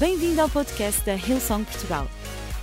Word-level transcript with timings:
Bem-vindo 0.00 0.40
ao 0.40 0.48
podcast 0.48 1.04
da 1.04 1.14
Hillsong 1.14 1.62
Portugal. 1.62 2.08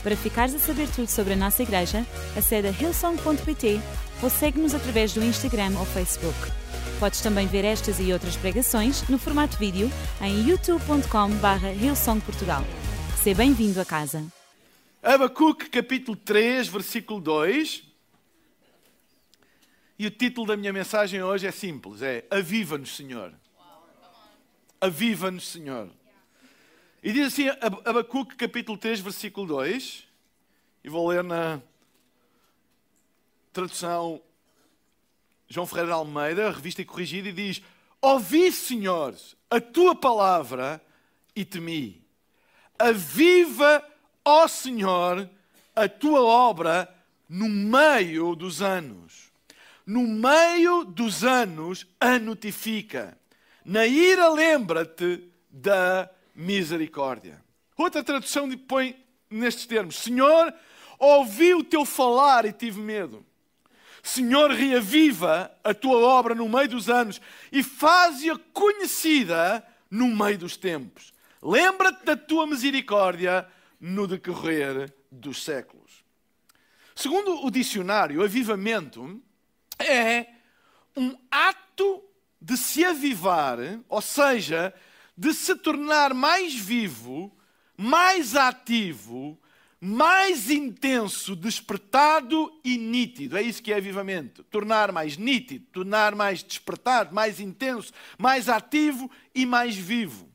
Para 0.02 0.18
ficares 0.18 0.56
a 0.56 0.58
saber 0.58 0.90
tudo 0.90 1.08
sobre 1.08 1.34
a 1.34 1.36
nossa 1.36 1.62
igreja, 1.62 2.04
acede 2.36 2.68
a 2.68 2.72
hillsong.pt 2.72 3.80
ou 4.24 4.30
segue-nos 4.32 4.74
através 4.74 5.14
do 5.14 5.24
Instagram 5.24 5.78
ou 5.78 5.86
Facebook. 5.86 6.36
Podes 7.00 7.22
também 7.22 7.46
ver 7.46 7.64
estas 7.64 8.00
e 8.00 8.12
outras 8.12 8.36
pregações 8.36 9.08
no 9.08 9.20
formato 9.20 9.56
vídeo 9.56 9.88
em 10.20 10.50
youtube.com.br 10.50 11.80
hillsongportugal. 11.80 12.64
Seja 13.22 13.38
bem-vindo 13.38 13.80
a 13.80 13.86
casa. 13.86 14.26
Abacuque 15.04 15.70
capítulo 15.70 16.18
3, 16.18 16.68
versículo 16.68 17.22
2. 17.22 17.84
E 20.00 20.08
o 20.08 20.10
título 20.10 20.48
da 20.48 20.58
minha 20.58 20.74
mensagem 20.74 21.22
hoje 21.22 21.46
é 21.46 21.52
simples, 21.52 22.02
é 22.02 22.26
Aviva-nos, 22.32 22.96
Senhor. 22.96 23.32
Aviva-nos, 24.82 25.48
Senhor. 25.48 25.88
E 27.08 27.14
diz 27.14 27.28
assim, 27.28 27.48
Abacuque 27.86 28.36
capítulo 28.36 28.78
3, 28.78 29.00
versículo 29.00 29.48
2, 29.48 30.06
e 30.84 30.90
vou 30.90 31.08
ler 31.08 31.24
na 31.24 31.62
tradução 33.54 34.22
João 35.48 35.66
Ferreira 35.66 35.88
de 35.88 35.94
Almeida, 35.94 36.52
revista 36.52 36.82
e 36.82 36.86
corrigida, 36.86 37.30
e 37.30 37.32
diz: 37.32 37.62
Ouvi, 38.02 38.52
Senhor, 38.52 39.16
a 39.50 39.62
tua 39.62 39.96
palavra 39.96 40.82
e 41.34 41.46
temi. 41.46 42.06
Aviva, 42.78 43.82
ó 44.26 44.46
Senhor, 44.46 45.30
a 45.74 45.88
tua 45.88 46.22
obra 46.22 46.94
no 47.30 47.48
meio 47.48 48.36
dos 48.36 48.62
anos. 48.62 49.32
No 49.86 50.02
meio 50.02 50.84
dos 50.84 51.24
anos 51.24 51.88
a 52.02 52.20
notifica. 52.20 53.18
Na 53.64 53.86
ira 53.86 54.28
lembra-te 54.28 55.24
da 55.50 56.12
misericórdia. 56.38 57.44
Outra 57.76 58.04
tradução 58.04 58.48
põe 58.56 58.96
nestes 59.28 59.66
termos: 59.66 59.98
Senhor, 59.98 60.54
ouvi 61.00 61.56
o 61.56 61.64
teu 61.64 61.84
falar 61.84 62.46
e 62.46 62.54
tive 62.54 62.80
medo. 62.80 63.26
Senhor, 64.04 64.52
reaviva 64.52 65.52
a 65.64 65.74
tua 65.74 65.98
obra 65.98 66.36
no 66.36 66.48
meio 66.48 66.70
dos 66.70 66.90
anos 66.90 67.20
e 67.52 67.64
faze-a 67.64 68.38
conhecida 68.54 69.66
no 69.90 70.08
meio 70.16 70.38
dos 70.38 70.56
tempos. 70.56 71.12
Lembra-te 71.42 72.06
da 72.06 72.16
tua 72.16 72.46
misericórdia 72.48 73.46
no 73.82 74.08
decorrer 74.08 74.94
dos 75.12 75.44
séculos. 75.44 76.06
Segundo 76.96 77.46
o 77.46 77.52
dicionário, 77.52 78.24
avivamento 78.24 79.22
é 79.78 80.28
um 80.96 81.16
ato 81.30 82.04
de 82.42 82.58
se 82.58 82.86
avivar, 82.86 83.58
ou 83.90 84.02
seja, 84.02 84.74
de 85.18 85.34
se 85.34 85.56
tornar 85.56 86.14
mais 86.14 86.54
vivo, 86.54 87.36
mais 87.76 88.36
ativo, 88.36 89.40
mais 89.80 90.50
intenso, 90.50 91.36
despertado 91.36 92.52
e 92.64 92.78
nítido. 92.78 93.38
É 93.38 93.42
isso 93.42 93.62
que 93.62 93.74
é 93.74 93.78
avivamento. 93.78 94.44
Tornar 94.44 94.92
mais 94.92 95.18
nítido, 95.18 95.66
tornar 95.72 96.16
mais 96.16 96.44
despertado, 96.44 97.14
mais 97.14 97.40
intenso, 97.40 97.92
mais 98.18 98.48
ativo 98.48 99.10
e 99.34 99.46
mais 99.46 99.76
vivo. 99.76 100.30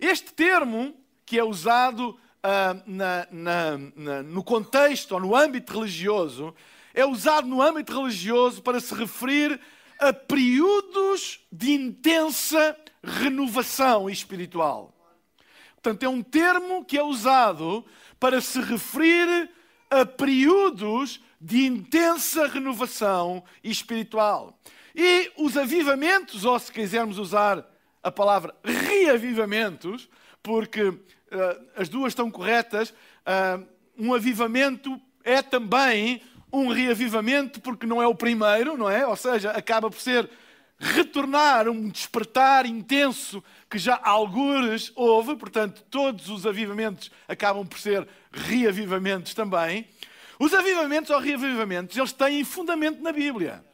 Este 0.00 0.32
termo, 0.32 0.94
que 1.24 1.38
é 1.38 1.44
usado 1.44 2.10
uh, 2.10 2.82
na, 2.86 3.26
na, 3.30 3.78
na, 3.94 4.22
no 4.22 4.42
contexto 4.42 5.12
ou 5.12 5.20
no 5.20 5.36
âmbito 5.36 5.72
religioso, 5.72 6.54
é 6.92 7.04
usado 7.04 7.46
no 7.46 7.60
âmbito 7.60 7.98
religioso 7.98 8.62
para 8.62 8.80
se 8.80 8.94
referir 8.94 9.58
a 9.98 10.12
períodos 10.12 11.40
de 11.50 11.72
intensa 11.72 12.76
renovação 13.04 14.08
espiritual. 14.08 14.94
Portanto, 15.74 16.02
é 16.02 16.08
um 16.08 16.22
termo 16.22 16.84
que 16.84 16.96
é 16.96 17.02
usado 17.02 17.84
para 18.18 18.40
se 18.40 18.60
referir 18.60 19.50
a 19.90 20.06
períodos 20.06 21.20
de 21.40 21.66
intensa 21.66 22.46
renovação 22.46 23.44
espiritual. 23.62 24.58
E 24.94 25.30
os 25.36 25.56
avivamentos, 25.56 26.44
ou 26.44 26.58
se 26.58 26.72
quisermos 26.72 27.18
usar 27.18 27.64
a 28.02 28.10
palavra 28.10 28.54
reavivamentos, 28.64 30.08
porque 30.42 30.88
uh, 30.88 31.00
as 31.76 31.88
duas 31.88 32.12
estão 32.12 32.30
corretas, 32.30 32.90
uh, 32.90 33.66
um 33.98 34.14
avivamento 34.14 35.00
é 35.22 35.42
também 35.42 36.22
um 36.52 36.68
reavivamento, 36.68 37.60
porque 37.60 37.86
não 37.86 38.00
é 38.00 38.06
o 38.06 38.14
primeiro, 38.14 38.76
não 38.76 38.88
é? 38.88 39.06
Ou 39.06 39.16
seja, 39.16 39.50
acaba 39.50 39.90
por 39.90 40.00
ser 40.00 40.30
retornar 40.78 41.68
um 41.68 41.88
despertar 41.88 42.66
intenso 42.66 43.42
que 43.70 43.78
já 43.78 43.98
algures 44.02 44.92
houve, 44.94 45.36
portanto, 45.36 45.84
todos 45.90 46.28
os 46.28 46.46
avivamentos 46.46 47.10
acabam 47.28 47.66
por 47.66 47.78
ser 47.78 48.06
reavivamentos 48.32 49.34
também. 49.34 49.88
Os 50.38 50.52
avivamentos 50.52 51.10
ou 51.10 51.18
reavivamentos, 51.18 51.96
eles 51.96 52.12
têm 52.12 52.44
fundamento 52.44 53.00
na 53.02 53.12
Bíblia. 53.12 53.64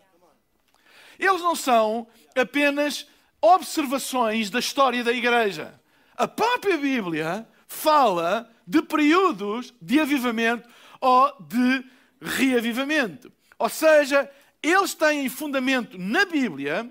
Eles 1.19 1.41
não 1.41 1.55
são 1.55 2.07
apenas 2.37 3.07
observações 3.41 4.51
da 4.51 4.59
história 4.59 5.03
da 5.03 5.13
igreja. 5.13 5.81
A 6.17 6.29
própria 6.29 6.77
Bíblia 6.77 7.47
fala 7.67 8.51
de 8.67 8.83
períodos 8.83 9.73
de 9.81 10.01
avivamento 10.01 10.69
ou 11.01 11.35
de 11.41 11.85
reavivamento. 12.21 13.33
Ou 13.59 13.69
seja, 13.69 14.31
eles 14.63 14.95
têm 14.95 15.29
fundamento 15.29 15.97
na 15.99 16.25
Bíblia 16.25 16.91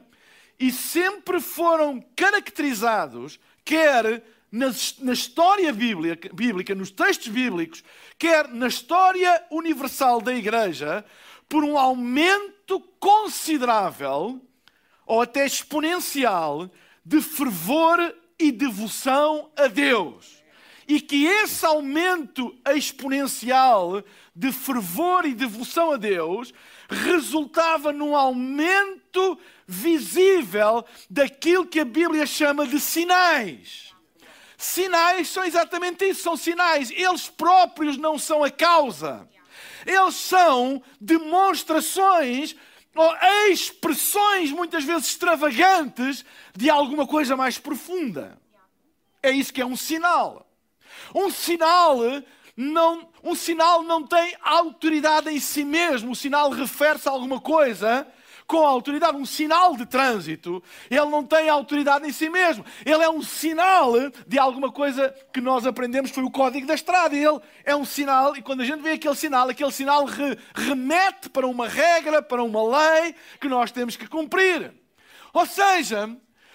e 0.60 0.72
sempre 0.72 1.40
foram 1.40 2.04
caracterizados, 2.16 3.40
quer 3.64 4.24
na, 4.52 5.14
história 5.14 5.72
bíblica, 5.72 6.76
nos 6.76 6.92
textos 6.92 7.28
bíblicos, 7.28 7.84
quer 8.18 8.48
na 8.48 8.68
história 8.68 9.46
universal 9.52 10.22
da 10.22 10.34
Igreja, 10.34 11.06
por 11.48 11.64
um 11.64 11.78
aumento 11.78 12.80
considerável 13.00 14.42
ou 15.06 15.22
até 15.22 15.46
exponencial 15.46 16.70
de 17.04 17.22
fervor 17.22 18.16
e 18.38 18.52
devoção 18.52 19.52
a 19.56 19.68
Deus. 19.68 20.39
E 20.90 21.00
que 21.00 21.28
esse 21.28 21.64
aumento 21.64 22.58
exponencial 22.76 24.04
de 24.36 24.52
fervor 24.52 25.24
e 25.24 25.36
devoção 25.36 25.92
a 25.92 25.98
Deus 25.98 26.52
resultava 26.90 27.94
num 27.94 28.16
aumento 28.16 29.40
visível 29.68 30.84
daquilo 31.08 31.68
que 31.68 31.80
a 31.80 31.86
Bíblia 31.86 32.26
chama 32.26 32.66
de 32.66 32.80
sinais. 32.80 33.94
Sinais 34.58 35.30
são 35.30 35.46
exatamente 35.46 36.10
isso, 36.10 36.24
são 36.24 36.36
sinais. 36.36 36.90
Eles 36.90 37.30
próprios 37.30 37.96
não 37.96 38.18
são 38.18 38.44
a 38.44 38.50
causa. 38.50 39.30
Eles 39.86 40.16
são 40.16 40.82
demonstrações 41.00 42.56
ou 42.96 43.16
expressões 43.52 44.52
muitas 44.52 44.84
vezes 44.84 45.10
extravagantes 45.10 46.26
de 46.58 46.68
alguma 46.68 47.06
coisa 47.06 47.38
mais 47.38 47.60
profunda. 47.60 48.42
É 49.22 49.30
isso 49.30 49.54
que 49.54 49.62
é 49.62 49.66
um 49.66 49.78
sinal. 49.78 50.49
Um 51.14 51.30
sinal 51.30 52.00
não, 52.56 53.08
um 53.24 53.36
sinal 53.36 53.84
não 53.84 54.06
tem 54.06 54.36
autoridade 54.42 55.30
em 55.30 55.40
si 55.40 55.64
mesmo. 55.64 56.12
O 56.12 56.16
sinal 56.16 56.50
refere-se 56.50 57.08
a 57.08 57.12
alguma 57.12 57.40
coisa 57.40 58.06
com 58.50 58.66
autoridade. 58.66 59.16
Um 59.16 59.26
sinal 59.26 59.78
de 59.78 59.86
trânsito, 59.86 60.62
ele 60.90 61.06
não 61.06 61.24
tem 61.24 61.48
autoridade 61.48 62.06
em 62.08 62.12
si 62.12 62.30
mesmo. 62.30 62.66
Ele 62.84 63.04
é 63.04 63.10
um 63.10 63.22
sinal 63.22 63.94
de 64.28 64.40
alguma 64.40 64.72
coisa 64.72 65.16
que 65.32 65.40
nós 65.40 65.66
aprendemos, 65.66 66.12
foi 66.12 66.24
o 66.24 66.32
código 66.32 66.66
da 66.66 66.74
estrada. 66.74 67.16
Ele 67.16 67.40
é 67.64 67.76
um 67.76 67.86
sinal, 67.86 68.36
e 68.36 68.42
quando 68.42 68.62
a 68.62 68.66
gente 68.66 68.82
vê 68.82 68.94
aquele 68.94 69.16
sinal, 69.16 69.48
aquele 69.48 69.72
sinal 69.72 70.04
re, 70.04 70.38
remete 70.56 71.30
para 71.30 71.46
uma 71.46 71.68
regra, 71.68 72.22
para 72.22 72.44
uma 72.44 72.64
lei 72.64 73.16
que 73.40 73.48
nós 73.48 73.72
temos 73.72 73.96
que 73.96 74.08
cumprir. 74.08 74.74
Ou 75.32 75.46
seja, 75.46 76.10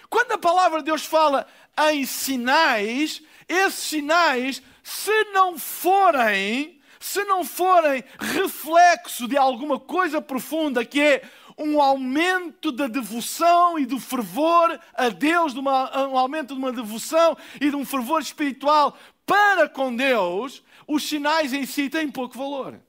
quando 0.09 0.33
a 0.33 0.37
palavra 0.37 0.79
de 0.79 0.85
Deus 0.85 1.05
fala 1.05 1.47
em 1.91 2.05
sinais, 2.05 3.23
esses 3.47 3.79
sinais 3.79 4.61
se 4.83 5.23
não 5.33 5.57
forem, 5.57 6.79
se 6.99 7.23
não 7.25 7.43
forem 7.43 8.03
reflexo 8.19 9.27
de 9.27 9.37
alguma 9.37 9.79
coisa 9.79 10.21
profunda 10.21 10.85
que 10.85 11.01
é 11.01 11.21
um 11.57 11.81
aumento 11.81 12.71
da 12.71 12.87
devoção 12.87 13.79
e 13.79 13.85
do 13.85 13.99
fervor 13.99 14.79
a 14.93 15.09
Deus, 15.09 15.53
de 15.53 15.59
uma, 15.59 16.07
um 16.07 16.17
aumento 16.17 16.53
de 16.53 16.59
uma 16.59 16.71
devoção 16.71 17.37
e 17.59 17.69
de 17.69 17.75
um 17.75 17.85
fervor 17.85 18.21
espiritual 18.21 18.97
para 19.25 19.67
com 19.67 19.95
Deus, 19.95 20.61
os 20.87 21.07
sinais 21.07 21.53
em 21.53 21.65
si 21.65 21.89
têm 21.89 22.11
pouco 22.11 22.37
valor. 22.37 22.79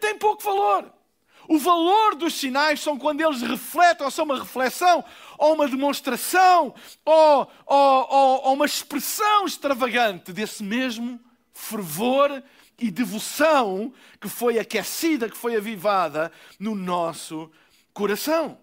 Tem 0.00 0.18
pouco 0.18 0.42
valor. 0.42 0.90
O 1.48 1.58
valor 1.58 2.16
dos 2.16 2.34
sinais 2.34 2.80
são 2.80 2.98
quando 2.98 3.20
eles 3.20 3.42
refletem, 3.42 4.04
ou 4.04 4.10
são 4.10 4.24
uma 4.24 4.38
reflexão, 4.38 5.04
ou 5.38 5.54
uma 5.54 5.68
demonstração, 5.68 6.74
ou, 7.04 7.50
ou, 7.66 8.08
ou, 8.10 8.44
ou 8.44 8.54
uma 8.54 8.66
expressão 8.66 9.46
extravagante 9.46 10.32
desse 10.32 10.62
mesmo 10.62 11.20
fervor 11.52 12.42
e 12.78 12.90
devoção 12.90 13.92
que 14.20 14.28
foi 14.28 14.58
aquecida, 14.58 15.28
que 15.28 15.36
foi 15.36 15.56
avivada 15.56 16.30
no 16.58 16.74
nosso 16.74 17.50
coração. 17.92 18.58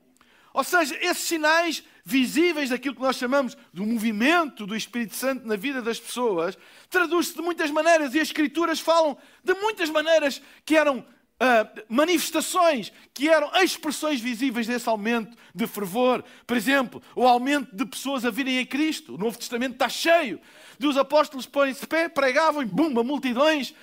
Ou 0.53 0.63
seja, 0.63 0.95
esses 1.01 1.23
sinais 1.23 1.83
visíveis 2.05 2.69
daquilo 2.69 2.95
que 2.95 3.01
nós 3.01 3.15
chamamos 3.15 3.57
do 3.73 3.85
movimento 3.85 4.67
do 4.67 4.75
Espírito 4.75 5.15
Santo 5.15 5.47
na 5.47 5.55
vida 5.55 5.81
das 5.81 5.99
pessoas, 5.99 6.57
traduz-se 6.89 7.33
de 7.33 7.41
muitas 7.41 7.71
maneiras 7.71 8.13
e 8.13 8.19
as 8.19 8.27
Escrituras 8.27 8.79
falam 8.79 9.17
de 9.43 9.53
muitas 9.55 9.89
maneiras 9.89 10.41
que 10.63 10.77
eram 10.77 11.03
Uh, 11.43 11.83
manifestações 11.89 12.93
que 13.13 13.27
eram 13.27 13.51
expressões 13.61 14.21
visíveis 14.21 14.65
desse 14.65 14.87
aumento 14.87 15.37
de 15.53 15.67
fervor. 15.67 16.23
Por 16.47 16.55
exemplo, 16.55 17.03
o 17.13 17.27
aumento 17.27 17.75
de 17.75 17.85
pessoas 17.85 18.23
a 18.23 18.31
virem 18.31 18.59
a 18.59 18.65
Cristo. 18.65 19.15
O 19.15 19.17
Novo 19.17 19.37
Testamento 19.37 19.73
está 19.73 19.89
cheio 19.89 20.39
dos 20.79 20.95
apóstolos 20.95 21.45
põem-se 21.45 21.85
pé, 21.85 22.07
pregavam 22.07 22.61
e 22.61 22.65
bumba, 22.65 23.03
multidões. 23.03 23.73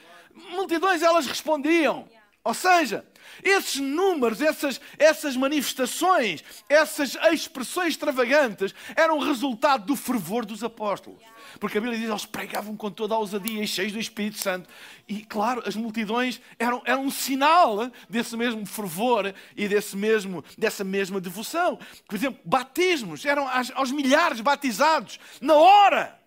Multidões 0.50 1.02
elas 1.02 1.26
respondiam. 1.26 2.08
Ou 2.42 2.54
seja, 2.54 3.04
esses 3.42 3.76
números, 3.80 4.40
essas, 4.40 4.80
essas 4.98 5.36
manifestações, 5.36 6.42
essas 6.68 7.16
expressões 7.32 7.88
extravagantes 7.88 8.74
eram 8.96 9.18
resultado 9.18 9.84
do 9.84 9.94
fervor 9.94 10.46
dos 10.46 10.64
apóstolos. 10.64 11.22
Porque 11.58 11.78
a 11.78 11.80
Bíblia 11.80 11.98
diz 11.98 12.06
que 12.06 12.12
eles 12.12 12.26
pregavam 12.26 12.76
com 12.76 12.90
toda 12.90 13.14
a 13.14 13.18
ousadia 13.18 13.62
e 13.62 13.68
cheios 13.68 13.92
do 13.92 13.98
Espírito 13.98 14.38
Santo. 14.38 14.68
E 15.06 15.22
claro, 15.22 15.62
as 15.66 15.76
multidões 15.76 16.40
eram, 16.58 16.82
eram 16.84 17.04
um 17.04 17.10
sinal 17.10 17.90
desse 18.08 18.36
mesmo 18.36 18.64
fervor 18.64 19.34
e 19.54 19.68
desse 19.68 19.96
mesmo, 19.96 20.42
dessa 20.56 20.82
mesma 20.82 21.20
devoção. 21.20 21.78
Por 22.06 22.16
exemplo, 22.16 22.40
batismos, 22.44 23.24
eram 23.24 23.48
aos, 23.48 23.70
aos 23.74 23.92
milhares 23.92 24.40
batizados 24.40 25.18
na 25.40 25.54
hora. 25.54 26.18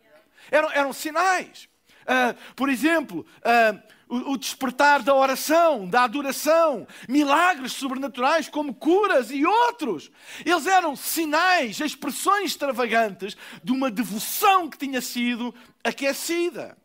Eram, 0.52 0.72
eram 0.72 0.94
sinais. 0.94 1.68
Uh, 2.04 2.36
por 2.56 2.70
exemplo, 2.70 3.26
uh, 3.40 3.94
o, 4.14 4.38
despertar 4.38 5.02
da 5.02 5.16
oração, 5.16 5.88
da 5.88 6.04
adoração, 6.04 6.88
milagres 7.10 7.74
sobrenaturais 7.74 8.48
como 8.48 8.74
curas 8.74 9.32
e 9.32 9.46
outros. 9.46 10.12
Eles 10.46 10.68
eram 10.68 10.96
sinais, 10.96 11.80
expressões 11.80 12.52
extravagantes 12.52 13.36
de 13.64 13.72
uma 13.72 13.90
devoção 13.90 14.70
que 14.70 14.78
tinha 14.78 15.02
sido 15.02 15.54
aquecida. 15.84 16.78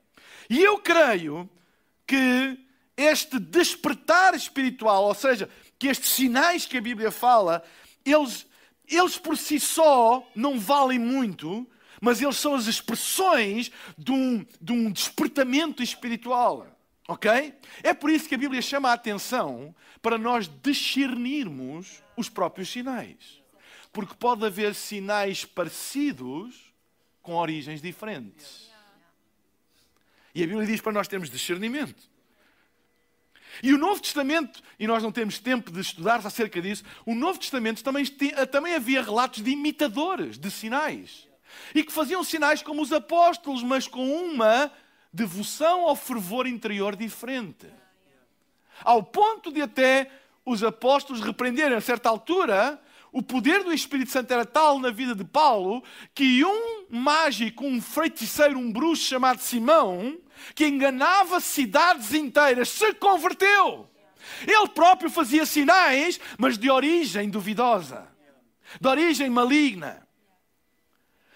E 0.48 0.62
eu 0.62 0.78
creio 0.78 1.48
que 2.06 2.58
este 2.96 3.38
despertar 3.38 4.34
espiritual, 4.34 5.04
ou 5.04 5.14
seja, 5.14 5.48
que 5.78 5.88
estes 5.88 6.10
sinais 6.10 6.66
que 6.66 6.78
a 6.78 6.81
Bíblia 6.81 7.10
fala, 7.10 7.62
eles, 8.04 8.46
eles 8.88 9.19
por 9.19 9.36
si 9.36 9.60
só 9.60 10.26
não 10.34 10.58
valem 10.58 10.98
muito, 10.98 11.69
mas 12.00 12.22
eles 12.22 12.36
são 12.36 12.54
as 12.54 12.66
expressões 12.66 13.70
de 13.96 14.12
um, 14.12 14.46
de 14.60 14.72
um 14.72 14.90
despertamento 14.90 15.82
espiritual. 15.82 16.77
Ok? 17.10 17.55
É 17.82 17.94
por 17.94 18.10
isso 18.10 18.28
que 18.28 18.34
a 18.34 18.38
Bíblia 18.38 18.60
chama 18.60 18.90
a 18.90 18.93
atenção 18.93 19.75
para 20.02 20.19
nós 20.19 20.46
discernirmos 20.62 22.02
os 22.14 22.28
próprios 22.28 22.69
sinais. 22.69 23.43
Porque 23.90 24.14
pode 24.14 24.44
haver 24.44 24.75
sinais 24.75 25.43
parecidos 25.43 26.70
com 27.22 27.34
origens 27.34 27.81
diferentes. 27.81 28.70
E 30.34 30.43
a 30.43 30.46
Bíblia 30.46 30.66
diz 30.66 30.82
para 30.82 30.93
nós 30.93 31.08
termos 31.08 31.31
discernimento. 31.31 32.08
E 33.62 33.72
o 33.72 33.78
Novo 33.78 34.02
Testamento, 34.02 34.62
e 34.78 34.87
nós 34.87 35.02
não 35.02 35.10
temos 35.10 35.38
tempo 35.38 35.72
de 35.72 35.81
estudar 35.81 36.25
acerca 36.25 36.60
disso, 36.60 36.84
o 37.06 37.14
Novo 37.14 37.38
Testamento 37.38 37.82
também, 37.82 38.05
também 38.52 38.75
havia 38.75 39.02
relatos 39.02 39.43
de 39.43 39.50
imitadores 39.50 40.38
de 40.38 40.50
sinais. 40.50 41.26
E 41.75 41.82
que 41.82 41.90
faziam 41.90 42.22
sinais 42.22 42.62
como 42.62 42.82
os 42.82 42.93
apóstolos, 42.93 43.62
mas 43.62 43.88
com 43.88 44.06
uma 44.06 44.70
devoção 45.12 45.82
ao 45.82 45.96
fervor 45.96 46.46
interior 46.46 46.96
diferente. 46.96 47.66
Ao 48.82 49.02
ponto 49.02 49.50
de 49.52 49.62
até 49.62 50.10
os 50.44 50.62
apóstolos 50.62 51.22
repreenderem 51.22 51.76
a 51.76 51.81
certa 51.81 52.08
altura, 52.08 52.81
o 53.12 53.22
poder 53.22 53.64
do 53.64 53.72
Espírito 53.72 54.10
Santo 54.10 54.32
era 54.32 54.44
tal 54.44 54.78
na 54.78 54.90
vida 54.90 55.14
de 55.14 55.25
Paulo 55.25 55.82
que 56.14 56.44
um 56.44 56.87
mágico, 56.90 57.66
um 57.66 57.81
feiticeiro, 57.81 58.58
um 58.58 58.70
bruxo 58.70 59.05
chamado 59.05 59.40
Simão, 59.40 60.19
que 60.55 60.66
enganava 60.66 61.40
cidades 61.40 62.14
inteiras, 62.14 62.69
se 62.69 62.94
converteu. 62.94 63.88
Ele 64.46 64.69
próprio 64.69 65.10
fazia 65.10 65.46
sinais, 65.46 66.20
mas 66.38 66.58
de 66.58 66.70
origem 66.70 67.31
duvidosa, 67.31 68.08
de 68.81 68.88
origem 68.88 69.31
maligna. 69.31 70.07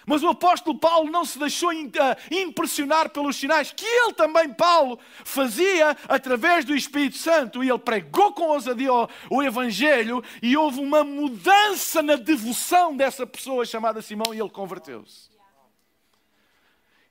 Mas 0.06 0.22
o 0.22 0.28
apóstolo 0.28 0.78
Paulo 0.78 1.10
não 1.10 1.25
se 1.25 1.38
deixou 1.38 1.70
ah, 1.70 2.16
impressionar 2.31 3.10
pelos 3.10 3.37
sinais 3.37 3.72
que 3.72 3.87
ele 3.87 4.12
também, 4.12 4.52
Paulo, 4.52 4.99
fazia 5.25 5.96
através 6.08 6.64
do 6.64 6.75
Espírito 6.75 7.16
Santo. 7.16 7.62
E 7.62 7.69
ele 7.69 7.78
pregou 7.78 8.32
com 8.32 8.49
ousadia 8.49 8.93
o 9.31 9.43
Evangelho 9.43 10.22
e 10.43 10.56
houve 10.56 10.81
uma 10.81 11.04
mudança 11.04 12.02
na 12.02 12.16
devoção 12.16 12.96
dessa 12.96 13.26
pessoa 13.26 13.64
chamada 13.64 14.02
Simão 14.02 14.34
e 14.34 14.40
ele 14.40 14.50
converteu-se. 14.50 15.31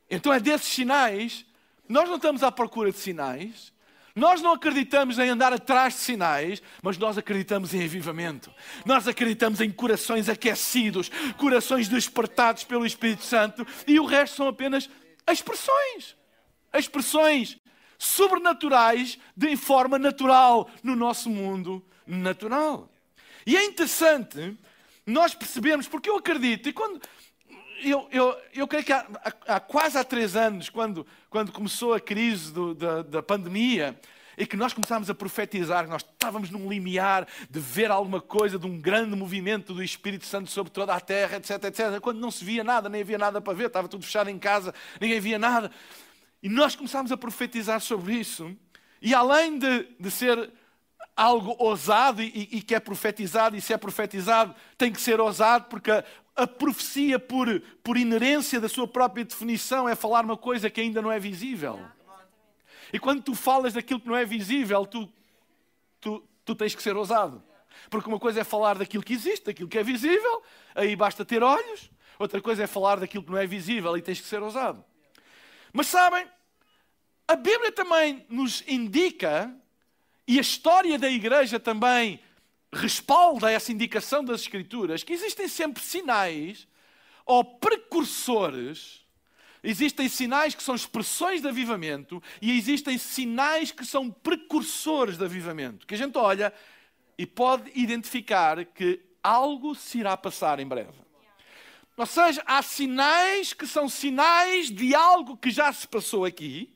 Então 0.09 0.33
é 0.33 0.39
desses 0.39 0.67
sinais, 0.67 1.45
nós 1.87 2.09
não 2.09 2.17
estamos 2.17 2.43
à 2.43 2.51
procura 2.51 2.91
de 2.91 2.97
sinais, 2.97 3.70
nós 4.15 4.41
não 4.41 4.53
acreditamos 4.53 5.19
em 5.19 5.29
andar 5.29 5.53
atrás 5.53 5.93
de 5.93 5.99
sinais, 5.99 6.61
mas 6.81 6.97
nós 6.97 7.17
acreditamos 7.17 7.73
em 7.73 7.83
avivamento. 7.83 8.53
Nós 8.85 9.07
acreditamos 9.07 9.61
em 9.61 9.71
corações 9.71 10.27
aquecidos, 10.27 11.09
corações 11.37 11.87
despertados 11.87 12.63
pelo 12.63 12.85
Espírito 12.85 13.23
Santo, 13.23 13.65
e 13.87 13.99
o 13.99 14.05
resto 14.05 14.37
são 14.37 14.47
apenas 14.47 14.89
expressões. 15.29 16.15
Expressões 16.73 17.57
sobrenaturais 17.97 19.17
de 19.35 19.55
forma 19.55 19.99
natural 19.99 20.69
no 20.83 20.95
nosso 20.95 21.29
mundo 21.29 21.85
natural. 22.05 22.91
E 23.45 23.55
é 23.55 23.65
interessante 23.65 24.57
nós 25.05 25.33
percebemos, 25.33 25.87
porque 25.87 26.09
eu 26.09 26.17
acredito, 26.17 26.69
e 26.69 26.73
quando 26.73 27.01
eu, 27.83 28.07
eu, 28.11 28.37
eu 28.53 28.67
creio 28.67 28.83
que 28.83 28.93
há, 28.93 29.05
há, 29.47 29.59
quase 29.59 29.97
há 29.97 30.03
três 30.03 30.35
anos, 30.35 30.69
quando, 30.69 31.05
quando 31.29 31.51
começou 31.51 31.93
a 31.93 31.99
crise 31.99 32.51
do, 32.51 32.73
da, 32.73 33.01
da 33.01 33.23
pandemia, 33.23 33.99
e 34.37 34.45
que 34.45 34.55
nós 34.55 34.73
começámos 34.73 35.09
a 35.09 35.13
profetizar, 35.13 35.87
nós 35.87 36.01
estávamos 36.01 36.49
num 36.49 36.69
limiar 36.69 37.27
de 37.49 37.59
ver 37.59 37.91
alguma 37.91 38.21
coisa 38.21 38.57
de 38.57 38.65
um 38.65 38.79
grande 38.79 39.15
movimento 39.15 39.73
do 39.73 39.83
Espírito 39.83 40.25
Santo 40.25 40.49
sobre 40.49 40.71
toda 40.71 40.95
a 40.95 40.99
terra, 40.99 41.37
etc, 41.37 41.63
etc. 41.65 41.99
Quando 41.99 42.19
não 42.19 42.31
se 42.31 42.43
via 42.43 42.63
nada, 42.63 42.89
nem 42.89 43.01
havia 43.01 43.17
nada 43.17 43.41
para 43.41 43.53
ver, 43.53 43.67
estava 43.67 43.87
tudo 43.87 44.05
fechado 44.05 44.29
em 44.29 44.39
casa, 44.39 44.73
ninguém 44.99 45.19
via 45.19 45.37
nada. 45.37 45.69
E 46.41 46.49
nós 46.49 46.75
começámos 46.75 47.11
a 47.11 47.17
profetizar 47.17 47.79
sobre 47.81 48.15
isso. 48.15 48.55
E 49.01 49.13
além 49.13 49.59
de, 49.59 49.87
de 49.99 50.09
ser 50.09 50.51
algo 51.15 51.55
ousado 51.59 52.21
e, 52.21 52.49
e, 52.51 52.61
que 52.61 52.73
é 52.73 52.79
profetizado, 52.79 53.55
e 53.55 53.61
se 53.61 53.73
é 53.73 53.77
profetizado, 53.77 54.55
tem 54.77 54.91
que 54.91 55.01
ser 55.01 55.19
ousado, 55.19 55.65
porque 55.65 55.91
a, 56.43 56.47
profecia, 56.47 57.19
por, 57.19 57.61
por 57.83 57.97
inerência 57.97 58.59
da 58.59 58.69
sua 58.69 58.87
própria 58.87 59.23
definição, 59.23 59.87
é 59.87 59.95
falar 59.95 60.25
uma 60.25 60.37
coisa 60.37 60.69
que 60.69 60.81
ainda 60.81 61.01
não 61.01 61.11
é 61.11 61.19
visível. 61.19 61.79
E 62.93 62.99
quando 62.99 63.21
tu 63.23 63.35
falas 63.35 63.73
daquilo 63.73 63.99
que 63.99 64.07
não 64.07 64.15
é 64.15 64.25
visível, 64.25 64.85
tu, 64.85 65.11
tu, 65.99 66.23
tu 66.43 66.55
tens 66.55 66.75
que 66.75 66.83
ser 66.83 66.95
ousado. 66.95 67.41
Porque 67.89 68.09
uma 68.09 68.19
coisa 68.19 68.41
é 68.41 68.43
falar 68.43 68.77
daquilo 68.77 69.03
que 69.03 69.13
existe, 69.13 69.45
daquilo 69.45 69.69
que 69.69 69.77
é 69.77 69.83
visível, 69.83 70.43
aí 70.75 70.95
basta 70.95 71.23
ter 71.23 71.41
olhos. 71.41 71.89
Outra 72.19 72.41
coisa 72.41 72.63
é 72.63 72.67
falar 72.67 72.99
daquilo 72.99 73.23
que 73.23 73.31
não 73.31 73.37
é 73.37 73.47
visível 73.47 73.95
e 73.97 74.01
tens 74.01 74.19
que 74.19 74.27
ser 74.27 74.41
ousado. 74.41 74.83
Mas 75.73 75.87
sabem, 75.87 76.27
a 77.27 77.35
Bíblia 77.35 77.71
também 77.71 78.25
nos 78.29 78.63
indica, 78.67 79.55
e 80.27 80.37
a 80.37 80.41
história 80.41 80.99
da 80.99 81.09
igreja 81.09 81.59
também 81.59 82.19
respalda 82.73 83.51
essa 83.51 83.71
indicação 83.71 84.23
das 84.23 84.41
Escrituras 84.41 85.03
que 85.03 85.13
existem 85.13 85.47
sempre 85.47 85.83
sinais 85.83 86.67
ou 87.25 87.43
precursores. 87.43 89.01
Existem 89.63 90.09
sinais 90.09 90.55
que 90.55 90.63
são 90.63 90.73
expressões 90.73 91.41
de 91.41 91.47
avivamento 91.47 92.21
e 92.41 92.57
existem 92.57 92.97
sinais 92.97 93.71
que 93.71 93.85
são 93.85 94.09
precursores 94.09 95.17
de 95.17 95.23
avivamento. 95.23 95.85
Que 95.85 95.93
a 95.93 95.97
gente 95.97 96.17
olha 96.17 96.51
e 97.17 97.27
pode 97.27 97.71
identificar 97.75 98.65
que 98.65 98.99
algo 99.21 99.75
se 99.75 99.99
irá 99.99 100.17
passar 100.17 100.59
em 100.59 100.67
breve. 100.67 100.99
Ou 101.95 102.05
seja, 102.07 102.41
há 102.47 102.63
sinais 102.63 103.53
que 103.53 103.67
são 103.67 103.87
sinais 103.87 104.71
de 104.71 104.95
algo 104.95 105.37
que 105.37 105.51
já 105.51 105.71
se 105.71 105.87
passou 105.87 106.25
aqui 106.25 106.73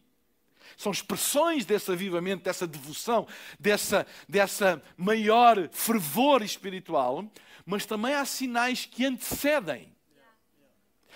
são 0.77 0.91
expressões 0.91 1.65
desse 1.65 1.91
avivamento, 1.91 2.43
dessa 2.43 2.67
devoção, 2.67 3.27
dessa, 3.59 4.05
dessa 4.27 4.81
maior 4.97 5.69
fervor 5.71 6.41
espiritual, 6.41 7.25
mas 7.65 7.85
também 7.85 8.13
há 8.13 8.25
sinais 8.25 8.85
que 8.85 9.05
antecedem. 9.05 9.93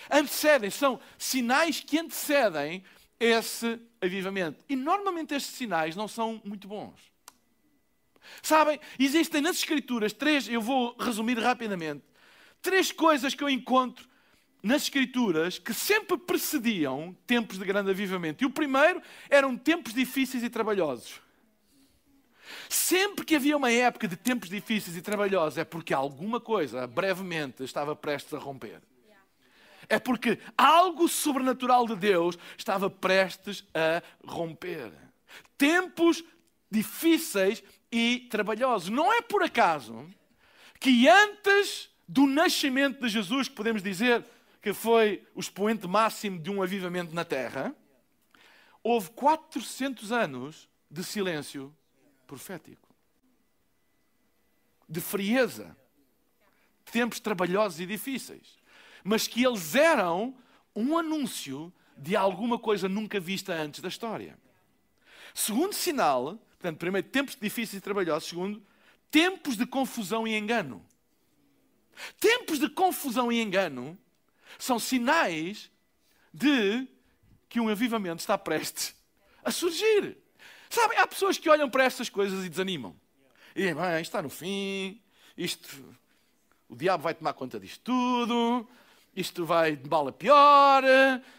Antecedem, 0.09 0.69
são 0.69 0.99
sinais 1.17 1.81
que 1.81 1.99
antecedem 1.99 2.83
esse 3.19 3.79
avivamento. 4.01 4.63
E 4.69 4.75
normalmente 4.75 5.33
estes 5.33 5.55
sinais 5.55 5.95
não 5.95 6.07
são 6.07 6.41
muito 6.43 6.67
bons. 6.67 7.09
Sabem, 8.41 8.79
existem 8.97 9.41
nas 9.41 9.57
Escrituras 9.57 10.13
três, 10.13 10.47
eu 10.47 10.61
vou 10.61 10.95
resumir 10.97 11.37
rapidamente, 11.39 12.03
três 12.61 12.91
coisas 12.91 13.33
que 13.33 13.43
eu 13.43 13.49
encontro 13.49 14.08
nas 14.61 14.83
Escrituras 14.83 15.57
que 15.57 15.73
sempre 15.73 16.17
precediam 16.17 17.15
tempos 17.25 17.57
de 17.57 17.65
grande 17.65 17.91
avivamento. 17.91 18.43
E 18.43 18.47
o 18.47 18.49
primeiro 18.49 19.01
eram 19.29 19.57
tempos 19.57 19.93
difíceis 19.93 20.43
e 20.43 20.49
trabalhosos. 20.49 21.21
Sempre 22.67 23.25
que 23.25 23.35
havia 23.35 23.55
uma 23.55 23.71
época 23.71 24.07
de 24.07 24.15
tempos 24.15 24.49
difíceis 24.49 24.97
e 24.97 25.01
trabalhosos, 25.01 25.57
é 25.57 25.63
porque 25.63 25.93
alguma 25.93 26.39
coisa, 26.39 26.87
brevemente, 26.87 27.63
estava 27.63 27.95
prestes 27.95 28.33
a 28.33 28.39
romper. 28.39 28.81
É 29.87 29.97
porque 29.97 30.39
algo 30.55 31.07
sobrenatural 31.07 31.87
de 31.87 31.95
Deus 31.95 32.37
estava 32.57 32.89
prestes 32.89 33.63
a 33.73 34.03
romper. 34.23 34.91
Tempos 35.57 36.23
difíceis 36.69 37.63
e 37.91 38.27
trabalhosos. 38.29 38.89
Não 38.89 39.11
é 39.11 39.21
por 39.21 39.41
acaso 39.41 40.07
que 40.79 41.07
antes 41.07 41.89
do 42.07 42.27
nascimento 42.27 43.01
de 43.01 43.09
Jesus, 43.09 43.47
que 43.47 43.55
podemos 43.55 43.81
dizer 43.81 44.23
que 44.61 44.73
foi 44.73 45.25
o 45.33 45.39
expoente 45.39 45.87
máximo 45.87 46.39
de 46.39 46.49
um 46.49 46.61
avivamento 46.61 47.13
na 47.13 47.23
Terra, 47.23 47.75
houve 48.83 49.09
400 49.11 50.11
anos 50.11 50.69
de 50.89 51.03
silêncio 51.03 51.75
profético, 52.27 52.89
de 54.87 54.99
frieza, 54.99 55.75
tempos 56.91 57.19
trabalhosos 57.19 57.79
e 57.79 57.85
difíceis, 57.85 58.57
mas 59.03 59.27
que 59.27 59.43
eles 59.43 59.75
eram 59.75 60.35
um 60.75 60.97
anúncio 60.97 61.71
de 61.97 62.15
alguma 62.15 62.57
coisa 62.57 62.89
nunca 62.89 63.19
vista 63.19 63.53
antes 63.53 63.81
da 63.81 63.87
história. 63.87 64.37
Segundo 65.33 65.73
sinal, 65.73 66.37
portanto, 66.49 66.77
primeiro, 66.79 67.07
tempos 67.07 67.35
difíceis 67.35 67.79
e 67.79 67.81
trabalhosos. 67.81 68.29
Segundo, 68.29 68.63
tempos 69.11 69.55
de 69.55 69.65
confusão 69.65 70.27
e 70.27 70.35
engano. 70.35 70.83
Tempos 72.19 72.59
de 72.59 72.69
confusão 72.69 73.31
e 73.31 73.41
engano 73.41 73.97
são 74.59 74.77
sinais 74.77 75.71
de 76.33 76.87
que 77.47 77.59
um 77.59 77.69
avivamento 77.69 78.19
está 78.19 78.37
prestes 78.37 78.95
a 79.43 79.51
surgir. 79.51 80.17
Sabem, 80.69 80.99
há 80.99 81.07
pessoas 81.07 81.37
que 81.37 81.49
olham 81.49 81.69
para 81.69 81.83
estas 81.83 82.09
coisas 82.09 82.45
e 82.45 82.49
desanimam. 82.49 82.95
E 83.55 83.61
dizem, 83.61 83.73
bem, 83.73 84.01
está 84.01 84.21
no 84.21 84.29
fim, 84.29 85.01
isto, 85.35 85.97
o 86.67 86.75
diabo 86.75 87.03
vai 87.03 87.15
tomar 87.15 87.33
conta 87.33 87.59
disto 87.59 87.81
tudo, 87.83 88.69
isto 89.15 89.45
vai 89.45 89.75
de 89.75 89.89
mal 89.89 90.07
a 90.07 90.11
pior, 90.11 90.83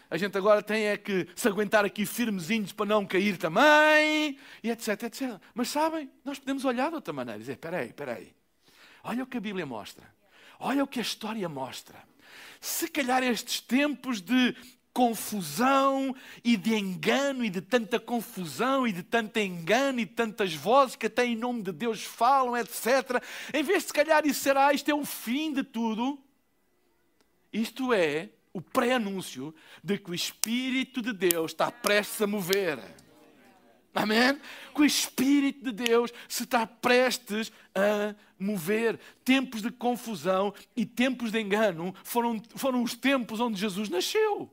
a 0.09 0.17
gente 0.17 0.37
agora 0.37 0.61
tem 0.61 0.87
é 0.87 0.97
que 0.97 1.27
se 1.35 1.47
aguentar 1.47 1.85
aqui 1.85 2.05
firmezinhos 2.05 2.73
para 2.73 2.85
não 2.85 3.05
cair 3.05 3.37
também, 3.37 4.37
e 4.61 4.69
etc, 4.69 5.03
etc. 5.03 5.39
Mas 5.53 5.69
sabem, 5.69 6.11
nós 6.25 6.37
podemos 6.37 6.65
olhar 6.65 6.89
de 6.89 6.95
outra 6.95 7.13
maneira 7.13 7.37
e 7.37 7.41
dizer, 7.41 7.53
espera 7.53 7.77
aí, 7.77 7.87
espera 7.87 8.15
aí. 8.15 8.35
Olha 9.03 9.23
o 9.23 9.27
que 9.27 9.37
a 9.37 9.41
Bíblia 9.41 9.65
mostra. 9.65 10.13
Olha 10.59 10.83
o 10.83 10.87
que 10.87 10.99
a 10.99 11.01
história 11.01 11.47
mostra. 11.47 12.10
Se 12.61 12.87
calhar 12.87 13.23
estes 13.23 13.59
tempos 13.59 14.21
de 14.21 14.55
confusão 14.93 16.15
e 16.43 16.55
de 16.55 16.75
engano 16.75 17.43
e 17.43 17.49
de 17.49 17.61
tanta 17.61 17.99
confusão 17.99 18.85
e 18.85 18.91
de 18.91 19.01
tanto 19.03 19.39
engano 19.39 19.99
e 19.99 20.05
de 20.05 20.11
tantas 20.11 20.53
vozes 20.53 20.95
que 20.95 21.07
até 21.07 21.25
em 21.25 21.35
nome 21.35 21.63
de 21.63 21.71
Deus 21.71 22.03
falam, 22.03 22.55
etc. 22.55 23.23
Em 23.53 23.63
vez 23.63 23.83
de 23.83 23.87
se 23.87 23.93
calhar 23.93 24.25
isso 24.25 24.41
será, 24.41 24.73
isto 24.73 24.91
é 24.91 24.93
o 24.93 25.03
fim 25.03 25.51
de 25.53 25.63
tudo. 25.63 26.19
Isto 27.51 27.93
é 27.93 28.29
o 28.53 28.61
pré-anúncio 28.61 29.55
de 29.83 29.97
que 29.97 30.11
o 30.11 30.15
Espírito 30.15 31.01
de 31.01 31.13
Deus 31.13 31.51
está 31.51 31.71
prestes 31.71 32.21
a 32.21 32.27
mover. 32.27 32.79
Amém? 33.93 34.39
Que 34.73 34.81
o 34.81 34.85
Espírito 34.85 35.65
de 35.65 35.71
Deus 35.71 36.11
se 36.27 36.43
está 36.43 36.65
prestes 36.65 37.51
a 37.75 38.15
mover. 38.39 38.99
Tempos 39.23 39.61
de 39.61 39.69
confusão 39.69 40.53
e 40.75 40.85
tempos 40.85 41.31
de 41.31 41.39
engano 41.39 41.93
foram, 42.03 42.41
foram 42.55 42.81
os 42.83 42.95
tempos 42.95 43.39
onde 43.39 43.59
Jesus 43.59 43.89
nasceu. 43.89 44.49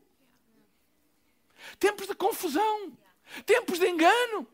Tempos 1.78 2.06
de 2.06 2.14
confusão, 2.14 2.92
tempos 3.46 3.78
de 3.78 3.88
engano. 3.88 4.46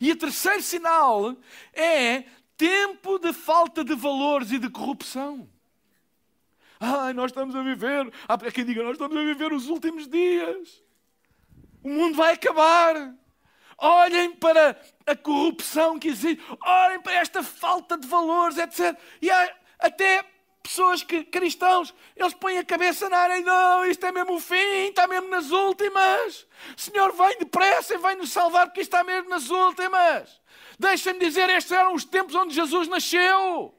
E 0.00 0.10
o 0.12 0.16
terceiro 0.16 0.62
sinal 0.62 1.36
é 1.72 2.24
tempo 2.56 3.18
de 3.18 3.32
falta 3.32 3.84
de 3.84 3.94
valores 3.94 4.50
e 4.50 4.58
de 4.58 4.70
corrupção. 4.70 5.48
Ai, 6.78 7.12
nós 7.12 7.30
estamos 7.30 7.54
a 7.54 7.62
viver. 7.62 8.10
Há 8.26 8.38
quem 8.50 8.64
diga, 8.64 8.82
nós 8.82 8.92
estamos 8.92 9.14
a 9.14 9.20
viver 9.22 9.52
os 9.52 9.68
últimos 9.68 10.08
dias. 10.08 10.82
O 11.82 11.90
mundo 11.90 12.16
vai 12.16 12.32
acabar. 12.32 13.14
Olhem 13.80 14.32
para 14.32 14.78
a 15.06 15.16
corrupção 15.16 15.98
que 15.98 16.08
existe. 16.08 16.42
Olhem 16.62 17.00
para 17.00 17.14
esta 17.14 17.42
falta 17.42 17.96
de 17.96 18.06
valores, 18.06 18.58
etc. 18.58 18.96
E 19.22 19.30
há 19.30 19.54
até 19.78 20.22
pessoas 20.62 21.02
que, 21.02 21.24
cristãos, 21.24 21.94
eles 22.14 22.34
põem 22.34 22.58
a 22.58 22.64
cabeça 22.64 23.08
na 23.08 23.16
área 23.16 23.38
e 23.38 23.42
não, 23.42 23.86
isto 23.86 24.04
é 24.04 24.12
mesmo 24.12 24.34
o 24.34 24.40
fim, 24.40 24.88
está 24.88 25.08
mesmo 25.08 25.28
nas 25.28 25.50
últimas. 25.50 26.46
Senhor, 26.76 27.12
vem 27.12 27.38
depressa 27.38 27.94
e 27.94 27.98
vem 27.98 28.16
nos 28.16 28.30
salvar 28.30 28.66
porque 28.66 28.82
isto 28.82 28.94
está 28.94 29.02
mesmo 29.02 29.30
nas 29.30 29.48
últimas. 29.48 30.40
Deixem-me 30.78 31.18
dizer, 31.18 31.48
estes 31.48 31.72
eram 31.72 31.94
os 31.94 32.04
tempos 32.04 32.34
onde 32.34 32.54
Jesus 32.54 32.86
nasceu. 32.86 33.74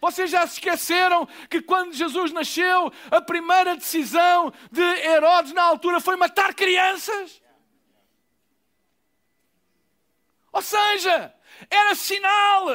Vocês 0.00 0.30
já 0.30 0.46
se 0.46 0.54
esqueceram 0.54 1.26
que 1.48 1.60
quando 1.60 1.92
Jesus 1.92 2.32
nasceu, 2.32 2.92
a 3.10 3.20
primeira 3.20 3.76
decisão 3.76 4.52
de 4.70 4.82
Herodes 4.82 5.52
na 5.52 5.62
altura 5.62 6.00
foi 6.00 6.16
matar 6.16 6.54
crianças? 6.54 7.42
Ou 10.54 10.62
seja, 10.62 11.34
era 11.68 11.94
sinal 11.94 12.68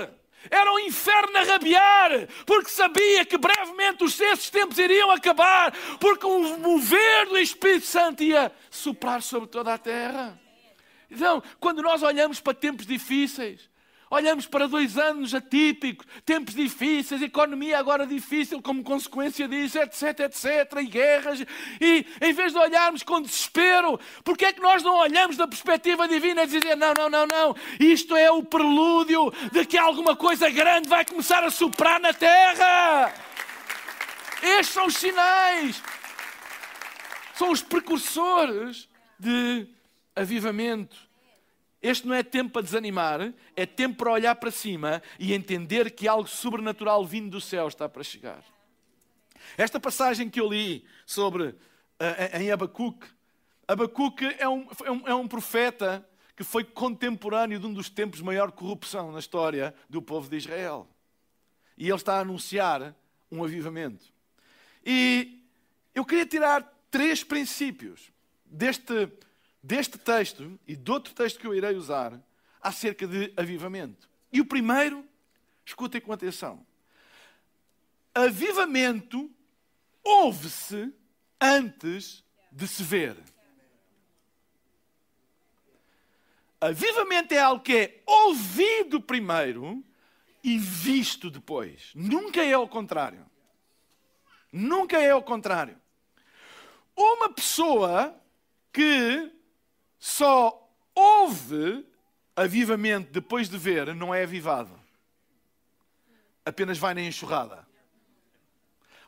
era 0.49 0.71
o 0.71 0.79
inferno 0.79 1.37
a 1.37 1.43
rabiar, 1.43 2.27
porque 2.45 2.69
sabia 2.69 3.25
que 3.25 3.37
brevemente 3.37 4.03
os 4.03 4.19
esses 4.19 4.49
tempos 4.49 4.77
iriam 4.77 5.11
acabar, 5.11 5.73
porque 5.99 6.25
o 6.25 6.57
mover 6.57 7.27
do 7.27 7.37
Espírito 7.37 7.85
Santo 7.85 8.23
ia 8.23 8.51
soprar 8.69 9.21
sobre 9.21 9.49
toda 9.49 9.73
a 9.73 9.77
terra. 9.77 10.39
Então, 11.11 11.43
quando 11.59 11.81
nós 11.81 12.03
olhamos 12.03 12.39
para 12.39 12.53
tempos 12.53 12.85
difíceis, 12.85 13.69
Olhamos 14.11 14.47
para 14.47 14.67
dois 14.67 14.97
anos 14.97 15.35
atípicos, 15.35 16.07
tempos 16.25 16.55
difíceis, 16.55 17.21
economia 17.21 17.77
agora 17.77 18.07
difícil 18.07 18.59
como 18.59 18.83
consequência 18.83 19.47
disso, 19.47 19.77
etc, 19.77 20.21
etc, 20.21 20.79
e 20.79 20.85
guerras. 20.85 21.45
E 21.79 22.05
em 22.19 22.33
vez 22.33 22.51
de 22.51 22.57
olharmos 22.57 23.03
com 23.03 23.21
desespero, 23.21 23.99
porque 24.23 24.45
é 24.45 24.53
que 24.53 24.61
nós 24.61 24.81
não 24.81 24.95
olhamos 24.97 25.37
da 25.37 25.47
perspectiva 25.47 26.07
divina 26.07 26.43
e 26.43 26.47
dizer: 26.47 26.75
não, 26.75 26.91
não, 26.95 27.07
não, 27.07 27.27
não, 27.27 27.55
isto 27.79 28.15
é 28.15 28.31
o 28.31 28.41
prelúdio 28.41 29.31
de 29.51 29.63
que 29.63 29.77
alguma 29.77 30.15
coisa 30.15 30.49
grande 30.49 30.89
vai 30.89 31.05
começar 31.05 31.43
a 31.43 31.51
soprar 31.51 31.99
na 31.99 32.11
terra? 32.11 33.13
Estes 34.41 34.69
são 34.69 34.87
os 34.87 34.95
sinais, 34.95 35.83
são 37.35 37.51
os 37.51 37.61
precursores 37.61 38.89
de 39.19 39.67
avivamento. 40.15 41.08
Este 41.81 42.07
não 42.07 42.13
é 42.13 42.23
tempo 42.23 42.51
para 42.51 42.61
desanimar, 42.61 43.33
é 43.55 43.65
tempo 43.65 43.97
para 43.97 44.11
olhar 44.11 44.35
para 44.35 44.51
cima 44.51 45.01
e 45.17 45.33
entender 45.33 45.91
que 45.91 46.07
algo 46.07 46.27
sobrenatural 46.27 47.05
vindo 47.05 47.29
do 47.29 47.41
céu 47.41 47.67
está 47.67 47.87
para 47.87 48.03
chegar. 48.03 48.43
Esta 49.57 49.79
passagem 49.79 50.29
que 50.29 50.39
eu 50.39 50.49
li 50.49 50.85
sobre 51.05 51.43
uh, 51.43 52.37
em 52.37 52.51
Abacuque, 52.51 53.07
Abacuque 53.69 54.25
é 54.39 54.49
um, 54.49 54.67
é, 54.83 54.91
um, 54.91 55.07
é 55.09 55.13
um 55.13 55.27
profeta 55.27 56.03
que 56.35 56.43
foi 56.43 56.63
contemporâneo 56.63 57.59
de 57.59 57.67
um 57.67 57.73
dos 57.73 57.87
tempos 57.87 58.17
de 58.17 58.25
maior 58.25 58.51
corrupção 58.51 59.11
na 59.11 59.19
história 59.19 59.75
do 59.87 60.01
povo 60.01 60.27
de 60.27 60.37
Israel. 60.37 60.87
E 61.77 61.85
ele 61.85 61.95
está 61.95 62.15
a 62.15 62.21
anunciar 62.21 62.95
um 63.31 63.43
avivamento. 63.43 64.03
E 64.83 65.45
eu 65.93 66.03
queria 66.03 66.25
tirar 66.25 66.63
três 66.89 67.23
princípios 67.23 68.11
deste 68.43 69.07
deste 69.61 69.97
texto 69.97 70.59
e 70.67 70.75
de 70.75 70.91
outro 70.91 71.13
texto 71.13 71.39
que 71.39 71.47
eu 71.47 71.55
irei 71.55 71.75
usar 71.75 72.19
acerca 72.61 73.07
de 73.07 73.33
avivamento. 73.37 74.09
E 74.31 74.41
o 74.41 74.45
primeiro, 74.45 75.05
escutem 75.65 76.01
com 76.01 76.11
atenção. 76.11 76.65
Avivamento 78.13 79.29
ouve-se 80.03 80.93
antes 81.39 82.23
de 82.51 82.67
se 82.67 82.83
ver. 82.83 83.17
Avivamento 86.61 87.33
é 87.33 87.39
algo 87.39 87.63
que 87.63 87.73
é 87.73 88.03
ouvido 88.05 88.99
primeiro 88.99 89.83
e 90.43 90.57
visto 90.57 91.29
depois. 91.29 91.91
Nunca 91.95 92.43
é 92.43 92.57
o 92.57 92.67
contrário. 92.67 93.25
Nunca 94.51 94.99
é 94.99 95.13
o 95.13 95.21
contrário. 95.21 95.79
Uma 96.95 97.31
pessoa 97.31 98.13
que 98.73 99.31
só 99.99 100.71
ouve 100.95 101.85
avivamento 102.35 103.11
depois 103.11 103.49
de 103.49 103.57
ver, 103.57 103.93
não 103.93 104.13
é 104.15 104.23
avivado. 104.23 104.79
Apenas 106.45 106.77
vai 106.77 106.93
na 106.93 107.01
enxurrada. 107.01 107.67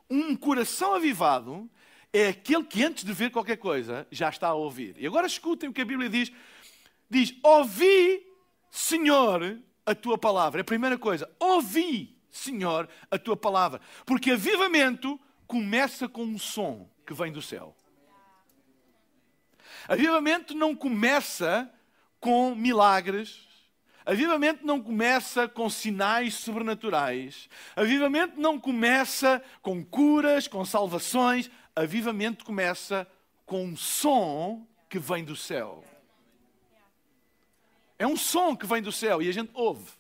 Um 0.10 0.36
coração 0.36 0.94
avivado 0.94 1.70
é 2.12 2.28
aquele 2.28 2.66
que 2.66 2.84
antes 2.84 3.06
de 3.06 3.14
ver 3.14 3.32
qualquer 3.32 3.58
coisa 3.58 4.06
já 4.12 4.30
está 4.30 4.50
a 4.50 4.54
ouvir. 4.54 4.96
E 4.98 5.08
agora 5.08 5.26
escutem 5.26 5.70
o 5.70 5.74
que 5.74 5.82
a 5.82 5.86
Bíblia 5.86 6.10
diz. 6.10 6.32
Diz: 7.10 7.34
Ouvi, 7.42 8.28
Senhor, 8.70 9.58
a 9.86 9.96
tua 9.96 10.18
palavra. 10.18 10.60
É 10.60 10.64
a 10.64 10.66
primeira 10.66 10.98
coisa. 10.98 11.30
Ouvi, 11.40 12.18
Senhor, 12.30 12.90
a 13.10 13.18
tua 13.18 13.38
palavra. 13.38 13.80
Porque 14.06 14.32
avivamento 14.32 15.20
começa 15.48 16.08
com 16.10 16.24
um 16.24 16.38
som 16.38 16.90
que 17.06 17.14
vem 17.14 17.32
do 17.32 17.42
céu. 17.42 17.76
Avivamento 19.92 20.56
não 20.56 20.74
começa 20.74 21.70
com 22.18 22.56
milagres. 22.56 23.46
Avivamento 24.06 24.66
não 24.66 24.82
começa 24.82 25.50
com 25.50 25.70
sinais 25.70 26.36
sobrenaturais. 26.36 27.50
Avivamento 27.76 28.40
não 28.40 28.58
começa 28.58 29.44
com 29.62 29.84
curas, 29.84 30.48
com 30.48 30.64
salvações. 30.64 31.52
Avivamento 31.76 32.46
começa 32.46 33.06
com 33.46 33.66
um 33.66 33.76
som 33.76 34.66
que 34.90 34.98
vem 34.98 35.26
do 35.26 35.36
céu. 35.36 35.84
É 38.00 38.08
um 38.08 38.16
som 38.16 38.56
que 38.56 38.66
vem 38.66 38.82
do 38.82 38.94
céu 38.94 39.22
e 39.22 39.28
a 39.28 39.34
gente 39.34 39.52
ouve. 39.54 39.92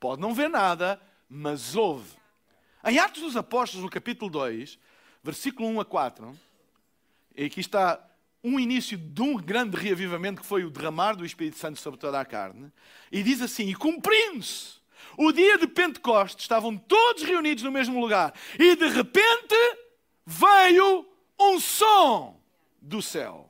Pode 0.00 0.20
não 0.20 0.34
ver 0.34 0.50
nada, 0.50 1.00
mas 1.30 1.76
ouve. 1.76 2.16
Em 2.84 2.98
Atos 2.98 3.22
dos 3.22 3.36
Apóstolos, 3.36 3.84
no 3.84 3.90
capítulo 3.90 4.28
2, 4.32 4.80
versículo 5.22 5.68
1 5.68 5.80
a 5.80 5.84
4, 5.84 6.36
e 7.36 7.44
aqui 7.44 7.60
está 7.60 8.04
um 8.48 8.58
início 8.58 8.96
de 8.96 9.22
um 9.22 9.36
grande 9.36 9.76
reavivamento 9.76 10.40
que 10.40 10.46
foi 10.46 10.64
o 10.64 10.70
derramar 10.70 11.14
do 11.14 11.24
Espírito 11.24 11.58
Santo 11.58 11.78
sobre 11.78 12.00
toda 12.00 12.20
a 12.20 12.24
carne. 12.24 12.72
E 13.12 13.22
diz 13.22 13.42
assim: 13.42 13.68
E 13.68 13.74
cumprindo-se 13.74 14.78
o 15.16 15.32
dia 15.32 15.58
de 15.58 15.66
Pentecostes, 15.66 16.44
estavam 16.44 16.76
todos 16.76 17.22
reunidos 17.22 17.64
no 17.64 17.72
mesmo 17.72 18.00
lugar, 18.00 18.32
e 18.58 18.76
de 18.76 18.88
repente 18.88 19.54
veio 20.24 21.06
um 21.38 21.58
som 21.58 22.40
do 22.80 23.02
céu. 23.02 23.48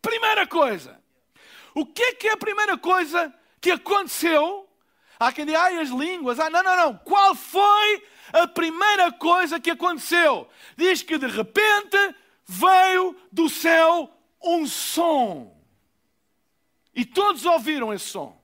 Primeira 0.00 0.46
coisa. 0.46 1.00
O 1.74 1.84
que 1.84 2.02
é 2.02 2.12
que 2.12 2.28
é 2.28 2.32
a 2.32 2.36
primeira 2.36 2.76
coisa 2.78 3.34
que 3.60 3.70
aconteceu? 3.70 4.68
Há 5.18 5.32
quem 5.32 5.46
diga, 5.46 5.60
ai, 5.60 5.80
as 5.80 5.88
línguas. 5.88 6.38
Ah, 6.38 6.50
não, 6.50 6.62
não, 6.62 6.76
não. 6.76 6.96
Qual 6.98 7.34
foi 7.34 8.02
a 8.32 8.46
primeira 8.46 9.12
coisa 9.12 9.60
que 9.60 9.70
aconteceu? 9.70 10.48
Diz 10.76 11.02
que 11.02 11.18
de 11.18 11.26
repente 11.26 12.14
veio 12.46 13.16
do 13.30 13.48
céu 13.48 14.10
um 14.42 14.66
som. 14.66 15.54
E 16.94 17.04
todos 17.04 17.44
ouviram 17.44 17.92
esse 17.92 18.06
som. 18.06 18.40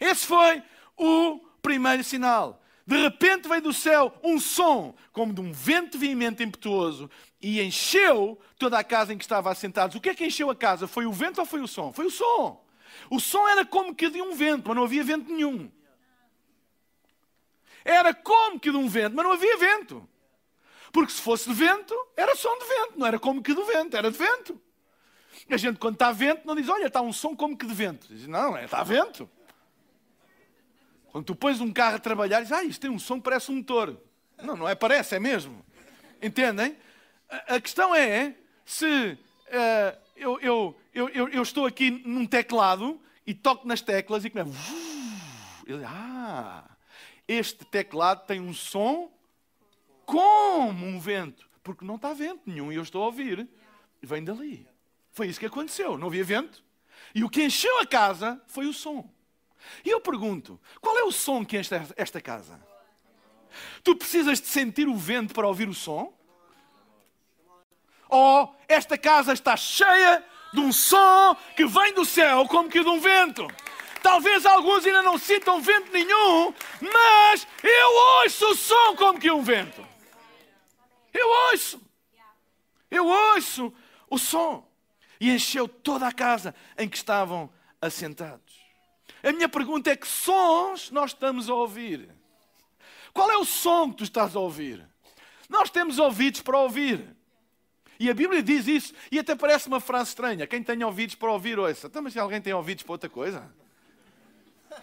Esse 0.00 0.26
foi 0.26 0.62
o 0.96 1.40
primeiro 1.60 2.02
sinal. 2.02 2.62
De 2.86 2.96
repente 2.96 3.48
veio 3.48 3.60
do 3.60 3.72
céu 3.72 4.18
um 4.22 4.40
som, 4.40 4.94
como 5.12 5.34
de 5.34 5.40
um 5.40 5.52
vento 5.52 5.98
veemente 5.98 6.42
impetuoso, 6.42 7.10
e 7.40 7.60
encheu 7.60 8.40
toda 8.58 8.78
a 8.78 8.84
casa 8.84 9.12
em 9.12 9.18
que 9.18 9.24
estava 9.24 9.50
assentados. 9.50 9.94
O 9.94 10.00
que 10.00 10.08
é 10.08 10.14
que 10.14 10.24
encheu 10.24 10.48
a 10.48 10.56
casa? 10.56 10.86
Foi 10.86 11.04
o 11.04 11.12
vento 11.12 11.38
ou 11.38 11.46
foi 11.46 11.60
o 11.60 11.68
som? 11.68 11.92
Foi 11.92 12.06
o 12.06 12.10
som. 12.10 12.64
O 13.10 13.20
som 13.20 13.46
era 13.46 13.64
como 13.66 13.94
que 13.94 14.08
de 14.08 14.22
um 14.22 14.34
vento, 14.34 14.68
mas 14.68 14.76
não 14.76 14.84
havia 14.84 15.04
vento 15.04 15.30
nenhum. 15.30 15.70
Era 17.84 18.14
como 18.14 18.58
que 18.58 18.70
de 18.70 18.76
um 18.76 18.88
vento, 18.88 19.14
mas 19.14 19.24
não 19.24 19.32
havia 19.32 19.56
vento. 19.58 20.08
Porque 20.98 21.12
se 21.12 21.22
fosse 21.22 21.48
de 21.48 21.54
vento, 21.54 21.94
era 22.16 22.34
som 22.34 22.58
de 22.58 22.64
vento, 22.64 22.98
não 22.98 23.06
era 23.06 23.20
como 23.20 23.40
que 23.40 23.54
do 23.54 23.64
vento, 23.64 23.96
era 23.96 24.10
de 24.10 24.18
vento. 24.18 24.60
A 25.48 25.56
gente, 25.56 25.78
quando 25.78 25.94
está 25.94 26.10
vento, 26.10 26.44
não 26.44 26.56
diz, 26.56 26.68
olha, 26.68 26.88
está 26.88 27.00
um 27.00 27.12
som 27.12 27.36
como 27.36 27.56
que 27.56 27.64
de 27.64 27.72
vento. 27.72 28.08
Diz, 28.12 28.26
não, 28.26 28.56
é, 28.56 28.64
está 28.64 28.82
vento. 28.82 29.30
Quando 31.12 31.24
tu 31.24 31.36
pões 31.36 31.60
um 31.60 31.72
carro 31.72 31.94
a 31.94 31.98
trabalhar, 32.00 32.40
diz, 32.40 32.50
ah, 32.50 32.64
isto 32.64 32.80
tem 32.80 32.90
um 32.90 32.98
som 32.98 33.20
parece 33.20 33.48
um 33.52 33.58
motor. 33.58 33.96
Não, 34.42 34.56
não 34.56 34.68
é 34.68 34.74
parece, 34.74 35.14
é 35.14 35.20
mesmo. 35.20 35.64
Entendem? 36.20 36.76
A, 37.30 37.54
a 37.54 37.60
questão 37.60 37.94
é 37.94 38.34
se 38.64 38.84
uh, 38.86 39.98
eu, 40.16 40.40
eu, 40.40 40.80
eu, 40.92 41.28
eu, 41.28 41.42
estou 41.44 41.64
aqui 41.64 41.92
num 41.92 42.26
teclado 42.26 43.00
e 43.24 43.32
toco 43.34 43.68
nas 43.68 43.80
teclas 43.80 44.24
e 44.24 44.30
começo. 44.30 44.50
Ele, 45.64 45.84
ah, 45.84 46.64
este 47.28 47.64
teclado 47.66 48.26
tem 48.26 48.40
um 48.40 48.52
som 48.52 49.16
como 50.08 50.86
um 50.86 50.98
vento, 50.98 51.46
porque 51.62 51.84
não 51.84 51.96
está 51.96 52.14
vento 52.14 52.40
nenhum 52.46 52.72
e 52.72 52.76
eu 52.76 52.82
estou 52.82 53.02
a 53.02 53.06
ouvir. 53.06 53.46
Vem 54.00 54.24
dali. 54.24 54.66
Foi 55.12 55.26
isso 55.26 55.38
que 55.38 55.44
aconteceu. 55.44 55.98
Não 55.98 56.06
havia 56.06 56.24
vento. 56.24 56.64
E 57.14 57.22
o 57.22 57.28
que 57.28 57.44
encheu 57.44 57.78
a 57.80 57.86
casa 57.86 58.40
foi 58.46 58.66
o 58.66 58.72
som. 58.72 59.06
E 59.84 59.90
eu 59.90 60.00
pergunto: 60.00 60.58
qual 60.80 60.96
é 60.96 61.02
o 61.02 61.12
som 61.12 61.44
que 61.44 61.58
enche 61.58 61.74
esta 61.94 62.22
casa? 62.22 62.58
Tu 63.84 63.94
precisas 63.96 64.40
de 64.40 64.46
sentir 64.46 64.88
o 64.88 64.96
vento 64.96 65.34
para 65.34 65.46
ouvir 65.46 65.68
o 65.68 65.74
som? 65.74 66.10
Ou 68.08 68.56
esta 68.66 68.96
casa 68.96 69.34
está 69.34 69.58
cheia 69.58 70.24
de 70.54 70.60
um 70.60 70.72
som 70.72 71.36
que 71.54 71.66
vem 71.66 71.92
do 71.92 72.06
céu 72.06 72.48
como 72.48 72.70
que 72.70 72.82
de 72.82 72.88
um 72.88 72.98
vento? 72.98 73.46
Talvez 74.02 74.46
alguns 74.46 74.86
ainda 74.86 75.02
não 75.02 75.18
sintam 75.18 75.60
vento 75.60 75.92
nenhum, 75.92 76.54
mas 76.80 77.46
eu 77.62 78.22
ouço 78.22 78.46
o 78.46 78.54
som 78.54 78.96
como 78.96 79.18
que 79.18 79.30
um 79.30 79.42
vento. 79.42 79.86
Eu 81.12 81.28
ouço. 81.50 81.80
Eu 82.90 83.06
ouço 83.06 83.72
o 84.08 84.18
som. 84.18 84.66
E 85.20 85.30
encheu 85.30 85.68
toda 85.68 86.06
a 86.06 86.12
casa 86.12 86.54
em 86.76 86.88
que 86.88 86.96
estavam 86.96 87.50
assentados. 87.80 88.58
A 89.22 89.32
minha 89.32 89.48
pergunta 89.48 89.90
é: 89.90 89.96
que 89.96 90.06
sons 90.06 90.90
nós 90.90 91.10
estamos 91.10 91.48
a 91.48 91.54
ouvir? 91.54 92.08
Qual 93.12 93.30
é 93.30 93.36
o 93.36 93.44
som 93.44 93.90
que 93.90 93.98
tu 93.98 94.04
estás 94.04 94.36
a 94.36 94.40
ouvir? 94.40 94.86
Nós 95.48 95.70
temos 95.70 95.98
ouvidos 95.98 96.40
para 96.40 96.58
ouvir. 96.58 97.16
E 97.98 98.08
a 98.08 98.14
Bíblia 98.14 98.40
diz 98.40 98.68
isso, 98.68 98.94
e 99.10 99.18
até 99.18 99.34
parece 99.34 99.66
uma 99.66 99.80
frase 99.80 100.10
estranha. 100.10 100.46
Quem 100.46 100.62
tem 100.62 100.84
ouvidos 100.84 101.16
para 101.16 101.32
ouvir, 101.32 101.58
ouça. 101.58 101.88
Então, 101.88 102.00
mas 102.00 102.12
se 102.12 102.18
alguém 102.20 102.40
tem 102.40 102.52
ouvidos 102.52 102.84
para 102.84 102.92
outra 102.92 103.10
coisa? 103.10 103.52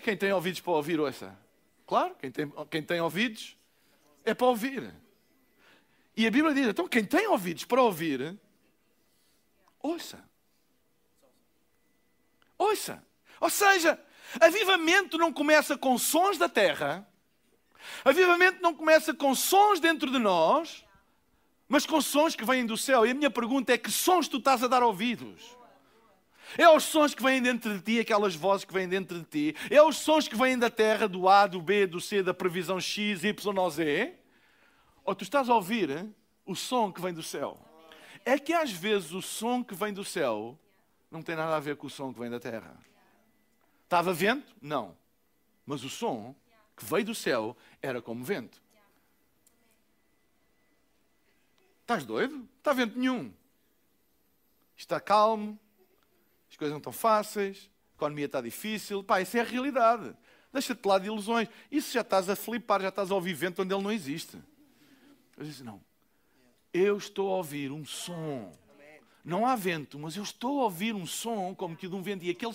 Quem 0.04 0.18
tem 0.18 0.34
ouvidos 0.34 0.60
para 0.60 0.74
ouvir, 0.74 1.00
ouça. 1.00 1.38
Claro, 1.88 2.14
quem 2.20 2.30
tem, 2.30 2.52
quem 2.70 2.84
tem 2.84 3.00
ouvidos 3.00 3.56
é 4.26 4.34
para 4.34 4.48
ouvir. 4.48 4.94
E 6.16 6.26
a 6.26 6.32
Bíblia 6.32 6.54
diz: 6.54 6.68
então, 6.68 6.88
quem 6.88 7.04
tem 7.04 7.28
ouvidos 7.28 7.66
para 7.66 7.82
ouvir, 7.82 8.38
ouça. 9.82 10.24
Ouça. 12.58 13.04
Ou 13.42 13.50
seja, 13.50 14.00
avivamento 14.40 15.18
não 15.18 15.32
começa 15.32 15.78
com 15.78 15.98
sons 15.98 16.38
da 16.38 16.48
terra, 16.48 17.08
avivamento 18.04 18.62
não 18.62 18.74
começa 18.74 19.14
com 19.14 19.36
sons 19.36 19.80
dentro 19.80 20.10
de 20.10 20.18
nós, 20.18 20.86
mas 21.68 21.86
com 21.86 22.00
sons 22.00 22.36
que 22.36 22.46
vêm 22.46 22.66
do 22.66 22.78
céu. 22.78 23.06
E 23.06 23.12
a 23.12 23.14
minha 23.14 23.30
pergunta 23.30 23.74
é: 23.74 23.78
que 23.78 23.92
sons 23.92 24.28
tu 24.28 24.38
estás 24.38 24.64
a 24.64 24.68
dar 24.68 24.84
ouvidos? 24.84 25.56
É 26.58 26.70
os 26.70 26.84
sons 26.84 27.14
que 27.14 27.24
vêm 27.24 27.42
dentro 27.42 27.74
de 27.74 27.82
ti, 27.82 28.00
aquelas 28.00 28.36
vozes 28.36 28.64
que 28.64 28.74
vêm 28.74 28.88
dentro 28.88 29.20
de 29.20 29.26
ti. 29.26 29.56
É 29.70 29.82
os 29.82 29.98
sons 29.98 30.28
que 30.28 30.36
vêm 30.36 30.58
da 30.58 30.70
terra, 30.70 31.08
do 31.08 31.28
A, 31.28 31.48
do 31.48 31.62
B, 31.62 31.88
do 31.88 32.00
C, 32.00 32.24
da 32.24 32.34
previsão 32.34 32.80
X, 32.80 33.24
Y 33.24 33.70
Z. 33.70 34.14
Ou 35.06 35.14
tu 35.14 35.24
estás 35.24 35.48
a 35.50 35.56
ouvir 35.56 35.90
hein, 35.92 36.16
o 36.44 36.56
som 36.56 36.92
que 36.92 37.00
vem 37.00 37.14
do 37.14 37.22
céu. 37.22 37.60
É 38.26 38.40
que 38.40 38.52
às 38.52 38.72
vezes 38.72 39.12
o 39.12 39.22
som 39.22 39.64
que 39.64 39.76
vem 39.76 39.94
do 39.94 40.04
céu 40.04 40.58
não 41.12 41.22
tem 41.22 41.36
nada 41.36 41.56
a 41.56 41.60
ver 41.60 41.78
com 41.78 41.86
o 41.86 41.90
som 41.90 42.12
que 42.12 42.20
vem 42.20 42.30
da 42.30 42.40
terra. 42.40 42.76
Estava 43.84 44.12
vento? 44.12 44.54
Não. 44.60 44.98
Mas 45.64 45.84
o 45.84 45.90
som 45.90 46.36
que 46.76 46.84
veio 46.84 47.06
do 47.06 47.16
céu 47.16 47.56
era 47.82 48.02
como 48.02 48.24
vento. 48.24 48.60
Estás 51.82 52.04
doido? 52.04 52.50
Está 52.58 52.74
vento 52.74 52.98
nenhum. 52.98 53.32
Está 54.76 55.00
calmo, 55.00 55.58
as 56.50 56.58
coisas 56.58 56.72
não 56.72 56.80
estão 56.80 56.92
fáceis, 56.92 57.70
a 57.94 57.96
economia 57.96 58.26
está 58.26 58.42
difícil. 58.42 59.04
Pá, 59.04 59.22
isso 59.22 59.38
é 59.38 59.42
a 59.42 59.44
realidade. 59.44 60.16
Deixa-te 60.52 60.84
lá 60.86 60.98
de 60.98 61.06
ilusões. 61.08 61.48
Isso 61.70 61.94
já 61.94 62.02
estás 62.02 62.28
a 62.28 62.36
flipar, 62.36 62.82
já 62.82 62.90
estás 62.90 63.12
a 63.12 63.16
ouvir 63.16 63.34
vento 63.34 63.62
onde 63.62 63.74
ele 63.74 63.84
não 63.84 63.92
existe. 63.92 64.38
Eu 65.38 65.46
disse: 65.46 65.64
Não, 65.64 65.82
eu 66.74 66.98
estou 66.98 67.32
a 67.32 67.38
ouvir 67.38 67.72
um 67.72 67.86
som. 67.86 68.52
Não 69.26 69.44
há 69.44 69.56
vento, 69.56 69.98
mas 69.98 70.16
eu 70.16 70.22
estou 70.22 70.62
a 70.62 70.66
ouvir 70.66 70.94
um 70.94 71.04
som 71.04 71.56
como 71.56 71.76
que 71.76 71.88
de 71.88 71.96
um 71.96 72.02
vento. 72.02 72.24
E 72.24 72.30
aquele, 72.30 72.54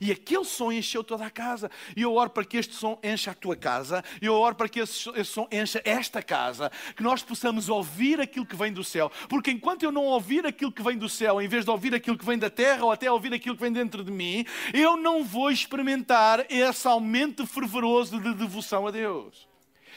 e 0.00 0.10
aquele 0.10 0.44
som 0.44 0.72
encheu 0.72 1.04
toda 1.04 1.24
a 1.24 1.30
casa. 1.30 1.70
E 1.96 2.02
eu 2.02 2.12
oro 2.12 2.28
para 2.30 2.44
que 2.44 2.56
este 2.56 2.74
som 2.74 2.98
encha 3.04 3.30
a 3.30 3.34
tua 3.34 3.54
casa. 3.54 4.02
E 4.20 4.26
eu 4.26 4.34
oro 4.34 4.56
para 4.56 4.68
que 4.68 4.80
esse, 4.80 5.08
esse 5.10 5.30
som 5.30 5.46
encha 5.52 5.80
esta 5.84 6.20
casa. 6.20 6.72
Que 6.96 7.04
nós 7.04 7.22
possamos 7.22 7.68
ouvir 7.68 8.20
aquilo 8.20 8.44
que 8.44 8.56
vem 8.56 8.72
do 8.72 8.82
céu. 8.82 9.12
Porque 9.28 9.52
enquanto 9.52 9.84
eu 9.84 9.92
não 9.92 10.06
ouvir 10.06 10.44
aquilo 10.44 10.72
que 10.72 10.82
vem 10.82 10.98
do 10.98 11.08
céu, 11.08 11.40
em 11.40 11.46
vez 11.46 11.64
de 11.64 11.70
ouvir 11.70 11.94
aquilo 11.94 12.18
que 12.18 12.26
vem 12.26 12.36
da 12.36 12.50
terra 12.50 12.84
ou 12.84 12.90
até 12.90 13.08
ouvir 13.08 13.32
aquilo 13.32 13.54
que 13.54 13.62
vem 13.62 13.72
dentro 13.72 14.02
de 14.02 14.10
mim, 14.10 14.44
eu 14.74 14.96
não 14.96 15.22
vou 15.22 15.52
experimentar 15.52 16.44
esse 16.50 16.88
aumento 16.88 17.46
fervoroso 17.46 18.20
de 18.20 18.34
devoção 18.34 18.88
a 18.88 18.90
Deus. 18.90 19.47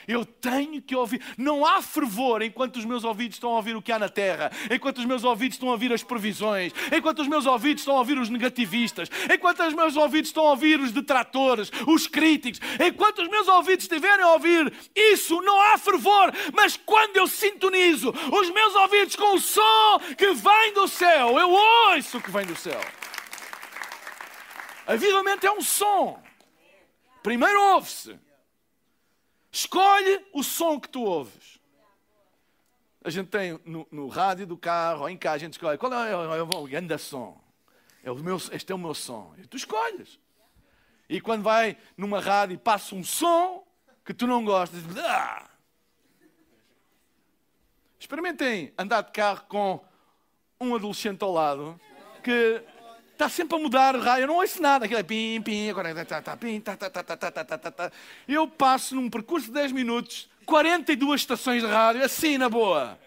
Eu 0.07 0.25
tenho 0.25 0.81
que 0.81 0.95
ouvir. 0.95 1.21
Não 1.37 1.65
há 1.65 1.81
fervor 1.81 2.41
enquanto 2.41 2.77
os 2.77 2.85
meus 2.85 3.03
ouvidos 3.03 3.35
estão 3.35 3.51
a 3.51 3.57
ouvir 3.57 3.75
o 3.75 3.81
que 3.81 3.91
há 3.91 3.99
na 3.99 4.09
terra, 4.09 4.51
enquanto 4.69 4.99
os 4.99 5.05
meus 5.05 5.23
ouvidos 5.23 5.55
estão 5.55 5.69
a 5.69 5.73
ouvir 5.73 5.93
as 5.93 6.03
previsões, 6.03 6.73
enquanto 6.95 7.19
os 7.19 7.27
meus 7.27 7.45
ouvidos 7.45 7.81
estão 7.81 7.95
a 7.95 7.99
ouvir 7.99 8.17
os 8.17 8.29
negativistas, 8.29 9.09
enquanto 9.31 9.63
os 9.63 9.73
meus 9.73 9.95
ouvidos 9.95 10.29
estão 10.29 10.47
a 10.47 10.51
ouvir 10.51 10.79
os 10.79 10.91
detratores, 10.91 11.71
os 11.87 12.07
críticos, 12.07 12.59
enquanto 12.79 13.21
os 13.21 13.27
meus 13.27 13.47
ouvidos 13.47 13.85
estiverem 13.85 14.23
a 14.23 14.33
ouvir 14.33 14.73
isso, 14.95 15.41
não 15.41 15.59
há 15.61 15.77
fervor. 15.77 16.31
Mas 16.53 16.77
quando 16.77 17.17
eu 17.17 17.27
sintonizo 17.27 18.13
os 18.31 18.49
meus 18.49 18.75
ouvidos 18.75 19.15
com 19.15 19.35
o 19.35 19.39
som 19.39 19.99
que 20.17 20.33
vem 20.33 20.73
do 20.73 20.87
céu, 20.87 21.37
eu 21.37 21.49
ouço 21.49 22.17
o 22.17 22.21
que 22.21 22.31
vem 22.31 22.45
do 22.45 22.55
céu. 22.55 22.81
Avivamento 24.85 25.45
é 25.45 25.51
um 25.51 25.61
som. 25.61 26.21
Primeiro 27.23 27.61
ouve-se. 27.73 28.19
Escolhe 29.51 30.25
o 30.31 30.43
som 30.43 30.79
que 30.79 30.87
tu 30.87 31.03
ouves. 31.03 31.59
A 33.03 33.09
gente 33.09 33.29
tem 33.29 33.59
no, 33.65 33.87
no 33.91 34.07
rádio 34.07 34.47
do 34.47 34.55
carro, 34.55 35.01
ou 35.01 35.09
em 35.09 35.17
casa, 35.17 35.35
a 35.35 35.39
gente 35.39 35.53
escolhe 35.53 35.77
qual 35.77 35.91
é, 35.93 36.11
é, 36.11 36.37
é 36.37 36.41
o 36.41 36.67
grande 36.67 36.97
som. 36.97 37.41
É 38.03 38.11
o 38.11 38.15
meu, 38.15 38.37
este 38.37 38.71
é 38.71 38.75
o 38.75 38.77
meu 38.77 38.93
som. 38.93 39.33
E 39.37 39.45
tu 39.45 39.57
escolhes. 39.57 40.19
E 41.09 41.19
quando 41.19 41.43
vai 41.43 41.77
numa 41.97 42.19
rádio 42.19 42.53
e 42.53 42.57
passa 42.57 42.95
um 42.95 43.03
som 43.03 43.65
que 44.05 44.13
tu 44.13 44.25
não 44.25 44.45
gostas, 44.45 44.81
ah! 44.97 45.49
experimentem 47.99 48.73
andar 48.77 49.01
de 49.01 49.11
carro 49.11 49.45
com 49.47 49.83
um 50.59 50.73
adolescente 50.73 51.21
ao 51.23 51.31
lado 51.31 51.79
que 52.23 52.63
está 53.21 53.29
sempre 53.29 53.55
a 53.55 53.59
mudar 53.59 53.95
o 53.95 54.01
rádio, 54.01 54.23
eu 54.23 54.27
não 54.27 54.37
ouço 54.37 54.59
nada, 54.59 54.85
aquilo 54.85 54.99
é 54.99 55.03
pim, 55.03 55.39
pim, 55.43 55.69
agora 55.69 55.93
tá, 56.05 56.21
tá, 56.23 56.35
pim, 56.35 56.59
tá, 56.59 56.75
tá, 56.75 56.89
tá, 56.89 57.03
tá, 57.03 57.15
tá, 57.15 57.31
tá, 57.31 57.57
tá, 57.57 57.71
tá. 57.71 57.91
Eu 58.27 58.47
passo 58.47 58.95
num 58.95 59.11
percurso 59.11 59.45
de 59.47 59.53
10 59.53 59.71
minutos, 59.73 60.27
42 60.43 61.21
estações 61.21 61.61
de 61.61 61.67
rádio, 61.67 62.03
assim 62.03 62.39
na 62.39 62.49
boa. 62.49 62.97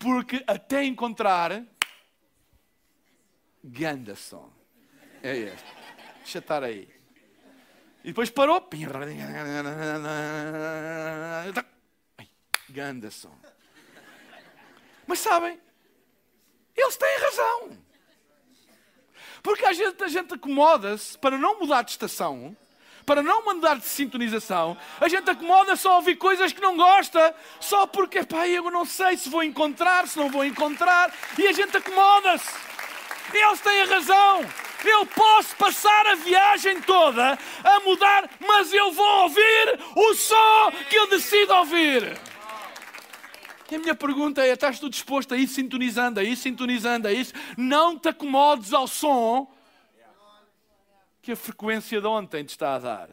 Porque 0.00 0.42
até 0.48 0.82
encontrar 0.82 1.62
ganda 3.62 4.16
som. 4.16 4.50
É 5.22 5.36
este. 5.36 5.68
Deixa 6.16 6.38
estar 6.38 6.64
aí. 6.64 6.88
E 8.02 8.08
depois 8.08 8.30
parou. 8.30 8.68
Ganda 12.70 13.10
som. 13.10 13.38
Mas 15.06 15.18
sabem, 15.20 15.60
eles 16.74 16.96
têm 16.96 17.18
razão. 17.18 17.89
Porque 19.42 19.64
a 19.64 19.72
gente 19.72 20.34
acomoda-se 20.34 21.16
para 21.18 21.38
não 21.38 21.58
mudar 21.58 21.82
de 21.82 21.92
estação, 21.92 22.56
para 23.06 23.22
não 23.22 23.44
mandar 23.44 23.76
de 23.76 23.86
sintonização, 23.86 24.76
a 25.00 25.08
gente 25.08 25.28
acomoda-se 25.28 25.86
a 25.86 25.94
ouvir 25.94 26.16
coisas 26.16 26.52
que 26.52 26.60
não 26.60 26.76
gosta, 26.76 27.34
só 27.58 27.86
porque, 27.86 28.22
pá, 28.22 28.46
eu 28.46 28.70
não 28.70 28.84
sei 28.84 29.16
se 29.16 29.28
vou 29.28 29.42
encontrar, 29.42 30.06
se 30.06 30.18
não 30.18 30.30
vou 30.30 30.44
encontrar, 30.44 31.12
e 31.38 31.46
a 31.46 31.52
gente 31.52 31.76
acomoda-se. 31.76 32.48
Eles 33.32 33.60
têm 33.60 33.82
a 33.82 33.86
razão. 33.86 34.46
Eu 34.84 35.04
posso 35.06 35.54
passar 35.56 36.06
a 36.06 36.14
viagem 36.14 36.80
toda 36.82 37.38
a 37.62 37.80
mudar, 37.80 38.30
mas 38.46 38.72
eu 38.72 38.92
vou 38.92 39.22
ouvir 39.22 39.78
o 39.94 40.14
som 40.14 40.72
que 40.88 40.96
eu 40.96 41.06
decido 41.08 41.52
ouvir. 41.54 42.29
E 43.70 43.76
a 43.76 43.78
minha 43.78 43.94
pergunta 43.94 44.44
é: 44.44 44.50
estás 44.50 44.80
tu 44.80 44.90
disposto 44.90 45.32
a 45.32 45.36
ir 45.36 45.46
sintonizando, 45.46 46.18
a 46.18 46.24
ir 46.24 46.36
sintonizando, 46.36 47.06
a 47.06 47.12
isso? 47.12 47.32
Não 47.56 47.98
te 47.98 48.08
acomodes 48.08 48.72
ao 48.72 48.86
som 48.86 49.52
que 51.22 51.32
a 51.32 51.36
frequência 51.36 52.00
de 52.00 52.06
ontem 52.06 52.44
te 52.44 52.50
está 52.50 52.74
a 52.74 52.78
dar. 52.78 53.10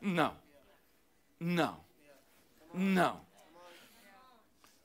Não. 0.00 0.36
Não. 1.40 1.84
Não. 2.72 3.24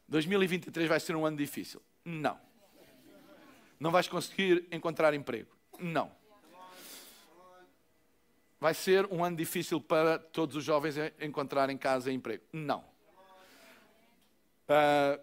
2023 0.07 0.87
vai 0.87 0.99
ser 0.99 1.15
um 1.15 1.25
ano 1.25 1.37
difícil. 1.37 1.81
Não. 2.03 2.39
Não 3.79 3.91
vais 3.91 4.07
conseguir 4.07 4.67
encontrar 4.71 5.13
emprego. 5.13 5.49
Não. 5.79 6.11
Vai 8.59 8.73
ser 8.73 9.05
um 9.05 9.23
ano 9.23 9.37
difícil 9.37 9.79
para 9.79 10.19
todos 10.19 10.55
os 10.55 10.63
jovens 10.63 10.95
encontrarem 11.21 11.77
casa 11.77 12.11
e 12.11 12.15
emprego. 12.15 12.43
Não. 12.51 12.88
Uh, 14.69 15.19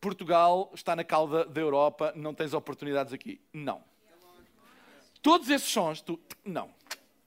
Portugal 0.00 0.70
está 0.74 0.96
na 0.96 1.04
cauda 1.04 1.44
da 1.44 1.60
Europa, 1.60 2.12
não 2.16 2.34
tens 2.34 2.54
oportunidades 2.54 3.12
aqui. 3.12 3.40
Não. 3.52 3.82
Todos 5.22 5.48
esses 5.48 5.68
sons, 5.68 6.00
tu. 6.00 6.20
Não. 6.44 6.70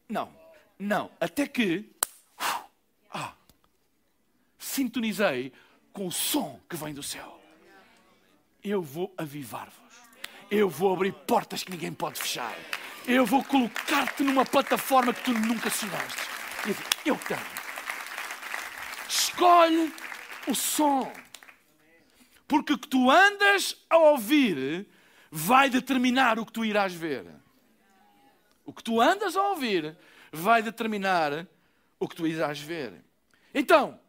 Não. 0.09 0.31
Não. 0.77 1.11
Até 1.19 1.47
que. 1.47 1.89
Ah, 3.09 3.33
sintonizei 4.59 5.51
com 5.93 6.07
o 6.07 6.11
som 6.11 6.59
que 6.69 6.75
vem 6.75 6.93
do 6.93 7.01
céu. 7.01 7.39
Eu 8.63 8.81
vou 8.81 9.13
avivar-vos 9.17 9.87
eu 10.49 10.69
vou 10.69 10.93
abrir 10.93 11.11
portas 11.11 11.63
que 11.63 11.71
ninguém 11.71 11.93
pode 11.93 12.19
fechar. 12.19 12.55
Eu 13.05 13.25
vou 13.25 13.43
colocar-te 13.43 14.23
numa 14.23 14.45
plataforma 14.45 15.13
que 15.13 15.23
tu 15.23 15.33
nunca 15.33 15.69
sonhaste. 15.69 16.19
Eu 17.05 17.15
tenho. 17.17 17.39
Escolhe 19.07 19.93
o 20.47 20.55
som. 20.55 21.11
Porque 22.47 22.73
o 22.73 22.77
que 22.77 22.87
tu 22.87 23.11
andas 23.11 23.75
a 23.89 23.97
ouvir 23.97 24.87
vai 25.29 25.69
determinar 25.69 26.39
o 26.39 26.45
que 26.45 26.53
tu 26.53 26.63
irás 26.63 26.93
ver. 26.93 27.25
O 28.65 28.73
que 28.73 28.83
tu 28.83 29.01
andas 29.01 29.35
a 29.35 29.49
ouvir 29.49 29.97
vai 30.31 30.61
determinar 30.61 31.47
o 31.99 32.07
que 32.07 32.15
tu 32.15 32.25
irás 32.25 32.59
ver. 32.59 33.03
Então, 33.53 33.99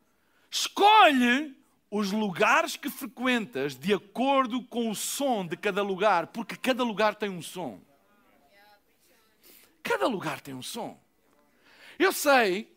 escolhe 0.51 1.57
os 1.91 2.13
lugares 2.13 2.77
que 2.77 2.91
frequentas 2.91 3.75
de 3.75 3.95
acordo 3.95 4.63
com 4.65 4.91
o 4.91 4.95
som 4.95 5.47
de 5.47 5.57
cada 5.57 5.83
lugar, 5.83 6.29
porque 6.29 6.57
cada 6.57 6.85
lugar 6.85 7.15
tem 7.15 7.31
um 7.31 7.43
som. 7.43 7.81
Cada 9.83 10.07
lugar 10.07 10.41
tem 10.41 10.55
um 10.55 10.63
som. 10.63 11.01
Eu 11.99 12.13
sei 12.13 12.77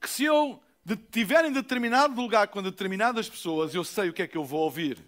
que 0.00 0.08
se 0.08 0.24
eu 0.24 0.60
estiver 0.94 1.44
em 1.44 1.52
determinado 1.52 2.14
lugar 2.20 2.48
com 2.48 2.62
determinadas 2.62 3.28
pessoas, 3.28 3.74
eu 3.74 3.84
sei 3.84 4.08
o 4.08 4.12
que 4.12 4.22
é 4.22 4.26
que 4.26 4.36
eu 4.36 4.44
vou 4.44 4.60
ouvir. 4.60 4.98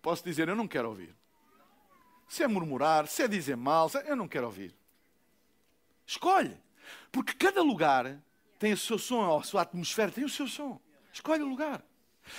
Posso 0.00 0.24
dizer, 0.24 0.48
eu 0.48 0.56
não 0.56 0.68
quero 0.68 0.88
ouvir. 0.88 1.14
Se 2.28 2.42
é 2.42 2.48
murmurar, 2.48 3.06
se 3.06 3.22
é 3.22 3.28
dizer 3.28 3.56
mal, 3.56 3.90
é, 3.94 4.10
eu 4.10 4.16
não 4.16 4.28
quero 4.28 4.46
ouvir. 4.46 4.74
Escolhe. 6.06 6.56
Porque 7.12 7.32
cada 7.34 7.62
lugar 7.62 8.20
tem 8.58 8.72
o 8.72 8.76
seu 8.76 8.98
som, 8.98 9.38
a 9.38 9.42
sua 9.42 9.62
atmosfera 9.62 10.10
tem 10.10 10.24
o 10.24 10.28
seu 10.28 10.46
som. 10.46 10.80
Escolhe 11.12 11.42
o 11.42 11.48
lugar. 11.48 11.84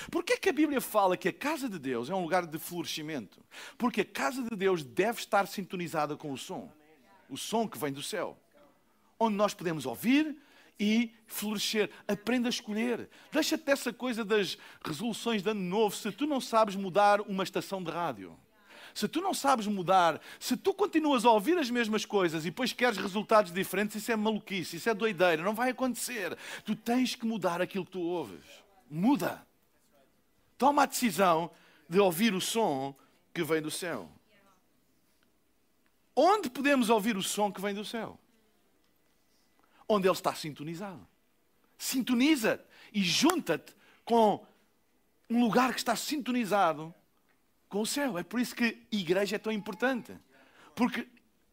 Porquê 0.10 0.38
que 0.38 0.50
a 0.50 0.54
Bíblia 0.54 0.80
fala 0.80 1.18
que 1.18 1.28
a 1.28 1.34
casa 1.34 1.68
de 1.68 1.78
Deus 1.78 2.10
é 2.10 2.16
um 2.16 2.22
lugar 2.22 2.46
de 2.46 2.58
florescimento? 2.58 3.44
Porque 3.78 4.02
a 4.02 4.06
casa 4.06 4.44
de 4.44 4.56
Deus 4.56 4.84
deve 4.84 5.20
estar 5.20 5.48
sintonizada 5.48 6.16
com 6.16 6.32
o 6.32 6.38
som. 6.38 6.72
O 7.30 7.38
som 7.38 7.68
que 7.68 7.78
vem 7.78 7.92
do 7.92 8.02
céu. 8.02 8.38
Onde 9.20 9.36
nós 9.36 9.54
podemos 9.54 9.86
ouvir 9.86 10.38
e 10.82 11.14
florescer. 11.28 11.92
Aprenda 12.08 12.48
a 12.48 12.50
escolher. 12.50 13.08
Deixa-te 13.32 13.64
dessa 13.64 13.94
coisa 13.94 14.26
das 14.26 14.58
resoluções 14.84 15.44
de 15.44 15.50
ano 15.52 15.62
novo 15.62 15.96
se 15.96 16.12
tu 16.12 16.26
não 16.26 16.42
sabes 16.42 16.76
mudar 16.76 17.22
uma 17.22 17.44
estação 17.44 17.84
de 17.84 17.92
rádio 17.92 18.36
se 18.94 19.08
tu 19.08 19.22
não 19.22 19.34
sabes 19.34 19.68
mudar, 19.68 20.20
se 20.40 20.58
tu 20.58 20.74
continuas 20.74 21.24
a 21.24 21.32
ouvir 21.32 21.58
as 21.58 21.70
mesmas 21.70 22.06
coisas 22.06 22.44
e 22.44 22.50
depois 22.50 22.74
queres 22.74 22.98
resultados 22.98 23.52
diferentes, 23.52 23.96
isso 23.96 24.12
é 24.12 24.16
maluquice, 24.16 24.76
isso 24.76 24.90
é 24.90 24.94
doideira, 24.94 25.42
não 25.42 25.54
vai 25.54 25.70
acontecer. 25.70 26.38
Tu 26.66 26.76
tens 26.76 27.16
que 27.16 27.26
mudar 27.26 27.62
aquilo 27.62 27.86
que 27.86 27.92
tu 27.92 28.02
ouves. 28.02 28.44
Muda. 28.90 29.46
Toma 30.58 30.84
a 30.84 30.86
decisão 30.86 31.52
de 31.88 32.00
ouvir 32.00 32.34
o 32.34 32.42
som 32.42 32.94
que 33.34 33.44
vem 33.44 33.62
do 33.62 33.72
céu. 33.72 34.10
Onde 36.16 36.50
podemos 36.50 36.90
ouvir 36.90 37.16
o 37.16 37.24
som 37.24 37.52
que 37.52 37.62
vem 37.62 37.74
do 37.74 37.86
céu? 37.86 38.20
Onde 39.94 40.08
ele 40.08 40.14
está 40.14 40.34
sintonizado. 40.34 41.06
Sintoniza-te 41.78 42.64
e 42.94 43.04
junta-te 43.04 43.76
com 44.06 44.42
um 45.30 45.42
lugar 45.42 45.74
que 45.74 45.80
está 45.80 45.98
sintonizado 45.98 46.94
com 47.68 47.82
o 47.82 47.86
céu. 47.86 48.18
É 48.18 48.24
por 48.24 48.40
isso 48.40 48.56
que 48.56 48.64
a 48.64 48.96
igreja 48.96 49.36
é 49.36 49.40
tão 49.40 49.52
importante. 49.52 50.18
Porque 50.74 51.06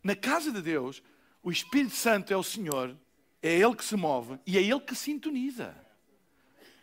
na 0.04 0.14
casa 0.14 0.52
de 0.52 0.62
Deus, 0.62 1.02
o 1.42 1.50
Espírito 1.50 1.96
Santo 1.96 2.32
é 2.32 2.36
o 2.36 2.42
Senhor, 2.44 2.96
é 3.42 3.52
Ele 3.52 3.74
que 3.74 3.84
se 3.84 3.96
move 3.96 4.38
e 4.46 4.56
é 4.56 4.62
Ele 4.62 4.80
que 4.80 4.94
sintoniza. 4.94 5.74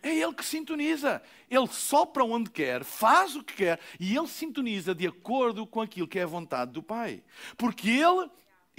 É 0.04 0.14
Ele 0.14 0.34
que 0.34 0.44
sintoniza. 0.44 1.24
Ele 1.50 1.68
sopra 1.68 2.26
onde 2.26 2.50
quer, 2.50 2.84
faz 2.84 3.34
o 3.34 3.44
que 3.44 3.54
quer 3.54 3.80
e 3.98 4.14
Ele 4.14 4.28
sintoniza 4.28 4.94
de 4.94 5.08
acordo 5.08 5.66
com 5.66 5.80
aquilo 5.80 6.06
que 6.06 6.20
é 6.20 6.24
a 6.24 6.28
vontade 6.28 6.74
do 6.74 6.84
Pai. 6.84 7.24
Porque 7.56 7.90
Ele 7.90 8.30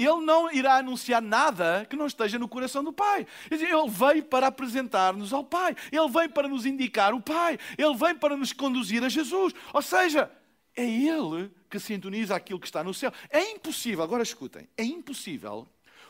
ele 0.05 0.21
não 0.21 0.53
irá 0.53 0.77
anunciar 0.77 1.23
nada 1.23 1.87
que 1.89 1.97
não 1.97 2.07
esteja 2.07 2.39
no 2.39 2.49
coração 2.49 2.85
do 2.85 2.93
Pai. 2.93 3.27
Ele 3.51 3.67
veio 3.89 4.23
para 4.25 4.49
apresentar-nos 4.49 5.33
ao 5.33 5.45
Pai. 5.45 5.75
Ele 5.91 6.09
veio 6.09 6.31
para 6.31 6.49
nos 6.49 6.67
indicar 6.67 7.15
o 7.15 7.21
Pai. 7.21 7.59
Ele 7.79 7.95
veio 7.95 8.19
para 8.19 8.37
nos 8.37 8.53
conduzir 8.53 9.03
a 9.03 9.09
Jesus. 9.09 9.55
Ou 9.73 9.83
seja, 9.83 10.31
é 10.77 10.85
Ele 10.85 11.51
que 11.71 11.79
sintoniza 11.81 12.35
aquilo 12.37 12.61
que 12.61 12.67
está 12.67 12.85
no 12.85 12.93
céu. 12.93 13.13
É 13.31 13.53
impossível, 13.53 14.05
agora 14.05 14.23
escutem, 14.23 14.69
é 14.77 14.85
impossível 14.85 15.67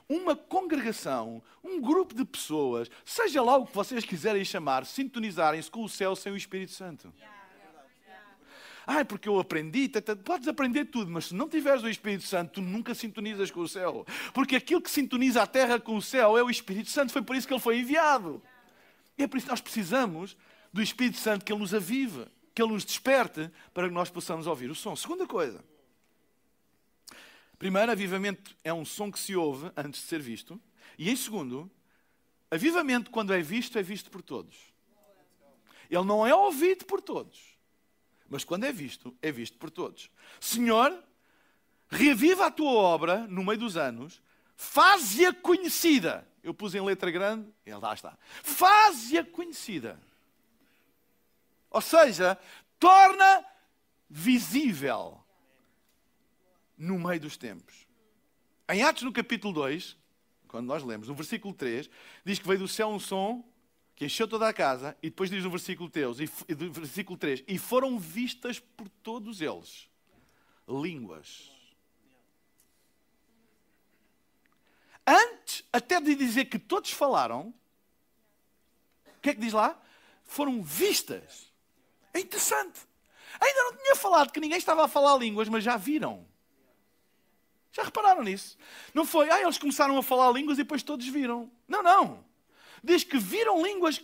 uma 0.08 0.36
congregação, 0.36 1.42
um 1.62 1.80
grupo 1.80 2.14
de 2.14 2.24
pessoas, 2.24 2.88
seja 3.04 3.42
lá 3.42 3.56
o 3.56 3.66
que 3.66 3.74
vocês 3.74 4.04
quiserem 4.04 4.44
chamar, 4.44 4.86
sintonizarem-se 4.86 5.70
com 5.70 5.82
o 5.82 5.88
céu 5.88 6.14
sem 6.14 6.32
o 6.32 6.36
Espírito 6.36 6.72
Santo. 6.72 7.12
Ah, 8.86 9.04
porque 9.04 9.28
eu 9.28 9.38
aprendi, 9.40 9.90
podes 10.24 10.46
aprender 10.46 10.84
tudo, 10.86 11.10
mas 11.10 11.26
se 11.26 11.34
não 11.34 11.48
tiveres 11.48 11.82
o 11.82 11.88
Espírito 11.88 12.24
Santo, 12.24 12.54
tu 12.54 12.60
nunca 12.60 12.94
sintonizas 12.94 13.50
com 13.50 13.60
o 13.60 13.68
céu. 13.68 14.06
Porque 14.32 14.54
aquilo 14.56 14.80
que 14.80 14.90
sintoniza 14.90 15.42
a 15.42 15.46
terra 15.46 15.80
com 15.80 15.96
o 15.96 16.02
céu 16.02 16.38
é 16.38 16.42
o 16.42 16.50
Espírito 16.50 16.90
Santo, 16.90 17.12
foi 17.12 17.22
por 17.22 17.34
isso 17.34 17.48
que 17.48 17.52
ele 17.52 17.60
foi 17.60 17.80
enviado. 17.80 18.40
E 19.18 19.24
é 19.24 19.26
por 19.26 19.36
isso 19.36 19.46
que 19.46 19.52
nós 19.52 19.60
precisamos 19.60 20.36
do 20.72 20.80
Espírito 20.80 21.18
Santo 21.18 21.44
que 21.44 21.52
ele 21.52 21.60
nos 21.60 21.74
aviva 21.74 22.30
que 22.56 22.62
Ele 22.62 22.72
nos 22.72 22.86
desperte 22.86 23.50
para 23.74 23.86
que 23.86 23.92
nós 23.92 24.08
possamos 24.08 24.46
ouvir 24.46 24.70
o 24.70 24.74
som. 24.74 24.96
Segunda 24.96 25.26
coisa. 25.26 25.62
Primeiro, 27.58 27.92
avivamento 27.92 28.56
é 28.64 28.72
um 28.72 28.82
som 28.82 29.12
que 29.12 29.18
se 29.18 29.36
ouve 29.36 29.70
antes 29.76 30.00
de 30.00 30.06
ser 30.06 30.22
visto. 30.22 30.58
E 30.96 31.10
em 31.10 31.16
segundo, 31.16 31.70
avivamento, 32.50 33.10
quando 33.10 33.34
é 33.34 33.42
visto, 33.42 33.78
é 33.78 33.82
visto 33.82 34.10
por 34.10 34.22
todos. 34.22 34.56
Ele 35.90 36.04
não 36.04 36.26
é 36.26 36.34
ouvido 36.34 36.86
por 36.86 37.02
todos. 37.02 37.55
Mas 38.28 38.44
quando 38.44 38.64
é 38.64 38.72
visto, 38.72 39.16
é 39.22 39.30
visto 39.30 39.56
por 39.58 39.70
todos. 39.70 40.10
Senhor, 40.40 41.02
reaviva 41.88 42.46
a 42.46 42.50
tua 42.50 42.70
obra 42.70 43.26
no 43.26 43.44
meio 43.44 43.58
dos 43.58 43.76
anos, 43.76 44.20
faz-a 44.56 45.32
conhecida. 45.32 46.26
Eu 46.42 46.54
pus 46.54 46.74
em 46.74 46.80
letra 46.80 47.10
grande, 47.10 47.48
ele 47.64 47.76
lá 47.76 47.94
está. 47.94 48.16
Faz-a 48.42 49.24
conhecida. 49.24 50.00
Ou 51.70 51.80
seja, 51.80 52.38
torna 52.78 53.44
visível 54.08 55.20
no 56.76 56.98
meio 56.98 57.20
dos 57.20 57.36
tempos. 57.36 57.86
Em 58.68 58.82
Atos, 58.82 59.02
no 59.02 59.12
capítulo 59.12 59.52
2, 59.52 59.96
quando 60.48 60.66
nós 60.66 60.82
lemos, 60.82 61.08
no 61.08 61.14
versículo 61.14 61.54
3, 61.54 61.88
diz 62.24 62.38
que 62.38 62.46
veio 62.46 62.60
do 62.60 62.68
céu 62.68 62.88
um 62.88 62.98
som 62.98 63.44
que 63.96 64.04
encheu 64.04 64.28
toda 64.28 64.46
a 64.46 64.52
casa, 64.52 64.94
e 65.02 65.08
depois 65.08 65.30
diz 65.30 65.42
no 65.42 65.50
versículo 65.50 65.88
3, 65.88 66.20
e, 66.20 66.54
versículo 66.54 67.18
3 67.18 67.42
e 67.48 67.58
foram 67.58 67.98
vistas 67.98 68.60
por 68.60 68.88
todos 69.02 69.40
eles 69.40 69.88
línguas. 70.68 71.50
Antes 75.06 75.64
até 75.72 75.98
de 75.98 76.14
dizer 76.14 76.44
que 76.44 76.58
todos 76.58 76.90
falaram, 76.90 77.54
o 79.06 79.20
que 79.22 79.30
é 79.30 79.34
que 79.34 79.40
diz 79.40 79.52
lá? 79.52 79.80
Foram 80.24 80.62
vistas. 80.62 81.50
É 82.12 82.20
interessante. 82.20 82.80
Ainda 83.40 83.62
não 83.64 83.76
tinha 83.76 83.96
falado 83.96 84.30
que 84.30 84.40
ninguém 84.40 84.58
estava 84.58 84.84
a 84.84 84.88
falar 84.88 85.16
línguas, 85.16 85.48
mas 85.48 85.64
já 85.64 85.76
viram. 85.76 86.26
Já 87.72 87.84
repararam 87.84 88.22
nisso? 88.22 88.58
Não 88.92 89.06
foi, 89.06 89.30
ah, 89.30 89.40
eles 89.40 89.58
começaram 89.58 89.96
a 89.96 90.02
falar 90.02 90.32
línguas 90.32 90.58
e 90.58 90.64
depois 90.64 90.82
todos 90.82 91.06
viram. 91.06 91.50
Não, 91.68 91.82
não. 91.82 92.25
Diz 92.86 93.02
que 93.02 93.18
viram 93.18 93.60
línguas 93.66 94.00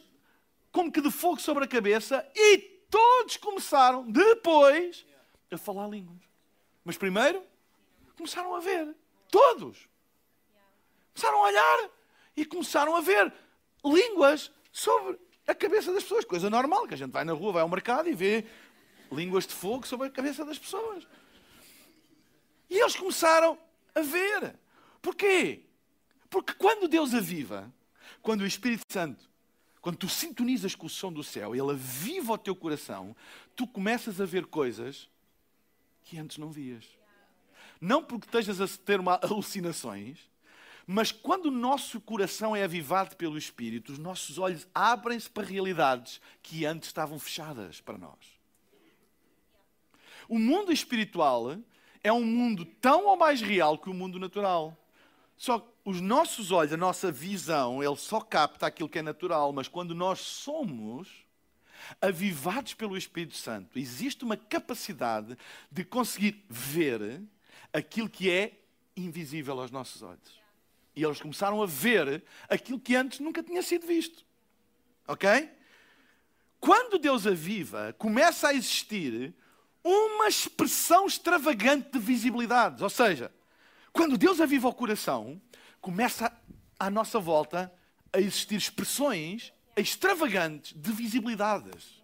como 0.73 0.91
que 0.91 1.01
de 1.01 1.09
fogo 1.09 1.41
sobre 1.41 1.63
a 1.63 1.69
cabeça 1.69 2.29
e 2.35 2.59
todos 2.91 3.37
começaram 3.37 4.11
depois 4.11 5.07
a 5.53 5.57
falar 5.57 5.87
línguas. 5.87 6.19
Mas 6.85 6.97
primeiro 6.97 7.41
começaram 8.17 8.57
a 8.57 8.59
ver. 8.59 8.93
Todos. 9.31 9.89
Começaram 11.15 11.39
a 11.39 11.47
olhar 11.47 11.91
e 12.37 12.45
começaram 12.45 12.97
a 12.97 13.01
ver 13.01 13.33
línguas 13.85 14.51
sobre 14.73 15.17
a 15.47 15.55
cabeça 15.55 15.93
das 15.93 16.03
pessoas. 16.03 16.25
Coisa 16.25 16.51
normal, 16.51 16.89
que 16.89 16.95
a 16.95 16.97
gente 16.97 17.13
vai 17.13 17.23
na 17.23 17.33
rua, 17.33 17.53
vai 17.53 17.63
ao 17.63 17.69
mercado 17.69 18.09
e 18.09 18.15
vê 18.15 18.45
línguas 19.13 19.47
de 19.47 19.55
fogo 19.55 19.87
sobre 19.87 20.09
a 20.09 20.11
cabeça 20.11 20.45
das 20.45 20.59
pessoas. 20.59 21.07
E 22.69 22.81
eles 22.81 22.97
começaram 22.97 23.57
a 23.95 24.01
ver. 24.01 24.59
Porquê? 25.01 25.61
Porque 26.29 26.53
quando 26.55 26.89
Deus 26.89 27.15
aviva, 27.15 27.73
quando 28.21 28.43
o 28.43 28.47
Espírito 28.47 28.85
Santo, 28.89 29.29
quando 29.81 29.97
tu 29.97 30.09
sintonizas 30.09 30.75
com 30.75 30.87
o 30.87 30.91
som 30.91 31.13
do 31.13 31.25
céu, 31.25 31.55
ele 31.55 31.71
aviva 31.71 32.33
o 32.33 32.39
teu 32.39 32.55
coração, 32.55 33.17
tu 33.57 33.67
começas 33.67 34.21
a 34.21 34.25
ver 34.25 34.47
coisas 34.47 35.09
que 36.05 36.19
antes 36.19 36.39
não 36.39 36.51
vias. 36.51 36.85
Não 37.81 38.03
porque 38.03 38.27
estejas 38.27 38.61
a 38.61 38.69
ter 38.85 39.01
uma 39.01 39.19
alucinações, 39.23 40.19
mas 40.87 41.13
quando 41.13 41.47
o 41.47 41.51
nosso 41.51 42.01
coração 42.01 42.55
é 42.55 42.65
avivado 42.65 43.17
pelo 43.17 43.39
Espírito, 43.39 43.93
os 43.93 43.99
nossos 43.99 44.39
olhos 44.39 44.67
abrem-se 44.75 45.31
para 45.31 45.47
realidades 45.47 46.21
que 46.43 46.65
antes 46.65 46.89
estavam 46.89 47.19
fechadas 47.19 47.81
para 47.81 47.99
nós. 47.99 48.19
O 50.29 50.39
mundo 50.39 50.73
espiritual 50.73 51.57
é 52.03 52.13
um 52.13 52.25
mundo 52.25 52.65
tão 52.65 53.07
ou 53.07 53.17
mais 53.17 53.41
real 53.41 53.79
que 53.79 53.91
o 53.91 53.95
mundo 53.95 54.19
natural. 54.19 54.77
Só 55.37 55.59
que 55.59 55.72
os 55.85 56.01
nossos 56.01 56.51
olhos, 56.51 56.73
a 56.73 56.77
nossa 56.77 57.11
visão, 57.11 57.83
ele 57.83 57.97
só 57.97 58.21
capta 58.21 58.67
aquilo 58.67 58.89
que 58.89 59.01
é 59.01 59.03
natural, 59.03 59.53
mas 59.53 59.69
quando 59.69 59.95
nós 59.95 60.21
somos 60.21 61.09
avivados 62.01 62.75
pelo 62.75 62.97
Espírito 62.97 63.37
Santo, 63.37 63.79
existe 63.79 64.25
uma 64.25 64.37
capacidade 64.37 65.37
de 65.71 65.85
conseguir 65.85 66.45
ver 66.49 67.21
aquilo 67.73 68.09
que 68.09 68.31
é 68.31 68.61
invisível 68.97 69.59
aos 69.61 69.71
nossos 69.71 70.03
olhos. 70.03 70.41
E 70.95 71.03
eles 71.03 71.21
começaram 71.21 71.63
a 71.63 71.67
ver 71.67 72.23
aquilo 72.49 72.79
que 72.79 72.95
antes 72.95 73.19
nunca 73.19 73.43
tinha 73.43 73.63
sido 73.63 73.87
visto. 73.87 74.25
Ok? 75.09 75.51
Quando 76.61 76.99
Deus 76.99 77.27
aviva, 77.27 77.93
começa 77.99 78.49
a 78.49 78.55
existir 78.55 79.35
uma 79.83 80.29
expressão 80.29 81.07
extravagante 81.07 81.91
de 81.91 81.99
visibilidades. 81.99 82.83
Ou 82.83 82.91
seja, 82.91 83.33
quando 83.93 84.17
Deus 84.17 84.41
aviva 84.41 84.69
o 84.69 84.75
coração, 84.75 85.41
começa 85.83 86.33
à 86.79 86.89
nossa 86.89 87.19
volta 87.19 87.71
a 88.13 88.21
existir 88.21 88.55
expressões 88.55 89.53
extravagantes 89.77 90.73
de 90.75 90.93
visibilidades. 90.93 92.01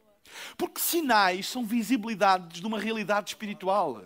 Porque 0.56 0.80
sinais 0.80 1.46
são 1.46 1.64
visibilidades 1.64 2.60
de 2.60 2.66
uma 2.66 2.78
realidade 2.78 3.30
espiritual. 3.30 4.02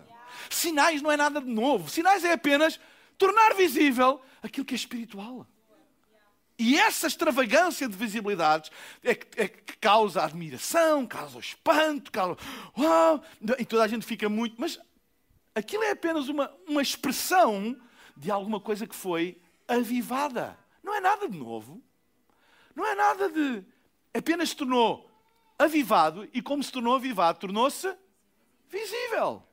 Sinais 0.49 1.01
não 1.01 1.11
é 1.11 1.17
nada 1.17 1.41
de 1.41 1.49
novo. 1.49 1.89
Sinais 1.89 2.23
é 2.23 2.33
apenas 2.33 2.79
tornar 3.17 3.55
visível 3.55 4.21
aquilo 4.41 4.65
que 4.65 4.73
é 4.73 4.77
espiritual. 4.77 5.47
E 6.57 6.77
essa 6.77 7.07
extravagância 7.07 7.87
de 7.89 7.97
visibilidades 7.97 8.69
é 9.03 9.15
que, 9.15 9.41
é 9.41 9.47
que 9.47 9.77
causa 9.77 10.23
admiração, 10.23 11.05
causa 11.05 11.39
espanto, 11.39 12.11
causa. 12.11 12.37
Uau! 12.77 13.23
E 13.57 13.65
toda 13.65 13.83
a 13.83 13.87
gente 13.87 14.05
fica 14.05 14.29
muito. 14.29 14.55
Mas 14.59 14.79
aquilo 15.55 15.83
é 15.83 15.91
apenas 15.91 16.29
uma, 16.29 16.53
uma 16.67 16.81
expressão 16.81 17.75
de 18.15 18.29
alguma 18.29 18.59
coisa 18.59 18.85
que 18.85 18.95
foi 18.95 19.41
avivada. 19.67 20.57
Não 20.83 20.93
é 20.93 20.99
nada 20.99 21.27
de 21.27 21.37
novo. 21.37 21.81
Não 22.75 22.85
é 22.85 22.95
nada 22.95 23.29
de. 23.29 23.63
Apenas 24.13 24.49
se 24.49 24.55
tornou 24.55 25.09
avivado 25.57 26.27
e, 26.33 26.41
como 26.41 26.63
se 26.63 26.71
tornou 26.71 26.95
avivado, 26.95 27.39
tornou-se 27.39 27.95
visível. 28.69 29.43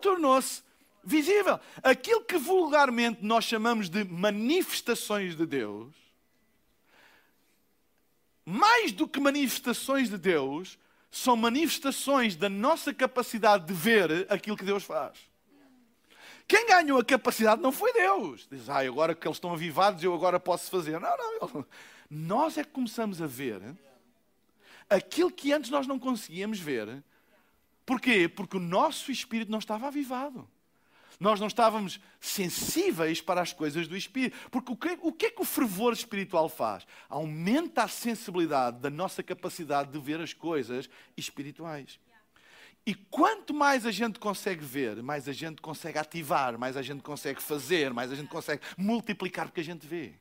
Tornou-se 0.00 0.62
visível. 1.02 1.58
Aquilo 1.82 2.24
que 2.24 2.36
vulgarmente 2.36 3.24
nós 3.24 3.44
chamamos 3.44 3.88
de 3.88 4.04
manifestações 4.04 5.36
de 5.36 5.46
Deus 5.46 6.06
mais 8.46 8.92
do 8.92 9.08
que 9.08 9.18
manifestações 9.18 10.08
de 10.08 10.16
Deus, 10.16 10.78
são 11.10 11.36
manifestações 11.36 12.36
da 12.36 12.48
nossa 12.48 12.94
capacidade 12.94 13.66
de 13.66 13.74
ver 13.74 14.26
aquilo 14.30 14.56
que 14.56 14.64
Deus 14.64 14.84
faz. 14.84 15.18
Quem 16.48 16.66
ganhou 16.66 16.98
a 16.98 17.04
capacidade 17.04 17.60
não 17.60 17.72
foi 17.72 17.92
Deus. 17.92 18.46
Diz, 18.50 18.68
ah, 18.68 18.80
agora 18.80 19.14
que 19.14 19.26
eles 19.26 19.36
estão 19.36 19.52
avivados, 19.52 20.02
eu 20.02 20.14
agora 20.14 20.38
posso 20.38 20.70
fazer. 20.70 21.00
Não, 21.00 21.16
não. 21.40 21.66
Nós 22.08 22.56
é 22.56 22.62
que 22.62 22.70
começamos 22.70 23.20
a 23.20 23.26
ver 23.26 23.60
aquilo 24.88 25.30
que 25.30 25.52
antes 25.52 25.70
nós 25.70 25.86
não 25.86 25.98
conseguíamos 25.98 26.60
ver. 26.60 27.02
Porquê? 27.84 28.28
Porque 28.28 28.56
o 28.56 28.60
nosso 28.60 29.10
espírito 29.10 29.50
não 29.50 29.58
estava 29.58 29.88
avivado. 29.88 30.48
Nós 31.18 31.40
não 31.40 31.46
estávamos 31.46 31.98
sensíveis 32.20 33.22
para 33.22 33.40
as 33.40 33.52
coisas 33.52 33.88
do 33.88 33.96
Espírito. 33.96 34.36
Porque 34.50 34.72
o 34.72 34.76
que, 34.76 34.98
o 35.00 35.12
que 35.12 35.26
é 35.26 35.30
que 35.30 35.40
o 35.40 35.46
fervor 35.46 35.92
espiritual 35.92 36.48
faz? 36.48 36.86
Aumenta 37.08 37.84
a 37.84 37.88
sensibilidade 37.88 38.80
da 38.80 38.90
nossa 38.90 39.22
capacidade 39.22 39.90
de 39.90 39.98
ver 39.98 40.20
as 40.20 40.34
coisas 40.34 40.90
espirituais. 41.16 41.98
E 42.86 42.94
quanto 42.94 43.52
mais 43.52 43.84
a 43.84 43.90
gente 43.90 44.20
consegue 44.20 44.64
ver, 44.64 45.02
mais 45.02 45.28
a 45.28 45.32
gente 45.32 45.60
consegue 45.60 45.98
ativar, 45.98 46.56
mais 46.56 46.76
a 46.76 46.82
gente 46.82 47.02
consegue 47.02 47.42
fazer, 47.42 47.92
mais 47.92 48.12
a 48.12 48.14
gente 48.14 48.28
consegue 48.28 48.62
multiplicar 48.78 49.46
porque 49.46 49.60
a 49.60 49.64
gente 49.64 49.84
vê. 49.84 50.14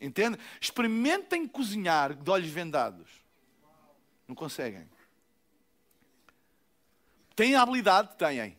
Entende? 0.00 0.38
Experimentem 0.58 1.46
cozinhar 1.46 2.14
de 2.14 2.30
olhos 2.30 2.48
vendados. 2.48 3.10
Não 4.26 4.34
conseguem. 4.34 4.88
Têm 7.34 7.54
a 7.54 7.60
habilidade? 7.60 8.16
Têm. 8.16 8.58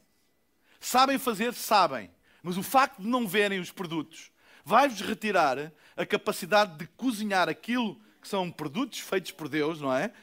Sabem 0.79 1.17
fazer? 1.17 1.55
Sabem. 1.55 2.11
Mas 2.43 2.55
o 2.55 2.61
facto 2.61 3.01
de 3.01 3.07
não 3.07 3.27
verem 3.27 3.59
os 3.59 3.71
produtos 3.71 4.31
vai-vos 4.63 5.01
retirar 5.01 5.71
a 5.95 6.05
capacidade 6.05 6.77
de 6.77 6.87
cozinhar 6.89 7.49
aquilo 7.49 7.99
que 8.21 8.27
são 8.27 8.51
produtos 8.51 8.99
feitos 8.99 9.31
por 9.31 9.49
Deus, 9.49 9.81
não 9.81 9.91
é? 9.91 10.13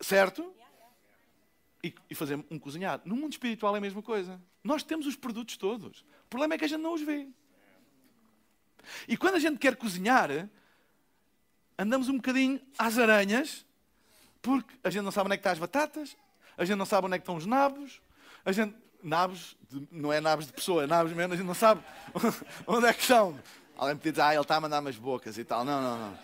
Certo? 0.00 0.52
E, 1.84 1.92
e 2.08 2.14
fazer 2.14 2.44
um 2.50 2.58
cozinhar. 2.58 3.00
No 3.04 3.16
mundo 3.16 3.32
espiritual 3.32 3.74
é 3.74 3.78
a 3.78 3.80
mesma 3.80 4.02
coisa. 4.02 4.40
Nós 4.62 4.84
temos 4.84 5.06
os 5.06 5.16
produtos 5.16 5.56
todos. 5.56 6.00
O 6.26 6.28
problema 6.30 6.54
é 6.54 6.58
que 6.58 6.64
a 6.64 6.68
gente 6.68 6.80
não 6.80 6.94
os 6.94 7.02
vê. 7.02 7.26
E 9.08 9.16
quando 9.16 9.34
a 9.34 9.38
gente 9.38 9.58
quer 9.58 9.76
cozinhar, 9.76 10.48
andamos 11.78 12.08
um 12.08 12.16
bocadinho 12.16 12.60
às 12.78 12.98
aranhas, 12.98 13.66
porque 14.40 14.74
a 14.84 14.90
gente 14.90 15.02
não 15.02 15.10
sabe 15.10 15.26
onde 15.26 15.34
é 15.34 15.36
que 15.36 15.40
estão 15.40 15.52
as 15.52 15.58
batatas, 15.58 16.16
a 16.56 16.64
gente 16.64 16.76
não 16.76 16.86
sabe 16.86 17.06
onde 17.06 17.16
é 17.16 17.18
que 17.18 17.22
estão 17.22 17.36
os 17.36 17.46
nabos, 17.46 18.00
a 18.44 18.52
gente 18.52 18.74
nabos, 19.02 19.56
de, 19.68 19.86
não 19.90 20.12
é 20.12 20.20
nabos 20.20 20.46
de 20.46 20.52
pessoa, 20.52 20.84
é 20.84 20.86
nabos 20.86 21.12
mesmo, 21.12 21.34
a 21.34 21.36
gente 21.36 21.46
não 21.46 21.54
sabe 21.54 21.82
onde 22.66 22.86
é 22.86 22.92
que 22.92 23.00
estão. 23.00 23.38
Alguém 23.76 23.96
me 23.96 24.00
diz, 24.00 24.18
ah, 24.18 24.32
ele 24.32 24.42
está 24.42 24.56
a 24.56 24.60
mandar 24.60 24.80
umas 24.80 24.96
bocas 24.96 25.36
e 25.38 25.44
tal. 25.44 25.64
Não, 25.64 25.82
não, 25.82 25.98
não. 25.98 26.18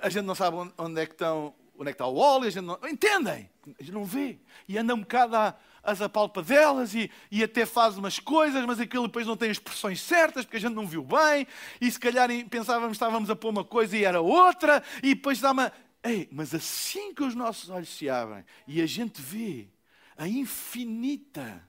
A 0.00 0.08
gente 0.08 0.24
não 0.24 0.34
sabe 0.34 0.56
onde, 0.76 1.00
é 1.00 1.06
que 1.06 1.12
estão, 1.12 1.54
onde 1.78 1.90
é 1.90 1.92
que 1.92 1.96
está 1.96 2.06
o 2.06 2.16
óleo, 2.16 2.46
a 2.46 2.50
gente 2.50 2.64
não... 2.64 2.78
Entendem? 2.84 3.50
A 3.78 3.82
gente 3.82 3.92
não 3.92 4.04
vê. 4.04 4.38
E 4.68 4.78
anda 4.78 4.94
um 4.94 5.00
bocado 5.00 5.36
as 5.82 6.00
apalpadelas 6.00 6.94
e, 6.94 7.10
e 7.30 7.42
até 7.42 7.66
faz 7.66 7.98
umas 7.98 8.18
coisas, 8.18 8.64
mas 8.64 8.78
aquilo 8.78 9.06
depois 9.06 9.26
não 9.26 9.36
tem 9.36 9.50
as 9.50 9.56
expressões 9.56 10.00
certas, 10.00 10.44
porque 10.44 10.58
a 10.58 10.60
gente 10.60 10.74
não 10.74 10.86
viu 10.86 11.02
bem, 11.02 11.46
e 11.80 11.90
se 11.90 11.98
calhar 11.98 12.28
pensávamos 12.48 12.92
estávamos 12.92 13.28
a 13.30 13.36
pôr 13.36 13.50
uma 13.50 13.64
coisa 13.64 13.96
e 13.96 14.04
era 14.04 14.20
outra, 14.20 14.82
e 15.02 15.14
depois 15.14 15.40
dá 15.40 15.50
uma... 15.50 15.72
Ei, 16.04 16.28
mas 16.32 16.54
assim 16.54 17.14
que 17.14 17.22
os 17.22 17.34
nossos 17.34 17.70
olhos 17.70 17.88
se 17.88 18.08
abrem 18.08 18.44
e 18.66 18.80
a 18.80 18.86
gente 18.86 19.20
vê 19.20 19.68
a 20.16 20.26
infinita 20.26 21.62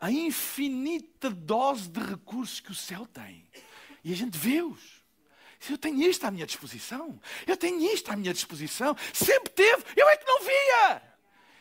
a 0.00 0.10
infinita 0.10 1.28
dose 1.30 1.88
de 1.88 2.00
recursos 2.00 2.60
que 2.60 2.70
o 2.70 2.74
céu 2.74 3.06
tem. 3.06 3.44
E 4.04 4.12
a 4.12 4.16
gente 4.16 4.38
vê-os. 4.38 4.97
Eu 5.68 5.78
tenho 5.78 6.00
isto 6.02 6.24
à 6.24 6.30
minha 6.30 6.46
disposição. 6.46 7.20
Eu 7.46 7.56
tenho 7.56 7.80
isto 7.92 8.10
à 8.10 8.16
minha 8.16 8.32
disposição. 8.32 8.96
Sempre 9.12 9.50
teve. 9.50 9.84
Eu 9.96 10.08
é 10.08 10.16
que 10.16 10.26
não 10.26 10.40
via. 10.40 11.02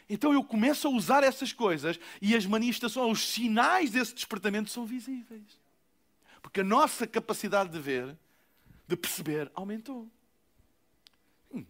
Então 0.10 0.31
eu 0.33 0.43
começo 0.43 0.88
a 0.88 0.91
usar 0.91 1.23
essas 1.23 1.51
coisas 1.51 1.99
e 2.21 2.36
as 2.36 2.45
manifestações, 2.45 3.12
os 3.12 3.27
sinais 3.27 3.91
desse 3.91 4.13
despertamento 4.13 4.69
são 4.69 4.86
visíveis. 4.86 5.60
Porque 6.41 6.62
a 6.62 6.63
nossa 6.63 7.05
capacidade 7.05 7.69
de 7.69 7.79
ver, 7.79 8.15
de 8.88 8.95
perceber, 8.95 9.51
aumentou. 9.53 10.10
Hum. 11.53 11.65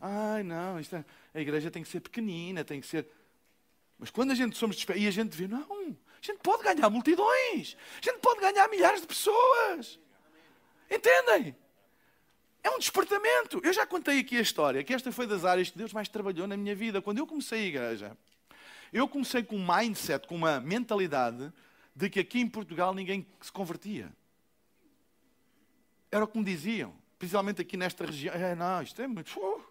Ai, 0.00 0.42
não, 0.42 0.78
é, 0.78 1.04
a 1.34 1.40
igreja 1.40 1.70
tem 1.70 1.82
que 1.84 1.88
ser 1.88 2.00
pequenina, 2.00 2.64
tem 2.64 2.80
que 2.80 2.86
ser. 2.86 3.08
Mas 3.96 4.10
quando 4.10 4.32
a 4.32 4.34
gente 4.34 4.56
somos 4.56 4.74
despertados 4.74 5.04
e 5.04 5.08
a 5.08 5.12
gente 5.12 5.36
vê, 5.36 5.46
não, 5.46 5.60
a 5.60 6.26
gente 6.26 6.40
pode 6.42 6.64
ganhar 6.64 6.90
multidões, 6.90 7.76
a 8.02 8.10
gente 8.10 8.18
pode 8.20 8.40
ganhar 8.40 8.68
milhares 8.68 9.02
de 9.02 9.06
pessoas. 9.06 10.00
Entendem? 10.90 11.56
É 12.62 12.70
um 12.70 12.78
despertamento. 12.78 13.60
Eu 13.62 13.72
já 13.72 13.86
contei 13.86 14.18
aqui 14.18 14.36
a 14.36 14.40
história, 14.40 14.82
que 14.82 14.92
esta 14.92 15.12
foi 15.12 15.26
das 15.26 15.44
áreas 15.44 15.70
que 15.70 15.78
Deus 15.78 15.92
mais 15.92 16.08
trabalhou 16.08 16.46
na 16.46 16.56
minha 16.56 16.74
vida. 16.74 17.00
Quando 17.00 17.18
eu 17.18 17.26
comecei 17.26 17.60
a 17.60 17.66
igreja, 17.66 18.18
eu 18.92 19.06
comecei 19.06 19.42
com 19.42 19.56
um 19.56 19.66
mindset, 19.66 20.26
com 20.26 20.34
uma 20.34 20.60
mentalidade 20.60 21.52
de 21.94 22.10
que 22.10 22.20
aqui 22.20 22.40
em 22.40 22.48
Portugal 22.48 22.92
ninguém 22.92 23.26
se 23.40 23.52
convertia. 23.52 24.12
Era 26.10 26.24
o 26.24 26.28
que 26.28 26.38
me 26.38 26.44
diziam, 26.44 26.92
principalmente 27.18 27.60
aqui 27.60 27.76
nesta 27.76 28.04
região. 28.04 28.34
É, 28.34 28.54
não, 28.54 28.82
isto 28.82 29.00
é 29.00 29.06
muito, 29.06 29.38
uh, 29.38 29.64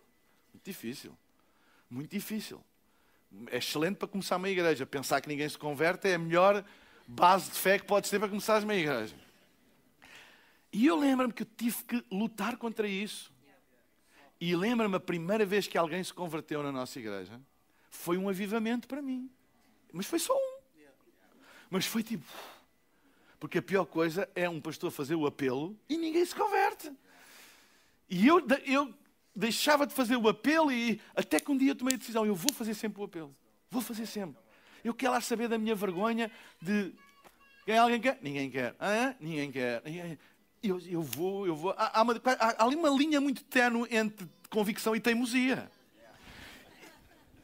muito 0.54 0.64
difícil. 0.64 1.18
Muito 1.90 2.12
difícil. 2.12 2.64
É 3.48 3.58
excelente 3.58 3.98
para 3.98 4.08
começar 4.08 4.38
uma 4.38 4.50
igreja. 4.50 4.86
Pensar 4.86 5.22
que 5.22 5.28
ninguém 5.28 5.48
se 5.48 5.58
converte 5.58 6.08
é 6.08 6.16
a 6.16 6.20
melhor 6.20 6.64
base 7.08 7.52
de 7.52 7.58
fé 7.58 7.78
que 7.78 7.86
podes 7.86 8.10
ter 8.10 8.20
para 8.20 8.30
começar 8.30 8.64
uma 8.64 8.74
igreja. 8.74 9.16
E 10.76 10.88
eu 10.88 11.00
lembro-me 11.00 11.32
que 11.32 11.44
eu 11.44 11.48
tive 11.56 11.86
que 11.86 12.04
lutar 12.12 12.58
contra 12.58 12.86
isso. 12.86 13.32
E 14.42 14.54
lembro-me 14.54 14.98
a 14.98 15.00
primeira 15.00 15.46
vez 15.46 15.68
que 15.68 15.78
alguém 15.78 16.04
se 16.04 16.14
converteu 16.14 16.62
na 16.62 16.70
nossa 16.70 17.00
igreja, 17.00 17.40
foi 17.90 18.18
um 18.18 18.28
avivamento 18.28 18.86
para 18.86 19.02
mim. 19.02 19.32
Mas 19.94 20.06
foi 20.06 20.20
só 20.20 20.34
um. 20.36 20.58
Mas 21.70 21.86
foi 21.86 22.04
tipo. 22.04 22.26
Porque 23.40 23.60
a 23.60 23.62
pior 23.62 23.86
coisa 23.86 24.30
é 24.36 24.50
um 24.50 24.60
pastor 24.60 24.92
fazer 24.92 25.16
o 25.16 25.26
apelo 25.26 25.80
e 25.88 25.96
ninguém 25.96 26.26
se 26.26 26.36
converte. 26.36 26.92
E 28.10 28.28
eu, 28.28 28.46
eu 28.66 28.94
deixava 29.34 29.88
de 29.88 29.94
fazer 29.94 30.18
o 30.18 30.28
apelo 30.28 30.74
e 30.74 31.00
até 31.16 31.40
que 31.40 31.50
um 31.50 31.58
dia 31.58 31.74
tomei 31.74 31.96
a 31.96 31.98
decisão: 31.98 32.26
eu 32.26 32.36
vou 32.36 32.52
fazer 32.52 32.74
sempre 32.74 33.00
o 33.00 33.06
apelo. 33.06 33.34
Vou 33.72 33.82
fazer 33.82 34.06
sempre. 34.06 34.44
Eu 34.84 34.94
quero 34.94 35.14
lá 35.14 35.22
saber 35.22 35.48
da 35.48 35.58
minha 35.58 35.74
vergonha 35.74 36.30
de. 36.62 36.94
Quem 37.64 37.78
alguém 37.78 38.02
quer? 38.02 38.20
Ninguém 38.22 38.52
quer. 38.52 38.76
Ah, 38.78 39.16
ninguém 39.22 39.50
quer. 39.50 39.82
Eu, 40.68 40.80
eu 40.80 41.02
vou, 41.02 41.46
eu 41.46 41.56
vou. 41.56 41.72
Há, 41.78 42.00
há, 42.00 42.02
uma, 42.02 42.22
há, 42.26 42.66
ali 42.66 42.76
uma 42.76 42.90
linha 42.90 43.22
muito 43.22 43.44
tenue 43.44 43.88
entre 43.92 44.28
convicção 44.50 44.96
e 44.96 45.00
teimosia. 45.00 45.70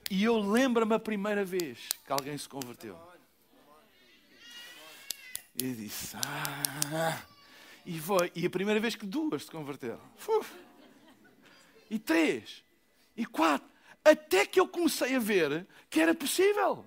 E 0.09 0.23
eu 0.23 0.39
lembro-me 0.39 0.93
a 0.93 0.99
primeira 0.99 1.45
vez 1.45 1.79
que 2.05 2.11
alguém 2.11 2.37
se 2.37 2.49
converteu. 2.49 2.99
E 5.55 5.73
disse, 5.73 6.17
ah, 6.17 7.21
e 7.85 7.99
foi. 7.99 8.31
E 8.35 8.45
a 8.45 8.49
primeira 8.49 8.79
vez 8.79 8.95
que 8.95 9.05
duas 9.05 9.43
se 9.43 9.51
converteram. 9.51 10.01
Uf. 10.27 10.51
E 11.89 11.99
três. 11.99 12.63
E 13.15 13.25
quatro. 13.25 13.69
Até 14.03 14.45
que 14.45 14.59
eu 14.59 14.67
comecei 14.67 15.15
a 15.15 15.19
ver 15.19 15.67
que 15.89 15.99
era 15.99 16.15
possível. 16.15 16.85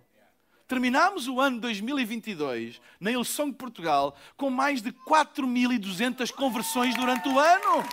Terminámos 0.67 1.29
o 1.29 1.41
ano 1.41 1.61
2022 1.61 2.81
na 2.99 3.11
Ilson 3.11 3.51
de 3.51 3.57
Portugal 3.57 4.17
com 4.37 4.49
mais 4.49 4.81
de 4.81 4.93
4.200 4.93 6.33
conversões 6.33 6.95
durante 6.95 7.29
o 7.29 7.39
ano. 7.39 7.85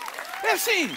É 0.43 0.51
assim. 0.51 0.89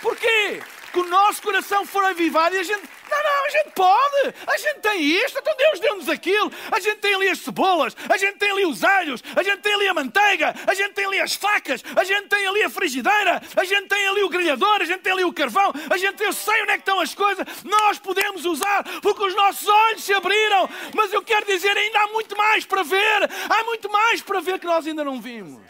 Porquê? 0.00 0.62
Que 0.92 0.98
o 1.00 1.08
nosso 1.08 1.42
coração 1.42 1.84
for 1.84 2.04
avivado 2.04 2.54
e 2.54 2.58
a 2.58 2.62
gente 2.62 2.88
não, 3.22 3.44
a 3.46 3.50
gente 3.50 3.70
pode. 3.74 4.34
A 4.46 4.56
gente 4.56 4.80
tem 4.80 5.02
isto. 5.02 5.38
Então 5.38 5.56
Deus 5.56 5.80
deu-nos 5.80 6.08
aquilo. 6.08 6.52
A 6.70 6.80
gente 6.80 6.98
tem 6.98 7.14
ali 7.14 7.28
as 7.28 7.38
cebolas. 7.38 7.96
A 8.08 8.16
gente 8.16 8.38
tem 8.38 8.50
ali 8.50 8.66
os 8.66 8.82
alhos. 8.82 9.22
A 9.34 9.42
gente 9.42 9.58
tem 9.58 9.74
ali 9.74 9.88
a 9.88 9.94
manteiga. 9.94 10.54
A 10.66 10.74
gente 10.74 10.92
tem 10.92 11.04
ali 11.04 11.20
as 11.20 11.34
facas. 11.34 11.82
A 11.96 12.04
gente 12.04 12.28
tem 12.28 12.46
ali 12.46 12.62
a 12.62 12.70
frigideira. 12.70 13.42
A 13.56 13.64
gente 13.64 13.88
tem 13.88 14.08
ali 14.08 14.22
o 14.22 14.28
grelhador. 14.28 14.80
A 14.80 14.84
gente 14.84 15.00
tem 15.00 15.12
ali 15.12 15.24
o 15.24 15.32
carvão. 15.32 15.72
A 15.90 15.96
gente 15.96 16.22
eu 16.22 16.32
sei 16.32 16.62
onde 16.62 16.72
é 16.72 16.74
que 16.74 16.82
estão 16.82 17.00
as 17.00 17.14
coisas. 17.14 17.46
Nós 17.64 17.98
podemos 17.98 18.44
usar 18.44 18.84
porque 19.00 19.24
os 19.24 19.34
nossos 19.34 19.68
olhos 19.68 20.04
se 20.04 20.12
abriram. 20.12 20.68
Mas 20.94 21.12
eu 21.12 21.22
quero 21.22 21.46
dizer, 21.46 21.76
ainda 21.76 22.00
há 22.00 22.06
muito 22.08 22.36
mais 22.36 22.64
para 22.64 22.82
ver. 22.82 23.30
Há 23.48 23.64
muito 23.64 23.90
mais 23.90 24.22
para 24.22 24.40
ver 24.40 24.58
que 24.58 24.66
nós 24.66 24.86
ainda 24.86 25.04
não 25.04 25.20
vimos. 25.20 25.62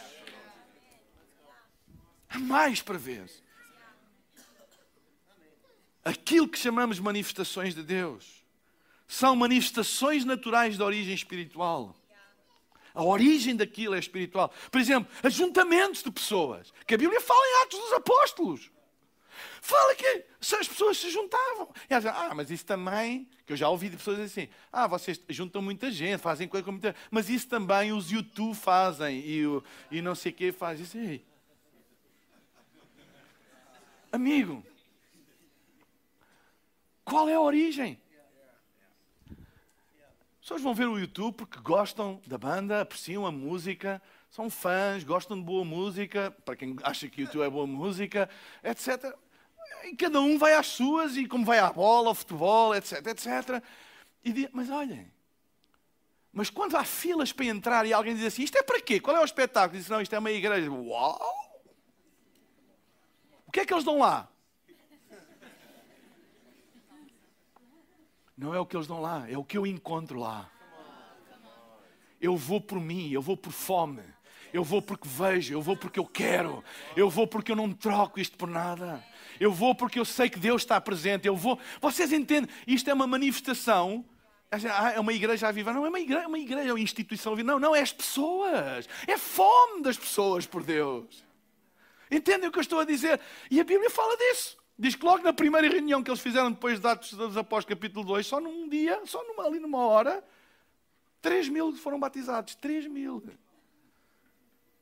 Há 2.29 2.39
mais 2.39 2.81
para 2.81 2.99
ver 2.99 3.42
aquilo 6.05 6.49
que 6.49 6.59
chamamos 6.59 6.99
manifestações 6.99 7.75
de 7.75 7.83
Deus. 7.83 8.43
São 9.07 9.37
manifestações 9.37 10.25
naturais 10.25 10.77
de 10.77 10.83
origem 10.83 11.15
espiritual. 11.15 11.95
A 12.95 13.03
origem 13.03 13.57
daquilo 13.57 13.95
é 13.95 13.99
espiritual. 13.99 14.53
Por 14.71 14.81
exemplo, 14.81 15.11
ajuntamentos 15.23 16.03
de 16.03 16.11
pessoas. 16.11 16.73
Que 16.87 16.95
a 16.95 16.99
Bíblia 16.99 17.21
fala 17.21 17.41
em 17.41 17.63
Atos 17.63 17.79
dos 17.79 17.93
Apóstolos. 17.93 18.71
Fala 19.61 19.95
que 19.95 20.25
as 20.41 20.69
pessoas 20.69 20.99
se 20.99 21.11
juntavam. 21.11 21.73
E 21.89 21.95
elas, 21.95 22.07
ah, 22.07 22.33
mas 22.35 22.51
isso 22.51 22.67
também, 22.67 23.29
que 23.47 23.53
eu 23.53 23.57
já 23.57 23.69
ouvi 23.69 23.89
de 23.89 23.97
pessoas 23.97 24.21
assim, 24.21 24.49
ah, 24.73 24.87
vocês 24.87 25.21
juntam 25.29 25.63
muita 25.63 25.91
gente, 25.91 26.21
fazem 26.21 26.49
coisa 26.49 26.65
com 26.65 26.73
muita 26.73 26.95
Mas 27.11 27.31
isso 27.31 27.49
também 27.49 27.93
os 27.93 28.11
YouTube 28.11 28.55
fazem 28.55 29.21
e, 29.21 29.47
o, 29.47 29.63
e 29.91 30.03
não 30.03 30.15
sei 30.15 30.33
o 30.33 30.35
que 30.35 30.53
fazem. 30.53 30.85
Isso 30.85 31.25
Amigo, 34.11 34.65
qual 37.05 37.29
é 37.29 37.35
a 37.35 37.41
origem? 37.41 38.01
As 39.29 40.49
pessoas 40.49 40.63
vão 40.63 40.75
ver 40.75 40.89
o 40.89 40.99
YouTube 40.99 41.35
porque 41.35 41.59
gostam 41.61 42.21
da 42.27 42.37
banda, 42.37 42.81
apreciam 42.81 43.25
a 43.25 43.31
música, 43.31 44.03
são 44.29 44.51
fãs, 44.51 45.05
gostam 45.05 45.39
de 45.39 45.45
boa 45.45 45.65
música, 45.65 46.31
para 46.45 46.57
quem 46.57 46.77
acha 46.83 47.09
que 47.09 47.23
o 47.23 47.25
YouTube 47.25 47.43
é 47.43 47.51
boa 47.51 47.67
música, 47.67 48.29
etc. 48.65 49.15
E 49.85 49.95
cada 49.95 50.21
um 50.21 50.39
vai 50.39 50.55
às 50.55 50.67
suas, 50.67 51.17
e 51.17 51.27
como 51.27 51.45
vai 51.45 51.59
à 51.59 51.73
bola, 51.73 52.09
ao 52.09 52.15
futebol, 52.15 52.75
etc, 52.75 53.07
etc. 53.07 53.63
E 54.25 54.33
diz, 54.33 54.49
mas 54.53 54.69
olhem, 54.71 55.13
mas 56.33 56.49
quando 56.49 56.77
há 56.77 56.85
filas 56.85 57.31
para 57.31 57.45
entrar 57.45 57.87
e 57.87 57.93
alguém 57.93 58.15
diz 58.17 58.25
assim, 58.25 58.43
isto 58.43 58.57
é 58.57 58.63
para 58.63 58.81
quê? 58.81 58.99
Qual 58.99 59.15
é 59.15 59.21
o 59.21 59.25
espetáculo? 59.25 59.79
Diz, 59.79 59.89
não, 59.89 60.01
isto 60.01 60.15
é 60.15 60.19
uma 60.19 60.31
igreja. 60.31 60.71
Uau! 60.71 61.21
O 63.47 63.53
que 63.53 63.61
é 63.61 63.67
que 63.67 63.75
eles 63.75 63.85
dão 63.85 63.99
lá? 63.99 64.32
Não 68.37 68.55
é 68.55 68.61
o 68.61 68.67
que 68.67 68.77
eles 68.77 68.87
dão 68.87 69.01
lá, 69.01 69.29
é 69.29 69.37
o 69.37 69.45
que 69.45 69.57
eu 69.57 69.67
encontro 69.67 70.19
lá. 70.19 70.51
Eu 72.21 72.37
vou 72.37 72.61
por 72.61 72.81
mim, 72.81 73.11
eu 73.11 73.21
vou 73.21 73.37
por 73.37 73.53
fome. 73.53 74.03
Eu 74.53 74.63
vou 74.63 74.83
porque 74.83 75.09
vejo, 75.09 75.55
eu 75.55 75.63
vou 75.63 75.77
porque 75.77 75.99
eu 75.99 76.05
quero. 76.05 76.63
Eu 76.95 77.09
vou 77.09 77.27
porque 77.27 77.53
eu 77.53 77.57
não 77.57 77.73
troco 77.73 78.21
isto 78.21 78.37
por 78.37 78.49
nada. 78.49 79.03
Eu 79.41 79.51
vou 79.51 79.75
porque 79.75 79.99
eu 79.99 80.05
sei 80.05 80.29
que 80.29 80.39
Deus 80.39 80.63
está 80.63 80.81
presente. 80.81 81.27
Eu 81.27 81.35
vou. 81.35 81.59
Vocês 81.81 82.13
entendem? 82.13 82.55
Isto 82.67 82.91
é 82.91 82.95
uma 82.95 83.07
manifestação. 83.07 84.05
É 84.95 85.01
uma 85.01 85.13
igreja 85.15 85.51
viva. 85.51 85.73
Não 85.73 85.87
é 85.87 85.89
uma 85.89 86.01
igreja, 86.01 86.25
é 86.25 86.27
uma 86.27 86.39
igreja, 86.39 86.69
é 86.69 86.73
uma 86.73 86.81
instituição 86.81 87.35
viva. 87.35 87.51
Não, 87.51 87.59
não, 87.59 87.75
é 87.75 87.81
as 87.81 87.93
pessoas. 87.93 88.87
É 89.07 89.17
fome 89.17 89.83
das 89.83 89.97
pessoas 89.97 90.47
por 90.47 90.63
Deus. 90.63 91.25
Entendem 92.11 92.51
o 92.51 92.53
que 92.53 92.59
eu 92.59 92.63
estou 92.63 92.79
a 92.79 92.85
dizer? 92.85 93.19
E 93.51 93.59
a 93.59 93.65
Bíblia 93.65 93.89
fala 93.89 94.15
disso. 94.19 94.62
Diz 94.79 94.95
que 94.95 95.05
logo 95.05 95.23
na 95.23 95.33
primeira 95.33 95.69
reunião 95.69 96.03
que 96.03 96.11
eles 96.11 96.21
fizeram 96.21 96.51
depois 96.51 96.81
de 96.81 96.87
Atos 96.87 97.13
dos 97.13 97.37
Apóstolos, 97.37 97.79
capítulo 97.79 98.05
2, 98.05 98.27
só 98.27 98.41
num 98.41 98.69
dia, 98.69 99.01
só 99.05 99.23
numa, 99.25 99.45
ali 99.45 99.61
numa 99.61 99.79
hora, 99.79 100.25
3 101.21 101.49
mil 101.49 101.75
foram 101.77 102.01
batizados. 102.01 102.55
3 102.57 102.87
mil. 102.87 103.23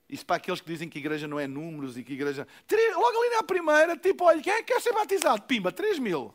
Isso 0.09 0.26
para 0.26 0.36
aqueles 0.36 0.61
que 0.61 0.66
dizem 0.66 0.88
que 0.88 0.99
igreja 0.99 1.28
não 1.28 1.38
é 1.38 1.47
números 1.47 1.97
e 1.97 2.03
que 2.03 2.14
igreja. 2.14 2.47
Logo 2.95 3.20
ali 3.20 3.30
na 3.36 3.43
primeira, 3.43 3.97
tipo, 3.97 4.24
olha, 4.24 4.41
quem 4.41 4.53
é 4.53 4.62
que 4.62 4.72
quer 4.72 4.80
ser 4.80 4.93
batizado? 4.93 5.43
Pimba, 5.43 5.70
3 5.70 5.99
mil. 5.99 6.34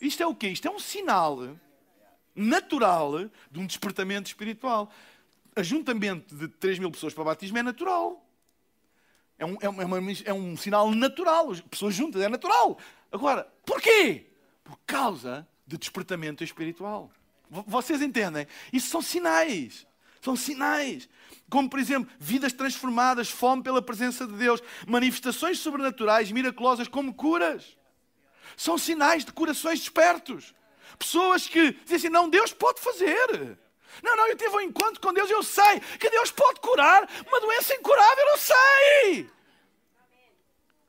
Isto 0.00 0.22
é 0.22 0.26
o 0.26 0.34
quê? 0.34 0.48
Isto 0.48 0.66
é 0.66 0.70
um 0.70 0.80
sinal 0.80 1.56
natural 2.34 3.30
de 3.50 3.60
um 3.60 3.66
despertamento 3.66 4.28
espiritual. 4.28 4.90
Ajuntamento 5.54 6.34
de 6.34 6.48
3 6.48 6.78
mil 6.78 6.90
pessoas 6.90 7.14
para 7.14 7.22
batismo 7.22 7.58
é 7.58 7.62
natural. 7.62 8.21
É 9.42 9.44
um, 9.44 9.56
é, 9.60 9.68
uma, 9.68 9.98
é 10.24 10.32
um 10.32 10.56
sinal 10.56 10.92
natural. 10.92 11.50
As 11.50 11.60
pessoas 11.60 11.96
juntas, 11.96 12.22
é 12.22 12.28
natural. 12.28 12.78
Agora, 13.10 13.52
porquê? 13.66 14.26
Por 14.62 14.78
causa 14.86 15.44
de 15.66 15.76
despertamento 15.76 16.44
espiritual. 16.44 17.10
Vocês 17.50 18.00
entendem? 18.00 18.46
Isso 18.72 18.88
são 18.88 19.02
sinais. 19.02 19.84
São 20.20 20.36
sinais. 20.36 21.08
Como, 21.50 21.68
por 21.68 21.80
exemplo, 21.80 22.08
vidas 22.20 22.52
transformadas, 22.52 23.30
fome 23.30 23.64
pela 23.64 23.82
presença 23.82 24.28
de 24.28 24.34
Deus, 24.34 24.62
manifestações 24.86 25.58
sobrenaturais, 25.58 26.30
miraculosas, 26.30 26.86
como 26.86 27.12
curas. 27.12 27.76
São 28.56 28.78
sinais 28.78 29.24
de 29.24 29.32
corações 29.32 29.80
despertos. 29.80 30.54
Pessoas 30.96 31.48
que 31.48 31.72
dizem 31.72 31.96
assim: 31.96 32.08
não, 32.10 32.30
Deus 32.30 32.52
pode 32.52 32.80
fazer. 32.80 33.58
Não, 34.02 34.16
não, 34.16 34.28
eu 34.28 34.36
tive 34.36 34.54
um 34.56 34.60
encontro 34.60 35.00
com 35.00 35.12
Deus, 35.12 35.30
eu 35.30 35.42
sei 35.42 35.80
que 35.98 36.08
Deus 36.08 36.30
pode 36.30 36.60
curar 36.60 37.08
uma 37.26 37.40
doença 37.40 37.74
incurável, 37.74 38.24
eu 38.28 38.38
sei. 38.38 39.30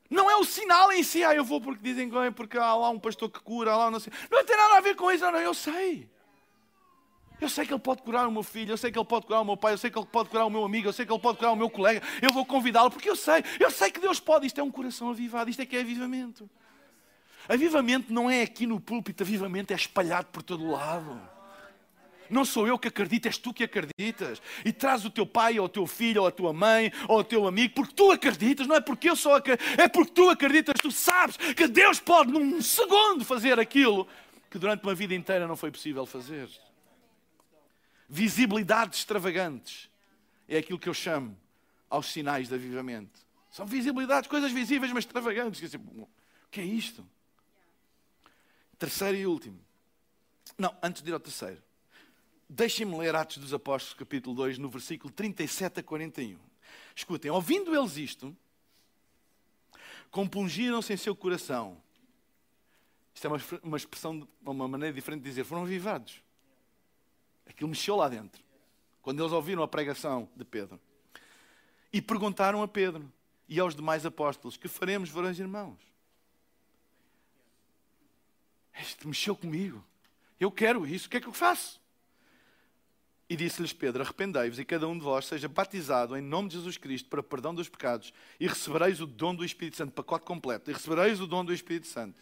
Não 0.10 0.30
é 0.30 0.36
o 0.36 0.44
sinal 0.44 0.92
em 0.92 1.02
si, 1.02 1.24
ah, 1.24 1.34
eu 1.34 1.44
vou 1.44 1.60
porque 1.60 1.82
dizem 1.82 2.10
que 2.10 2.32
porque 2.32 2.58
há 2.58 2.76
lá 2.76 2.90
um 2.90 3.00
pastor 3.00 3.30
que 3.30 3.40
cura, 3.40 3.72
há 3.72 3.78
lá 3.78 3.92
não 3.92 4.00
sei. 4.00 4.14
Não 4.30 4.46
tem 4.46 4.56
nada 4.56 4.78
a 4.78 4.82
ver 4.82 4.96
com 4.96 5.12
isso, 5.12 5.24
não, 5.24 5.32
não, 5.32 5.40
eu 5.40 5.54
sei. 5.54 6.08
Eu 7.42 7.50
sei 7.50 7.66
que 7.66 7.74
Ele 7.74 7.82
pode 7.82 8.02
curar 8.04 8.28
o 8.28 8.32
meu 8.32 8.44
filho, 8.44 8.72
eu 8.72 8.78
sei 8.78 8.92
que 8.92 8.98
Ele 8.98 9.06
pode 9.06 9.26
curar 9.26 9.42
o 9.42 9.46
meu 9.46 9.58
pai, 9.58 9.74
eu 9.74 9.78
sei 9.78 9.90
que 9.90 9.98
Ele 9.98 10.08
pode 10.08 10.30
curar 10.30 10.46
o 10.46 10.50
meu 10.50 10.64
amigo, 10.64 10.88
eu 10.88 10.94
sei 10.94 11.06
que 11.06 11.12
Ele 11.12 11.20
pode 11.20 11.40
curar 11.40 11.52
o 11.52 11.56
meu 11.56 11.70
colega. 11.70 12.02
Eu 12.22 12.32
vou 12.32 12.46
convidá-lo 12.46 12.90
porque 12.90 13.10
eu 13.10 13.16
sei, 13.16 13.44
eu 13.60 13.70
sei 13.70 13.92
que 13.92 14.00
Deus 14.00 14.20
pode. 14.20 14.48
Isto 14.48 14.62
é 14.62 14.64
um 14.64 14.72
coração 14.72 15.10
avivado, 15.10 15.50
isto 15.50 15.62
é 15.62 15.66
que 15.66 15.76
é 15.76 15.82
avivamento. 15.82 16.50
Avivamento 17.50 18.14
não 18.14 18.30
é 18.30 18.44
aqui 18.44 18.66
no 18.66 18.80
púlpito, 18.80 19.24
avivamento 19.24 19.74
é 19.74 19.76
espalhado 19.76 20.28
por 20.28 20.42
todo 20.42 20.64
o 20.64 20.72
lado. 20.72 21.20
Não 22.34 22.44
sou 22.44 22.68
eu 22.68 22.80
que 22.80 22.88
acredito, 22.88 23.28
és 23.28 23.38
tu 23.38 23.54
que 23.54 23.64
acreditas. 23.64 24.42
E 24.66 24.74
traz 24.74 25.06
o 25.06 25.10
teu 25.10 25.26
pai, 25.26 25.60
ou 25.60 25.66
o 25.66 25.70
teu 25.70 25.86
filho, 25.86 26.22
ou 26.22 26.28
a 26.28 26.32
tua 26.32 26.52
mãe, 26.52 26.92
ou 27.08 27.20
o 27.20 27.24
teu 27.24 27.48
amigo, 27.48 27.76
porque 27.76 27.94
tu 27.94 28.12
acreditas, 28.12 28.66
não 28.66 28.76
é 28.76 28.82
porque 28.82 29.10
eu 29.10 29.16
sou 29.16 29.34
é 29.78 29.88
porque 29.88 30.12
tu 30.12 30.30
acreditas, 30.30 30.76
tu 30.82 30.92
sabes 30.92 31.38
que 31.38 31.68
Deus 31.68 32.00
pode 32.00 32.32
num 32.32 32.62
segundo 32.62 33.24
fazer 33.24 33.60
aquilo 33.60 34.08
que 34.50 34.58
durante 34.58 34.84
uma 34.84 34.96
vida 34.96 35.14
inteira 35.14 35.48
não 35.48 35.56
foi 35.56 35.72
possível 35.72 36.06
fazer. 36.06 36.50
Visibilidades 38.10 39.00
extravagantes 39.00 39.90
é 40.48 40.58
aquilo 40.58 40.80
que 40.80 40.90
eu 40.90 40.94
chamo 40.94 41.38
aos 41.90 42.12
sinais 42.12 42.48
de 42.48 42.56
avivamento. 42.56 43.20
São 43.52 43.66
visibilidades, 43.66 44.28
coisas 44.28 44.52
visíveis, 44.52 44.92
mas 44.92 45.06
extravagantes. 45.06 45.74
O 45.74 46.08
que 46.50 46.62
é 46.62 46.66
isto? 46.66 47.08
Terceiro 48.80 49.18
e 49.18 49.28
último. 49.28 49.60
Não, 50.58 50.76
antes 50.82 51.02
de 51.02 51.10
ir 51.10 51.14
ao 51.14 51.20
terceiro. 51.20 51.62
Deixem-me 52.56 52.96
ler 52.96 53.16
Atos 53.16 53.38
dos 53.38 53.52
Apóstolos, 53.52 53.98
capítulo 53.98 54.36
2, 54.36 54.60
no 54.60 54.70
versículo 54.70 55.12
37 55.12 55.80
a 55.80 55.84
41. 55.84 56.38
Escutem, 56.96 57.32
ouvindo 57.32 57.76
eles 57.76 57.98
isto, 57.98 58.38
compungiram-se 60.12 60.94
em 60.94 60.98
seu 60.98 61.16
coração. 61.16 61.82
Isto 63.12 63.26
é 63.26 63.30
uma, 63.32 63.40
uma 63.64 63.78
expressão, 63.78 64.28
uma 64.46 64.68
maneira 64.68 64.94
diferente 64.94 65.24
de 65.24 65.30
dizer, 65.30 65.44
foram 65.46 65.64
avivados. 65.64 66.22
Aquilo 67.48 67.70
mexeu 67.70 67.96
lá 67.96 68.08
dentro. 68.08 68.44
Quando 69.02 69.20
eles 69.20 69.32
ouviram 69.32 69.64
a 69.64 69.68
pregação 69.68 70.30
de 70.36 70.46
Pedro. 70.46 70.80
E 71.92 72.04
perguntaram 72.04 72.62
a 72.62 72.68
Pedro 72.68 73.12
e 73.50 73.60
aos 73.60 73.76
demais 73.76 74.06
apóstolos: 74.06 74.58
Que 74.58 74.68
faremos, 74.68 75.10
varões 75.10 75.40
irmãos? 75.40 75.80
Isto 78.80 79.08
mexeu 79.08 79.36
comigo. 79.36 79.84
Eu 80.40 80.52
quero 80.52 80.86
isso. 80.86 81.08
O 81.08 81.10
que 81.10 81.18
é 81.18 81.20
que 81.20 81.28
eu 81.28 81.34
faço? 81.34 81.82
E 83.30 83.36
disse-lhes 83.36 83.74
Pedro: 83.74 84.04
Arrependei-vos 84.04 84.60
e 84.60 84.66
cada 84.66 84.88
um 84.88 84.98
de 84.98 85.04
vós 85.04 85.26
seja 85.26 85.48
batizado 85.48 86.16
em 86.18 86.22
nome 86.22 86.50
de 86.50 86.56
Jesus 86.56 86.78
Cristo 86.78 87.10
para 87.10 87.24
perdão 87.24 87.54
dos 87.54 87.70
pecados 87.70 88.14
e 88.40 88.48
recebereis 88.48 89.00
o 89.02 89.06
dom 89.06 89.34
do 89.34 89.46
Espírito 89.46 89.78
Santo, 89.78 89.94
pacote 89.94 90.26
completo, 90.26 90.70
e 90.70 90.74
recebereis 90.74 91.20
o 91.22 91.28
dom 91.28 91.44
do 91.44 91.54
Espírito 91.54 91.88
Santo. 91.88 92.22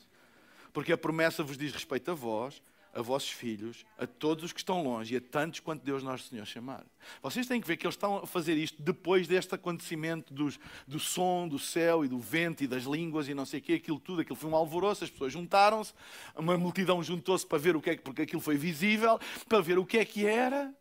Porque 0.71 0.93
a 0.93 0.97
promessa 0.97 1.43
vos 1.43 1.57
diz 1.57 1.73
respeito 1.73 2.11
a 2.11 2.13
vós, 2.13 2.61
a 2.93 3.01
vossos 3.01 3.29
filhos, 3.29 3.85
a 3.97 4.05
todos 4.05 4.43
os 4.43 4.53
que 4.53 4.59
estão 4.59 4.83
longe 4.83 5.13
e 5.13 5.17
a 5.17 5.21
tantos 5.21 5.59
quanto 5.59 5.83
Deus 5.83 6.03
Nosso 6.03 6.27
Senhor 6.27 6.45
chamar. 6.45 6.85
Vocês 7.21 7.47
têm 7.47 7.61
que 7.61 7.67
ver 7.67 7.77
que 7.77 7.85
eles 7.85 7.95
estão 7.95 8.17
a 8.17 8.27
fazer 8.27 8.55
isto 8.57 8.81
depois 8.81 9.27
deste 9.27 9.55
acontecimento 9.55 10.33
dos, 10.33 10.59
do 10.87 10.99
som, 10.99 11.47
do 11.47 11.57
céu 11.57 12.03
e 12.03 12.07
do 12.07 12.19
vento 12.19 12.63
e 12.63 12.67
das 12.67 12.83
línguas 12.83 13.27
e 13.27 13.33
não 13.33 13.45
sei 13.45 13.59
o 13.59 13.63
quê, 13.63 13.73
aquilo 13.73 13.99
tudo, 13.99 14.21
aquilo 14.21 14.35
foi 14.35 14.49
um 14.49 14.55
alvoroço, 14.55 15.03
as 15.03 15.09
pessoas 15.09 15.31
juntaram-se, 15.31 15.93
uma 16.35 16.57
multidão 16.57 17.01
juntou-se 17.01 17.45
para 17.45 17.57
ver 17.57 17.75
o 17.75 17.81
que 17.81 17.91
é 17.91 17.95
que, 17.95 18.01
porque 18.01 18.23
aquilo 18.23 18.41
foi 18.41 18.57
visível, 18.57 19.19
para 19.47 19.61
ver 19.61 19.79
o 19.79 19.85
que 19.85 19.97
é 19.97 20.05
que 20.05 20.25
era. 20.25 20.73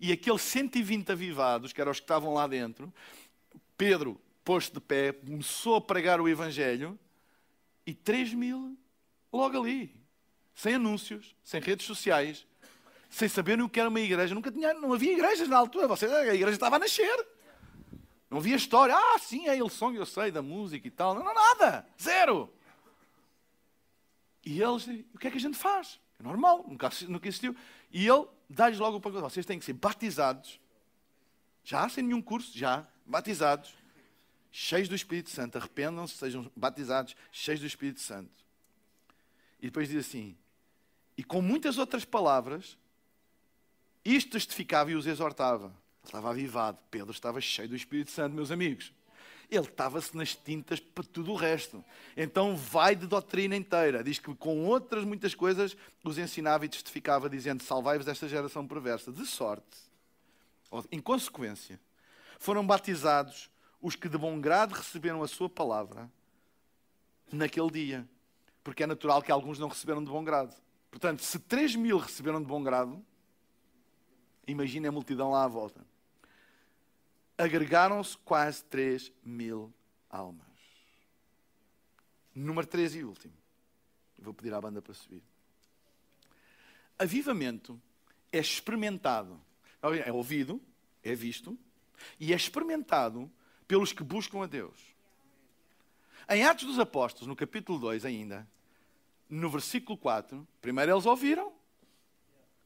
E 0.00 0.12
aqueles 0.12 0.42
120 0.42 1.10
avivados, 1.10 1.72
que 1.72 1.80
eram 1.80 1.90
os 1.90 1.98
que 1.98 2.04
estavam 2.04 2.32
lá 2.32 2.46
dentro, 2.46 2.92
Pedro, 3.76 4.20
posto 4.44 4.74
de 4.74 4.80
pé, 4.80 5.12
começou 5.12 5.76
a 5.76 5.80
pregar 5.80 6.20
o 6.20 6.28
Evangelho 6.28 6.98
e 7.86 7.94
3 7.94 8.34
mil 8.34 8.76
logo 9.32 9.60
ali, 9.60 9.94
sem 10.54 10.74
anúncios, 10.74 11.34
sem 11.42 11.60
redes 11.60 11.86
sociais, 11.86 12.46
sem 13.10 13.28
saberem 13.28 13.64
o 13.64 13.68
que 13.68 13.80
era 13.80 13.88
uma 13.88 14.00
igreja. 14.00 14.34
Nunca 14.34 14.50
tinha, 14.50 14.74
não 14.74 14.92
havia 14.92 15.12
igrejas 15.12 15.48
na 15.48 15.56
altura, 15.56 15.88
você, 15.88 16.06
a 16.06 16.34
igreja 16.34 16.54
estava 16.54 16.76
a 16.76 16.78
nascer. 16.78 17.26
Não 18.30 18.38
havia 18.38 18.56
história. 18.56 18.94
Ah, 18.94 19.18
sim, 19.18 19.48
é 19.48 19.56
Ilson, 19.56 19.92
eu 19.92 20.04
sei, 20.04 20.30
da 20.30 20.42
música 20.42 20.86
e 20.86 20.90
tal. 20.90 21.14
Não, 21.14 21.24
não, 21.24 21.34
nada. 21.34 21.86
Zero. 22.00 22.52
E 24.44 24.62
eles, 24.62 24.86
o 25.14 25.18
que 25.18 25.28
é 25.28 25.30
que 25.30 25.38
a 25.38 25.40
gente 25.40 25.56
faz? 25.56 25.98
É 26.18 26.22
normal, 26.22 26.64
nunca, 26.68 26.90
nunca 27.08 27.28
existiu. 27.28 27.56
E 27.90 28.06
ele 28.06 28.26
dá-lhes 28.48 28.78
logo 28.78 28.96
o 28.98 29.00
pacote. 29.00 29.22
Vocês 29.22 29.46
têm 29.46 29.58
que 29.58 29.64
ser 29.64 29.72
batizados, 29.72 30.60
já 31.64 31.88
sem 31.88 32.04
nenhum 32.04 32.22
curso, 32.22 32.56
já, 32.56 32.86
batizados, 33.04 33.74
cheios 34.50 34.88
do 34.88 34.94
Espírito 34.94 35.30
Santo. 35.30 35.58
Arrependam-se, 35.58 36.14
sejam 36.14 36.50
batizados, 36.54 37.16
cheios 37.32 37.60
do 37.60 37.66
Espírito 37.66 38.00
Santo. 38.00 38.30
E 39.60 39.66
depois 39.66 39.88
diz 39.88 40.06
assim: 40.06 40.36
e 41.16 41.24
com 41.24 41.42
muitas 41.42 41.78
outras 41.78 42.04
palavras, 42.04 42.78
isto 44.04 44.30
testificava 44.30 44.90
e 44.90 44.94
os 44.94 45.06
exortava. 45.06 45.74
Estava 46.04 46.30
avivado. 46.30 46.78
Pedro 46.90 47.10
estava 47.10 47.40
cheio 47.40 47.68
do 47.68 47.76
Espírito 47.76 48.10
Santo, 48.10 48.34
meus 48.34 48.50
amigos 48.50 48.92
ele 49.50 49.66
estava-se 49.66 50.14
nas 50.16 50.34
tintas 50.34 50.78
para 50.78 51.04
tudo 51.04 51.32
o 51.32 51.36
resto. 51.36 51.82
Então 52.16 52.54
vai 52.54 52.94
de 52.94 53.06
doutrina 53.06 53.56
inteira. 53.56 54.04
Diz 54.04 54.18
que 54.18 54.34
com 54.34 54.66
outras 54.66 55.04
muitas 55.04 55.34
coisas 55.34 55.76
os 56.04 56.18
ensinava 56.18 56.66
e 56.66 56.68
testificava, 56.68 57.30
dizendo: 57.30 57.62
Salvai-vos 57.62 58.04
desta 58.04 58.28
geração 58.28 58.66
perversa. 58.66 59.10
De 59.10 59.24
sorte, 59.24 59.78
em 60.92 61.00
consequência, 61.00 61.80
foram 62.38 62.66
batizados 62.66 63.50
os 63.80 63.96
que 63.96 64.08
de 64.08 64.18
bom 64.18 64.38
grado 64.40 64.74
receberam 64.74 65.22
a 65.22 65.28
sua 65.28 65.48
palavra 65.48 66.10
naquele 67.32 67.70
dia. 67.70 68.08
Porque 68.62 68.82
é 68.82 68.86
natural 68.86 69.22
que 69.22 69.32
alguns 69.32 69.58
não 69.58 69.68
receberam 69.68 70.04
de 70.04 70.10
bom 70.10 70.22
grado. 70.22 70.54
Portanto, 70.90 71.22
se 71.22 71.38
3 71.38 71.74
mil 71.74 71.96
receberam 71.96 72.40
de 72.40 72.46
bom 72.46 72.62
grado, 72.62 73.02
imagine 74.46 74.88
a 74.88 74.92
multidão 74.92 75.30
lá 75.30 75.44
à 75.44 75.48
volta 75.48 75.80
agregaram-se 77.38 78.18
quase 78.18 78.64
3 78.64 79.12
mil 79.24 79.72
almas. 80.10 80.46
Número 82.34 82.66
3 82.66 82.96
e 82.96 83.04
último. 83.04 83.34
Vou 84.18 84.34
pedir 84.34 84.52
à 84.52 84.60
banda 84.60 84.82
para 84.82 84.92
subir. 84.92 85.22
Avivamento 86.98 87.80
é 88.32 88.38
experimentado, 88.38 89.40
é 90.04 90.12
ouvido, 90.12 90.60
é 91.02 91.14
visto 91.14 91.56
e 92.18 92.32
é 92.32 92.36
experimentado 92.36 93.30
pelos 93.68 93.92
que 93.92 94.02
buscam 94.02 94.42
a 94.42 94.46
Deus. 94.46 94.76
Em 96.28 96.44
Atos 96.44 96.66
dos 96.66 96.78
Apóstolos, 96.78 97.28
no 97.28 97.36
capítulo 97.36 97.78
2 97.78 98.04
ainda, 98.04 98.46
no 99.28 99.48
versículo 99.48 99.96
4, 99.96 100.46
primeiro 100.60 100.92
eles 100.92 101.06
ouviram, 101.06 101.52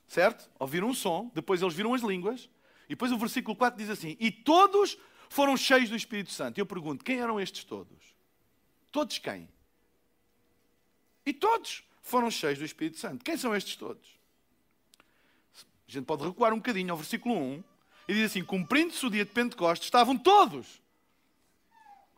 certo? 0.09 0.51
Ouviram 0.59 0.89
um 0.89 0.95
som, 0.95 1.31
depois 1.35 1.61
eles 1.61 1.75
viram 1.75 1.93
as 1.93 2.03
línguas, 2.03 2.49
e 2.87 2.91
depois 2.91 3.12
o 3.12 3.18
versículo 3.18 3.57
4 3.57 3.78
diz 3.78 3.91
assim: 3.91 4.16
E 4.18 4.30
todos 4.30 4.99
foram 5.28 5.57
cheios 5.57 5.89
do 5.89 5.97
Espírito 5.97 6.30
Santo. 6.33 6.59
Eu 6.59 6.66
pergunto: 6.66 7.05
quem 7.05 7.20
eram 7.20 7.41
estes 7.41 7.64
todos? 7.64 8.14
Todos 8.91 9.18
quem? 9.18 9.49
E 11.24 11.33
todos 11.33 11.83
foram 12.03 12.30
cheios 12.30 12.59
do 12.59 12.64
Espírito 12.64 12.99
Santo. 12.99 13.24
Quem 13.24 13.37
são 13.37 13.55
estes 13.55 13.76
todos? 13.76 14.07
A 15.89 15.93
gente 15.93 16.05
pode 16.05 16.24
recuar 16.24 16.53
um 16.53 16.57
bocadinho 16.57 16.91
ao 16.91 16.97
versículo 16.97 17.35
1 17.35 17.64
e 18.09 18.14
diz 18.14 18.30
assim: 18.30 18.45
Cumprindo-se 18.45 19.05
o 19.07 19.11
dia 19.11 19.24
de 19.24 19.30
Pentecostes, 19.30 19.87
estavam 19.87 20.16
todos 20.18 20.83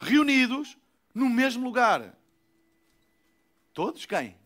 reunidos 0.01 0.77
no 1.15 1.29
mesmo 1.29 1.65
lugar. 1.65 2.17
Todos 3.73 4.07
quem? 4.07 4.37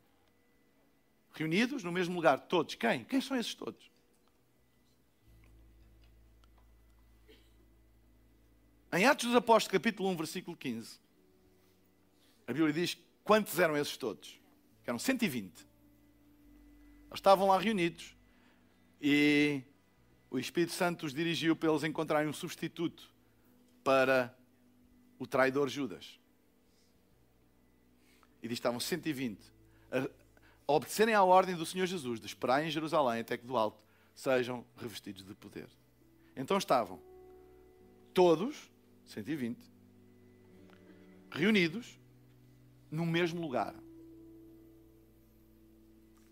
Reunidos 1.32 1.84
no 1.84 1.92
mesmo 1.92 2.14
lugar. 2.14 2.40
Todos 2.40 2.74
quem? 2.74 3.04
Quem 3.04 3.20
são 3.20 3.36
esses 3.36 3.54
todos? 3.54 3.90
Em 8.90 9.04
Atos 9.04 9.26
dos 9.26 9.36
Apóstolos, 9.36 9.70
capítulo 9.70 10.08
1, 10.08 10.16
versículo 10.16 10.56
15, 10.56 10.98
a 12.46 12.52
Bíblia 12.54 12.72
diz 12.72 12.96
quantos 13.22 13.58
eram 13.58 13.76
esses 13.76 13.98
todos? 13.98 14.40
Eram 14.86 14.98
120. 14.98 15.44
Eles 15.44 15.66
estavam 17.12 17.48
lá 17.48 17.58
reunidos 17.58 18.16
e 18.98 19.60
o 20.30 20.38
Espírito 20.38 20.72
Santo 20.72 21.04
os 21.04 21.12
dirigiu 21.12 21.54
para 21.54 21.68
eles 21.70 21.84
encontrarem 21.84 22.30
um 22.30 22.32
substituto 22.32 23.10
para 23.84 24.34
o 25.18 25.26
traidor 25.26 25.68
Judas. 25.68 26.18
E 28.42 28.48
diz 28.48 28.56
que 28.56 28.60
estavam 28.60 28.80
120 28.80 29.38
a, 29.92 29.98
a 30.66 30.72
obedecerem 30.72 31.14
à 31.14 31.22
ordem 31.22 31.54
do 31.54 31.66
Senhor 31.66 31.84
Jesus 31.84 32.18
de 32.18 32.26
esperar 32.26 32.64
em 32.64 32.70
Jerusalém 32.70 33.20
até 33.20 33.36
que 33.36 33.44
do 33.44 33.54
alto 33.54 33.82
sejam 34.14 34.64
revestidos 34.78 35.26
de 35.26 35.34
poder. 35.34 35.68
Então 36.34 36.56
estavam 36.56 36.98
todos 38.14 38.70
120, 39.08 39.58
reunidos 41.30 41.98
no 42.90 43.04
mesmo 43.04 43.40
lugar. 43.40 43.74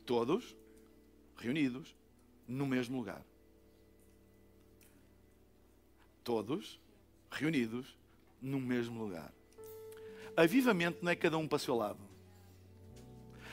Todos 0.05 0.57
reunidos 1.37 1.95
no 2.47 2.67
mesmo 2.67 2.97
lugar. 2.97 3.23
Todos 6.23 6.81
reunidos 7.31 7.97
no 8.41 8.61
mesmo 8.61 9.03
lugar. 9.03 9.33
Avivamento 10.37 11.05
não 11.05 11.11
é 11.11 11.17
cada 11.17 11.39
um 11.39 11.49
para 11.49 11.57
o 11.57 11.59
seu 11.59 11.75
lado. 11.75 11.99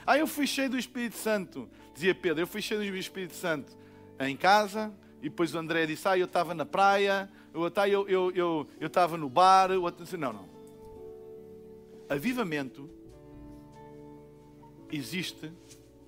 Ah, 0.05 0.17
eu 0.17 0.27
fui 0.27 0.45
cheio 0.45 0.69
do 0.69 0.77
Espírito 0.77 1.15
Santo, 1.15 1.69
dizia 1.93 2.13
Pedro, 2.13 2.41
eu 2.41 2.47
fui 2.47 2.61
cheio 2.61 2.81
do 2.81 2.97
Espírito 2.97 3.35
Santo 3.35 3.75
em 4.19 4.35
casa, 4.35 4.93
e 5.19 5.29
depois 5.29 5.55
o 5.55 5.57
André 5.57 5.85
disse, 5.85 6.07
ah, 6.07 6.17
eu 6.17 6.25
estava 6.25 6.53
na 6.53 6.65
praia, 6.65 7.31
eu 7.53 7.67
estava 7.67 7.89
eu, 7.89 8.09
eu, 8.09 8.67
eu, 8.79 8.87
estava 8.87 9.17
no 9.17 9.29
bar, 9.29 9.71
o 9.71 9.83
outro 9.83 10.17
não, 10.17 10.33
não. 10.33 10.49
Avivamento 12.09 12.89
existe 14.91 15.51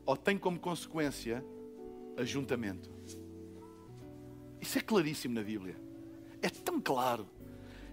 ou 0.06 0.18
tem 0.18 0.38
como 0.38 0.60
consequência 0.60 1.44
ajuntamento. 2.18 2.90
Isso 4.62 4.78
é 4.78 4.82
claríssimo 4.82 5.36
na 5.36 5.42
Bíblia. 5.42 5.76
É 6.42 6.50
tão 6.50 6.80
claro. 6.80 7.28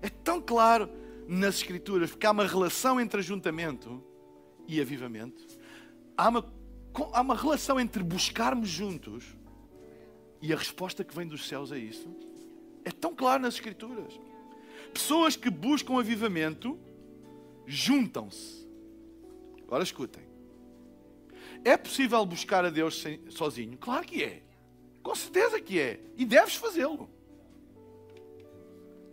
É 0.01 0.09
tão 0.09 0.41
claro 0.41 0.89
nas 1.29 1.57
Escrituras, 1.57 2.11
porque 2.11 2.27
há 2.27 2.31
uma 2.31 2.47
relação 2.47 3.01
entre 3.01 3.21
ajuntamento 3.21 4.03
e 4.67 4.81
avivamento. 4.81 5.43
Há 6.17 6.29
uma, 6.29 6.53
há 7.13 7.21
uma 7.21 7.37
relação 7.37 7.79
entre 7.79 8.03
buscarmos 8.03 8.69
juntos 8.69 9.37
e 10.41 10.53
a 10.53 10.57
resposta 10.57 11.05
que 11.05 11.15
vem 11.15 11.27
dos 11.27 11.47
céus 11.47 11.73
a 11.73 11.79
isso. 11.79 12.09
É 12.85 12.91
tão 12.91 13.15
claro 13.15 13.43
nas 13.43 13.55
Escrituras. 13.55 14.19
Pessoas 14.93 15.37
que 15.37 15.49
buscam 15.51 15.99
avivamento 15.99 16.79
juntam-se. 17.67 18.69
Agora 19.63 19.83
escutem. 19.83 20.23
É 21.65 21.77
possível 21.77 22.25
buscar 22.27 22.65
a 22.65 22.71
Deus 22.71 23.01
sem, 23.01 23.21
sozinho? 23.31 23.79
Claro 23.79 24.07
que 24.07 24.23
é. 24.23 24.43
Com 25.03 25.15
certeza 25.15 25.61
que 25.61 25.79
é. 25.79 26.01
E 26.17 26.25
deves 26.25 26.57
fazê-lo. 26.57 27.09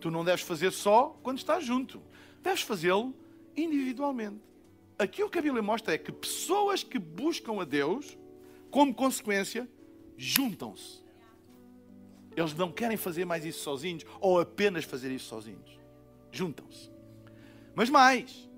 Tu 0.00 0.10
não 0.10 0.24
deves 0.24 0.42
fazer 0.42 0.72
só 0.72 1.18
quando 1.22 1.38
estás 1.38 1.64
junto. 1.64 2.02
Deves 2.42 2.62
fazê-lo 2.62 3.14
individualmente. 3.56 4.40
Aqui 4.98 5.22
o 5.22 5.30
que 5.30 5.38
a 5.38 5.42
Bíblia 5.42 5.62
mostra 5.62 5.94
é 5.94 5.98
que 5.98 6.12
pessoas 6.12 6.82
que 6.82 6.98
buscam 6.98 7.60
a 7.60 7.64
Deus, 7.64 8.18
como 8.70 8.94
consequência, 8.94 9.68
juntam-se. 10.16 11.02
Eles 12.36 12.54
não 12.54 12.70
querem 12.70 12.96
fazer 12.96 13.24
mais 13.24 13.44
isso 13.44 13.60
sozinhos 13.60 14.04
ou 14.20 14.40
apenas 14.40 14.84
fazer 14.84 15.10
isso 15.10 15.26
sozinhos. 15.26 15.78
Juntam-se. 16.30 16.90
Mas 17.74 17.90
mais, 17.90 18.50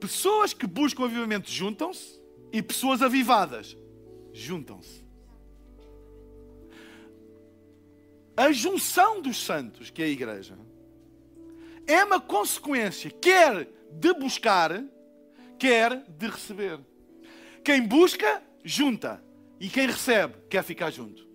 Pessoas 0.00 0.52
que 0.52 0.66
buscam 0.66 1.04
avivamento 1.04 1.50
juntam-se 1.50 2.20
e 2.52 2.62
pessoas 2.62 3.02
avivadas 3.02 3.76
juntam-se. 4.32 5.04
A 8.36 8.52
junção 8.52 9.22
dos 9.22 9.42
santos, 9.42 9.88
que 9.88 10.02
é 10.02 10.04
a 10.04 10.08
igreja, 10.08 10.58
é 11.86 12.04
uma 12.04 12.20
consequência, 12.20 13.10
quer 13.10 13.66
de 13.90 14.12
buscar, 14.14 14.84
quer 15.58 16.04
de 16.06 16.26
receber. 16.28 16.78
Quem 17.64 17.82
busca, 17.82 18.42
junta. 18.62 19.24
E 19.58 19.70
quem 19.70 19.86
recebe, 19.86 20.34
quer 20.50 20.62
ficar 20.62 20.90
junto. 20.90 21.26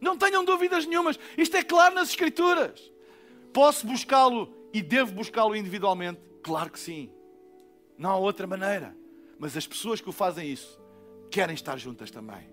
Não 0.00 0.16
tenham 0.16 0.44
dúvidas 0.44 0.86
nenhumas. 0.86 1.18
Isto 1.36 1.56
é 1.56 1.62
claro 1.62 1.94
nas 1.94 2.10
Escrituras. 2.10 2.92
Posso 3.52 3.86
buscá-lo 3.86 4.54
e 4.72 4.80
devo 4.80 5.12
buscá-lo 5.12 5.54
individualmente? 5.54 6.20
Claro 6.42 6.70
que 6.70 6.78
sim. 6.78 7.10
Não 7.98 8.10
há 8.10 8.16
outra 8.16 8.46
maneira. 8.46 8.96
Mas 9.38 9.56
as 9.56 9.66
pessoas 9.66 10.00
que 10.00 10.08
o 10.08 10.12
fazem 10.12 10.50
isso 10.50 10.80
querem 11.30 11.54
estar 11.54 11.76
juntas 11.76 12.10
também. 12.10 12.48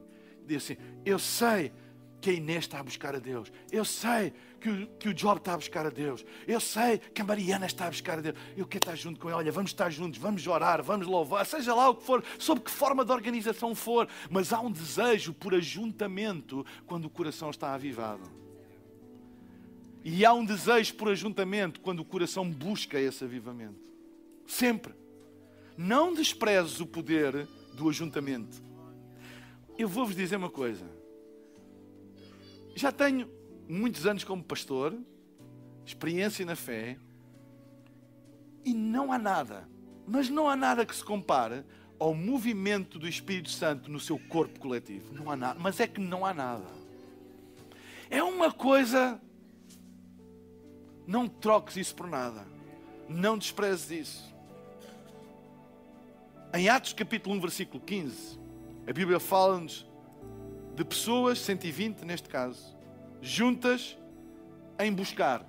Dizem 0.45 0.77
assim: 0.77 1.01
Eu 1.05 1.19
sei 1.19 1.71
que 2.27 2.31
a 2.31 2.33
Inês 2.33 2.65
está 2.65 2.81
a 2.81 2.83
buscar 2.83 3.15
a 3.15 3.19
Deus. 3.19 3.49
Eu 3.71 3.85
sei 3.85 4.33
que 4.59 4.69
o, 4.69 4.87
que 4.99 5.07
o 5.07 5.13
Job 5.13 5.37
está 5.37 5.53
a 5.53 5.55
buscar 5.55 5.85
a 5.85 5.89
Deus. 5.89 6.25
Eu 6.45 6.59
sei 6.59 6.97
que 6.97 7.21
a 7.21 7.23
Mariana 7.23 7.65
está 7.65 7.87
a 7.87 7.89
buscar 7.89 8.17
a 8.17 8.21
Deus. 8.21 8.35
Eu 8.57 8.67
quero 8.67 8.83
estar 8.83 8.95
junto 8.97 9.17
com 9.17 9.29
ela. 9.29 9.37
Olha, 9.37 9.49
vamos 9.49 9.71
estar 9.71 9.89
juntos, 9.89 10.19
vamos 10.19 10.45
orar, 10.45 10.83
vamos 10.83 11.07
louvar, 11.07 11.45
seja 11.45 11.73
lá 11.73 11.89
o 11.89 11.95
que 11.95 12.03
for, 12.03 12.21
sob 12.37 12.59
que 12.59 12.69
forma 12.69 13.05
de 13.05 13.13
organização 13.13 13.73
for. 13.73 14.09
Mas 14.29 14.51
há 14.51 14.59
um 14.59 14.69
desejo 14.69 15.33
por 15.33 15.55
ajuntamento 15.55 16.65
quando 16.85 17.05
o 17.05 17.09
coração 17.09 17.49
está 17.49 17.73
avivado. 17.73 18.29
E 20.03 20.25
há 20.25 20.33
um 20.33 20.43
desejo 20.43 20.95
por 20.95 21.07
ajuntamento 21.07 21.79
quando 21.79 22.01
o 22.01 22.05
coração 22.05 22.51
busca 22.51 22.99
esse 22.99 23.23
avivamento. 23.23 23.79
Sempre 24.45 24.93
não 25.77 26.13
desprezes 26.13 26.81
o 26.81 26.85
poder 26.85 27.47
do 27.73 27.87
ajuntamento. 27.87 28.61
Eu 29.77 29.87
vou-vos 29.87 30.13
dizer 30.13 30.35
uma 30.35 30.49
coisa. 30.49 30.96
Já 32.77 32.91
tenho 32.91 33.27
muitos 33.67 34.05
anos 34.05 34.23
como 34.23 34.43
pastor, 34.43 34.95
experiência 35.83 36.45
na 36.45 36.55
fé, 36.55 36.95
e 38.63 38.71
não 38.71 39.11
há 39.11 39.17
nada, 39.17 39.67
mas 40.05 40.29
não 40.29 40.47
há 40.47 40.55
nada 40.55 40.85
que 40.85 40.95
se 40.95 41.03
compare 41.03 41.65
ao 41.97 42.13
movimento 42.13 42.99
do 42.99 43.07
Espírito 43.07 43.49
Santo 43.49 43.89
no 43.89 43.99
seu 43.99 44.19
corpo 44.29 44.59
coletivo. 44.59 45.11
Não 45.11 45.31
há 45.31 45.35
nada, 45.35 45.59
mas 45.59 45.79
é 45.79 45.87
que 45.87 45.99
não 45.99 46.23
há 46.23 46.35
nada. 46.35 46.67
É 48.11 48.21
uma 48.21 48.51
coisa. 48.51 49.19
Não 51.07 51.27
troques 51.27 51.77
isso 51.77 51.95
por 51.95 52.07
nada. 52.07 52.45
Não 53.09 53.39
desprezes 53.39 53.89
isso. 53.89 54.35
Em 56.53 56.69
Atos 56.69 56.93
capítulo 56.93 57.35
1, 57.37 57.41
versículo 57.41 57.83
15, 57.83 58.39
a 58.85 58.93
Bíblia 58.93 59.19
fala-nos 59.19 59.86
de 60.77 60.85
pessoas, 60.85 61.39
120 61.39 62.05
neste 62.05 62.29
caso, 62.29 62.77
juntas 63.19 63.97
em 64.77 64.93
buscar. 64.93 65.43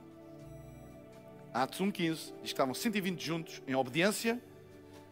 Atos 1.52 1.80
1,15 1.80 1.92
diz 1.92 2.32
que 2.40 2.46
estavam 2.46 2.72
120 2.72 3.20
juntos 3.22 3.62
em 3.66 3.74
obediência 3.74 4.42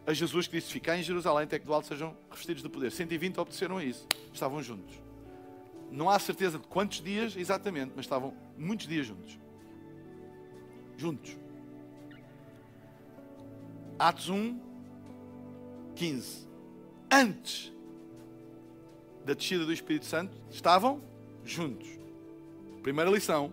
a 0.07 0.15
Jesus 0.15 0.47
que 0.47 0.57
disse: 0.57 0.73
Ficai 0.73 1.01
em 1.01 1.03
Jerusalém 1.03 1.45
até 1.45 1.59
que 1.59 1.67
do 1.67 1.75
alto 1.75 1.89
sejam 1.89 2.17
revestidos 2.31 2.63
de 2.63 2.69
poder. 2.71 2.91
120 2.91 3.39
obedeceram 3.39 3.77
a 3.77 3.85
isso, 3.85 4.09
estavam 4.33 4.63
juntos. 4.63 4.95
Não 5.93 6.09
há 6.09 6.19
certeza 6.19 6.59
de 6.59 6.67
quantos 6.67 7.03
dias 7.03 7.37
exatamente, 7.37 7.93
mas 7.95 8.07
estavam 8.07 8.35
muitos 8.57 8.87
dias 8.87 9.07
juntos. 9.07 9.39
Juntos. 10.97 11.37
Atos 13.99 14.31
1, 14.31 14.59
15. 15.95 16.49
Antes 17.11 17.76
da 19.27 19.35
descida 19.35 19.67
do 19.67 19.73
Espírito 19.73 20.07
Santo, 20.07 20.33
estavam 20.49 21.03
juntos. 21.45 21.89
Primeira 22.81 23.11
lição: 23.11 23.53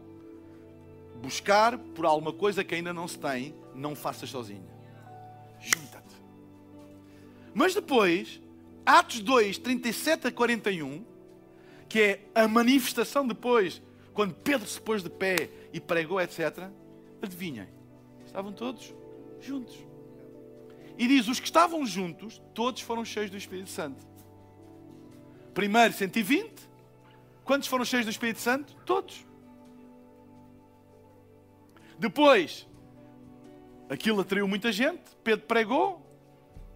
buscar 1.19 1.77
por 1.77 2.05
alguma 2.05 2.31
coisa 2.31 2.63
que 2.63 2.75
ainda 2.75 2.93
não 2.93 3.07
se 3.07 3.17
tem, 3.17 3.55
não 3.73 3.95
faças 3.95 4.29
sozinho. 4.29 4.63
Junta-te. 5.59 6.15
Mas 7.55 7.73
depois, 7.73 8.39
Atos 8.85 9.19
2, 9.21 9.57
37 9.57 10.27
a 10.27 10.31
41, 10.31 11.03
que 11.89 11.99
é 11.99 12.19
a 12.35 12.47
manifestação 12.47 13.27
depois, 13.27 13.81
quando 14.13 14.35
Pedro 14.35 14.67
se 14.67 14.79
pôs 14.79 15.01
de 15.01 15.09
pé 15.09 15.49
e 15.73 15.79
pregou, 15.79 16.21
etc. 16.21 16.69
Adivinhem, 17.19 17.67
estavam 18.27 18.53
todos 18.53 18.93
juntos. 19.41 19.75
E 20.99 21.07
diz: 21.07 21.27
os 21.27 21.39
que 21.39 21.47
estavam 21.47 21.83
juntos, 21.83 22.39
todos 22.53 22.83
foram 22.83 23.03
cheios 23.03 23.31
do 23.31 23.37
Espírito 23.37 23.71
Santo. 23.71 24.12
Primeiro, 25.53 25.93
120. 25.93 26.69
Quantos 27.43 27.67
foram 27.67 27.85
cheios 27.85 28.05
do 28.05 28.11
Espírito 28.11 28.39
Santo? 28.39 28.73
Todos. 28.85 29.25
Depois, 31.97 32.67
aquilo 33.89 34.21
atraiu 34.21 34.47
muita 34.47 34.71
gente. 34.71 35.03
Pedro 35.23 35.45
pregou. 35.45 36.01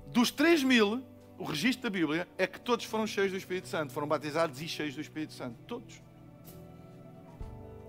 Dos 0.08 0.32
3 0.32 0.64
mil, 0.64 1.04
o 1.38 1.44
registro 1.44 1.84
da 1.84 1.90
Bíblia 1.90 2.28
é 2.38 2.48
que 2.48 2.60
todos 2.60 2.86
foram 2.86 3.06
cheios 3.06 3.32
do 3.32 3.38
Espírito 3.38 3.68
Santo. 3.68 3.94
Foram 3.94 4.08
batizados 4.08 4.62
e 4.62 4.68
cheios 4.68 4.96
do 4.96 5.02
Espírito 5.02 5.34
Santo. 5.34 5.56
Todos. 5.68 6.02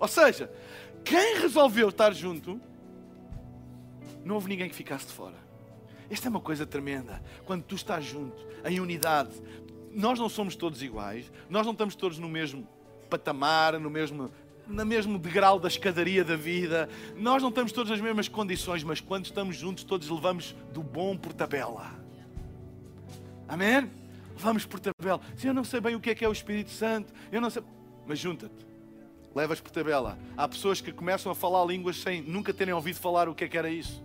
Ou 0.01 0.09
seja, 0.09 0.51
quem 1.05 1.39
resolveu 1.39 1.89
estar 1.89 2.12
junto, 2.12 2.61
não 4.24 4.36
houve 4.36 4.49
ninguém 4.49 4.68
que 4.68 4.74
ficasse 4.74 5.07
de 5.07 5.12
fora. 5.12 5.36
Esta 6.11 6.28
é 6.28 6.30
uma 6.30 6.41
coisa 6.41 6.66
tremenda. 6.66 7.22
Quando 7.45 7.64
tu 7.64 7.74
estás 7.74 8.05
junto, 8.05 8.47
em 8.64 8.80
unidade, 8.80 9.30
nós 9.93 10.18
não 10.18 10.28
somos 10.28 10.57
todos 10.57 10.82
iguais, 10.82 11.30
nós 11.49 11.64
não 11.64 11.72
estamos 11.72 11.95
todos 11.95 12.18
no 12.18 12.28
mesmo 12.28 12.66
patamar, 13.09 13.78
no 13.78 13.91
mesmo, 13.91 14.30
no 14.66 14.84
mesmo 14.84 15.18
degrau 15.18 15.59
da 15.59 15.68
escadaria 15.68 16.24
da 16.24 16.36
vida, 16.36 16.89
nós 17.16 17.43
não 17.43 17.49
estamos 17.49 17.72
todos 17.72 17.91
nas 17.91 18.01
mesmas 18.01 18.28
condições, 18.28 18.82
mas 18.82 19.01
quando 19.01 19.26
estamos 19.26 19.57
juntos, 19.57 19.84
todos 19.84 20.09
levamos 20.09 20.55
do 20.72 20.82
bom 20.82 21.16
por 21.16 21.32
tabela. 21.32 21.91
Amém? 23.49 23.91
Vamos 24.36 24.64
por 24.64 24.78
tabela. 24.78 25.20
Se 25.36 25.47
eu 25.47 25.55
não 25.55 25.64
sei 25.64 25.80
bem 25.80 25.95
o 25.95 26.01
que 26.01 26.11
é 26.11 26.14
que 26.14 26.24
é 26.24 26.28
o 26.28 26.32
Espírito 26.32 26.70
Santo, 26.70 27.12
eu 27.32 27.41
não 27.41 27.51
sei. 27.51 27.62
Mas 28.07 28.18
junta-te. 28.18 28.66
Levas 29.34 29.61
por 29.61 29.70
tabela. 29.70 30.18
Há 30.36 30.47
pessoas 30.47 30.80
que 30.80 30.93
começam 30.93 31.32
a 31.32 31.34
falar 31.34 31.64
línguas 31.64 31.97
sem 31.97 32.22
nunca 32.22 32.53
terem 32.53 32.74
ouvido 32.74 32.99
falar 32.99 33.28
o 33.28 33.34
que 33.34 33.45
é 33.45 33.49
que 33.49 33.57
era 33.57 33.70
isso 33.70 34.03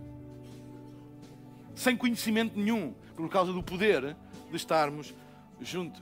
sem 1.76 1.96
conhecimento 1.96 2.58
nenhum, 2.58 2.94
por 3.16 3.30
causa 3.30 3.52
do 3.52 3.64
poder 3.64 4.16
de 4.50 4.56
estarmos 4.56 5.14
juntos. 5.62 6.02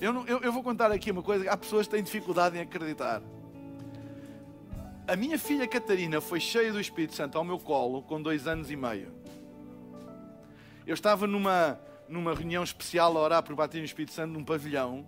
Eu, 0.00 0.12
não, 0.12 0.26
eu, 0.26 0.40
eu 0.40 0.52
vou 0.52 0.62
contar 0.62 0.90
aqui 0.90 1.10
uma 1.10 1.22
coisa: 1.22 1.50
há 1.50 1.56
pessoas 1.56 1.86
que 1.86 1.94
têm 1.94 2.02
dificuldade 2.02 2.56
em 2.56 2.60
acreditar. 2.60 3.22
A 5.06 5.16
minha 5.16 5.38
filha 5.38 5.66
Catarina 5.66 6.20
foi 6.20 6.38
cheia 6.38 6.72
do 6.72 6.80
Espírito 6.80 7.14
Santo 7.14 7.36
ao 7.36 7.44
meu 7.44 7.58
colo 7.58 8.02
com 8.02 8.22
dois 8.22 8.46
anos 8.46 8.70
e 8.70 8.76
meio. 8.76 9.12
Eu 10.86 10.94
estava 10.94 11.26
numa, 11.26 11.78
numa 12.08 12.34
reunião 12.34 12.62
especial 12.62 13.16
a 13.16 13.20
orar 13.20 13.42
por 13.42 13.54
bater 13.54 13.78
no 13.78 13.84
Espírito 13.84 14.12
Santo 14.12 14.32
num 14.32 14.44
pavilhão 14.44 15.06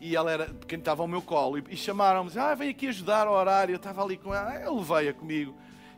e 0.00 0.16
ela 0.16 0.32
era 0.32 0.46
quem 0.66 0.78
estava 0.78 1.02
ao 1.02 1.08
meu 1.08 1.22
colo 1.22 1.58
e, 1.58 1.64
e 1.70 1.76
chamaram-me, 1.76 2.30
ah, 2.36 2.54
vem 2.54 2.70
aqui 2.70 2.88
ajudar 2.88 3.26
a 3.26 3.30
orar. 3.30 3.70
E 3.70 3.72
eu 3.72 3.76
estava 3.76 4.02
ali 4.02 4.16
com 4.16 4.34
ela, 4.34 4.54
eu 4.56 4.74
levei-a 4.74 5.14
comigo 5.14 5.54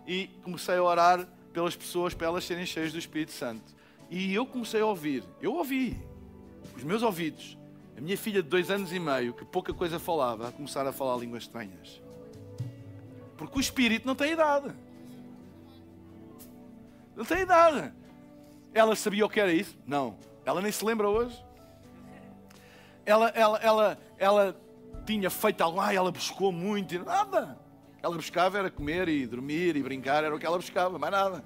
e 0.07 0.28
comecei 0.43 0.76
a 0.76 0.82
orar 0.82 1.26
pelas 1.53 1.74
pessoas 1.74 2.12
para 2.14 2.26
elas 2.26 2.45
serem 2.45 2.66
cheias 2.66 2.93
do 2.93 2.99
Espírito 2.99 3.32
Santo. 3.32 3.74
E 4.11 4.35
eu 4.35 4.45
comecei 4.45 4.80
a 4.80 4.87
ouvir, 4.87 5.24
eu 5.41 5.55
ouvi, 5.55 5.97
os 6.76 6.82
meus 6.82 7.02
ouvidos, 7.02 7.58
a 7.96 8.00
minha 8.00 8.16
filha 8.16 8.42
de 8.42 8.48
dois 8.48 8.70
anos 8.70 8.92
e 8.92 8.98
meio, 8.98 9.32
que 9.32 9.44
pouca 9.44 9.72
coisa 9.72 9.98
falava, 9.98 10.48
a 10.48 10.52
começar 10.52 10.86
a 10.86 10.92
falar 10.92 11.16
línguas 11.16 11.44
estranhas. 11.44 12.00
Porque 13.36 13.58
o 13.58 13.60
Espírito 13.60 14.06
não 14.06 14.14
tem 14.14 14.32
idade. 14.32 14.72
Não 17.16 17.24
tem 17.24 17.40
idade. 17.40 17.92
Ela 18.72 18.96
sabia 18.96 19.24
o 19.24 19.28
que 19.28 19.40
era 19.40 19.52
isso? 19.52 19.76
Não. 19.86 20.16
Ela 20.44 20.60
nem 20.60 20.72
se 20.72 20.84
lembra 20.84 21.08
hoje. 21.08 21.42
Ela, 23.06 23.28
ela, 23.28 23.58
ela, 23.58 23.98
ela 24.18 24.60
tinha 25.06 25.30
feito 25.30 25.60
algo, 25.60 25.80
ah, 25.80 25.92
ela 25.92 26.10
buscou 26.10 26.50
muito. 26.50 26.98
Nada. 27.04 27.58
Ela 28.02 28.16
buscava 28.16 28.58
era 28.58 28.70
comer 28.70 29.08
e 29.08 29.26
dormir 29.26 29.76
e 29.76 29.82
brincar, 29.82 30.24
era 30.24 30.34
o 30.34 30.38
que 30.38 30.44
ela 30.44 30.58
buscava, 30.58 30.98
mais 30.98 31.12
nada. 31.12 31.44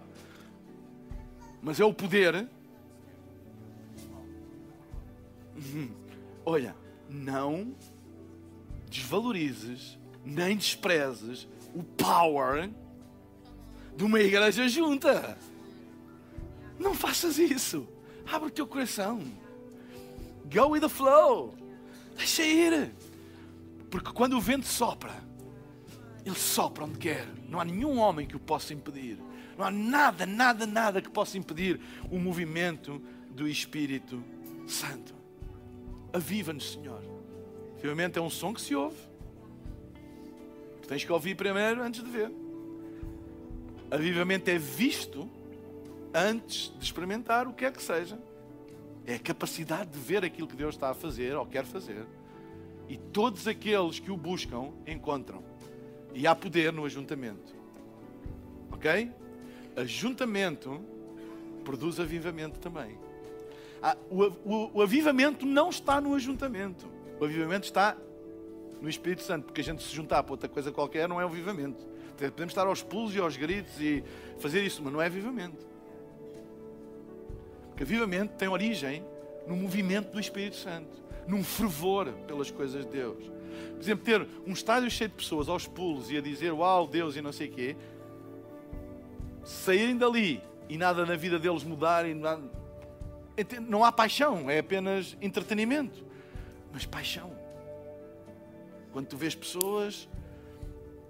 Mas 1.63 1.79
é 1.79 1.85
o 1.85 1.93
poder. 1.93 2.49
Olha, 6.45 6.75
não 7.09 7.75
desvalorizes 8.91 9.99
nem 10.25 10.57
desprezes 10.57 11.49
o 11.75 11.83
power 11.83 12.71
de 13.97 14.05
uma 14.05 14.21
igreja 14.21 14.69
junta. 14.69 15.39
Não 16.79 16.95
faças 16.95 17.39
isso. 17.39 17.89
Abre 18.31 18.49
o 18.49 18.51
teu 18.51 18.67
coração. 18.67 19.23
Go 20.53 20.71
with 20.71 20.81
the 20.81 20.89
flow. 20.89 21.55
Deixa 22.17 22.45
ir. 22.45 22.93
Porque 23.91 24.13
quando 24.13 24.37
o 24.37 24.41
vento 24.41 24.67
sopra, 24.67 25.15
ele 26.25 26.37
sopra 26.37 26.85
onde 26.85 26.99
quer. 26.99 27.27
Não 27.49 27.59
há 27.59 27.65
nenhum 27.65 27.99
homem 27.99 28.27
que 28.27 28.37
o 28.37 28.41
possa 28.41 28.75
impedir. 28.75 29.19
Não 29.57 29.65
há 29.65 29.71
nada, 29.71 30.27
nada, 30.27 30.67
nada 30.67 31.03
que 31.03 31.11
possa 31.11 31.39
impedir 31.39 31.81
o 32.11 32.19
movimento 32.19 33.03
do 33.31 33.49
Espírito 33.49 34.23
Santo. 34.67 35.18
Aviva-nos, 36.13 36.73
Senhor. 36.73 37.03
Obviamente 37.75 38.19
é 38.19 38.23
um 38.23 38.31
som 38.31 38.53
que 38.53 38.61
se 38.61 38.75
ouve. 38.75 38.97
Tens 40.87 41.05
que 41.05 41.13
ouvir 41.13 41.35
primeiro 41.35 41.83
antes 41.83 42.03
de 42.03 42.11
ver. 42.11 42.31
Avivamento 43.91 44.51
é 44.51 44.59
visto 44.59 45.29
antes 46.15 46.73
de 46.79 46.85
experimentar 46.85 47.47
o 47.47 47.53
que 47.53 47.65
é 47.65 47.71
que 47.71 47.83
seja. 47.83 48.19
É 49.07 49.15
a 49.15 49.19
capacidade 49.19 49.91
de 49.91 49.99
ver 49.99 50.25
aquilo 50.25 50.49
que 50.49 50.57
Deus 50.57 50.75
está 50.75 50.91
a 50.91 50.95
fazer 50.95 51.37
ou 51.37 51.47
quer 51.47 51.65
fazer. 51.65 52.07
E 52.89 52.97
todos 52.97 53.47
aqueles 53.47 53.99
que 53.99 54.11
o 54.11 54.17
buscam 54.17 54.73
encontram. 54.87 55.43
E 56.15 56.27
há 56.27 56.35
poder 56.35 56.73
no 56.73 56.85
ajuntamento. 56.85 57.55
Ok? 58.73 59.11
Ajuntamento 59.77 60.81
produz 61.65 62.01
avivamento 62.01 62.59
também. 62.59 62.99
O, 64.11 64.25
o, 64.25 64.71
o 64.75 64.83
avivamento 64.83 65.47
não 65.47 65.71
está 65.71 66.01
no 66.01 66.15
ajuntamento. 66.15 66.87
O 67.21 67.25
avivamento 67.25 67.65
está 67.65 67.97
no 68.81 68.89
Espírito 68.89 69.23
Santo, 69.23 69.45
porque 69.45 69.61
a 69.61 69.65
gente 69.65 69.83
se 69.83 69.95
juntar 69.95 70.23
para 70.23 70.33
outra 70.33 70.49
coisa 70.49 70.71
qualquer 70.71 71.09
não 71.09 71.21
é 71.21 71.25
avivamento. 71.25 71.87
Podemos 72.17 72.51
estar 72.51 72.67
aos 72.67 72.83
pulos 72.83 73.15
e 73.15 73.19
aos 73.19 73.37
gritos 73.37 73.81
e 73.81 74.03
fazer 74.39 74.63
isso, 74.63 74.83
mas 74.83 74.93
não 74.93 75.01
é 75.01 75.07
avivamento. 75.07 75.67
Porque 77.69 77.83
avivamento 77.85 78.35
tem 78.35 78.49
origem 78.49 79.05
no 79.47 79.57
movimento 79.57 80.11
do 80.11 80.21
Espírito 80.21 80.57
Santo, 80.57 81.03
num 81.27 81.45
fervor 81.45 82.13
pelas 82.27 82.51
coisas 82.51 82.85
de 82.85 82.91
Deus. 82.91 83.25
Por 83.75 83.81
exemplo, 83.81 84.05
ter 84.05 84.27
um 84.47 84.53
estádio 84.53 84.91
cheio 84.91 85.11
de 85.11 85.17
pessoas 85.17 85.49
aos 85.49 85.67
pulos 85.67 86.11
e 86.11 86.17
a 86.17 86.21
dizer 86.21 86.53
uau, 86.53 86.87
Deus 86.87 87.17
e 87.17 87.23
não 87.23 87.33
sei 87.33 87.49
o 87.49 87.53
quê, 87.53 87.77
saírem 89.45 89.97
dali 89.97 90.43
e 90.69 90.77
nada 90.77 91.07
na 91.07 91.17
vida 91.17 91.39
deles 91.39 91.65
mudar, 91.65 92.07
e 92.07 92.15
não 93.69 93.85
há 93.85 93.93
paixão, 93.93 94.49
é 94.51 94.59
apenas 94.59 95.17
entretenimento. 95.21 96.05
Mas 96.73 96.85
paixão 96.85 97.39
quando 98.93 99.07
tu 99.07 99.17
vês 99.17 99.35
pessoas, 99.35 100.09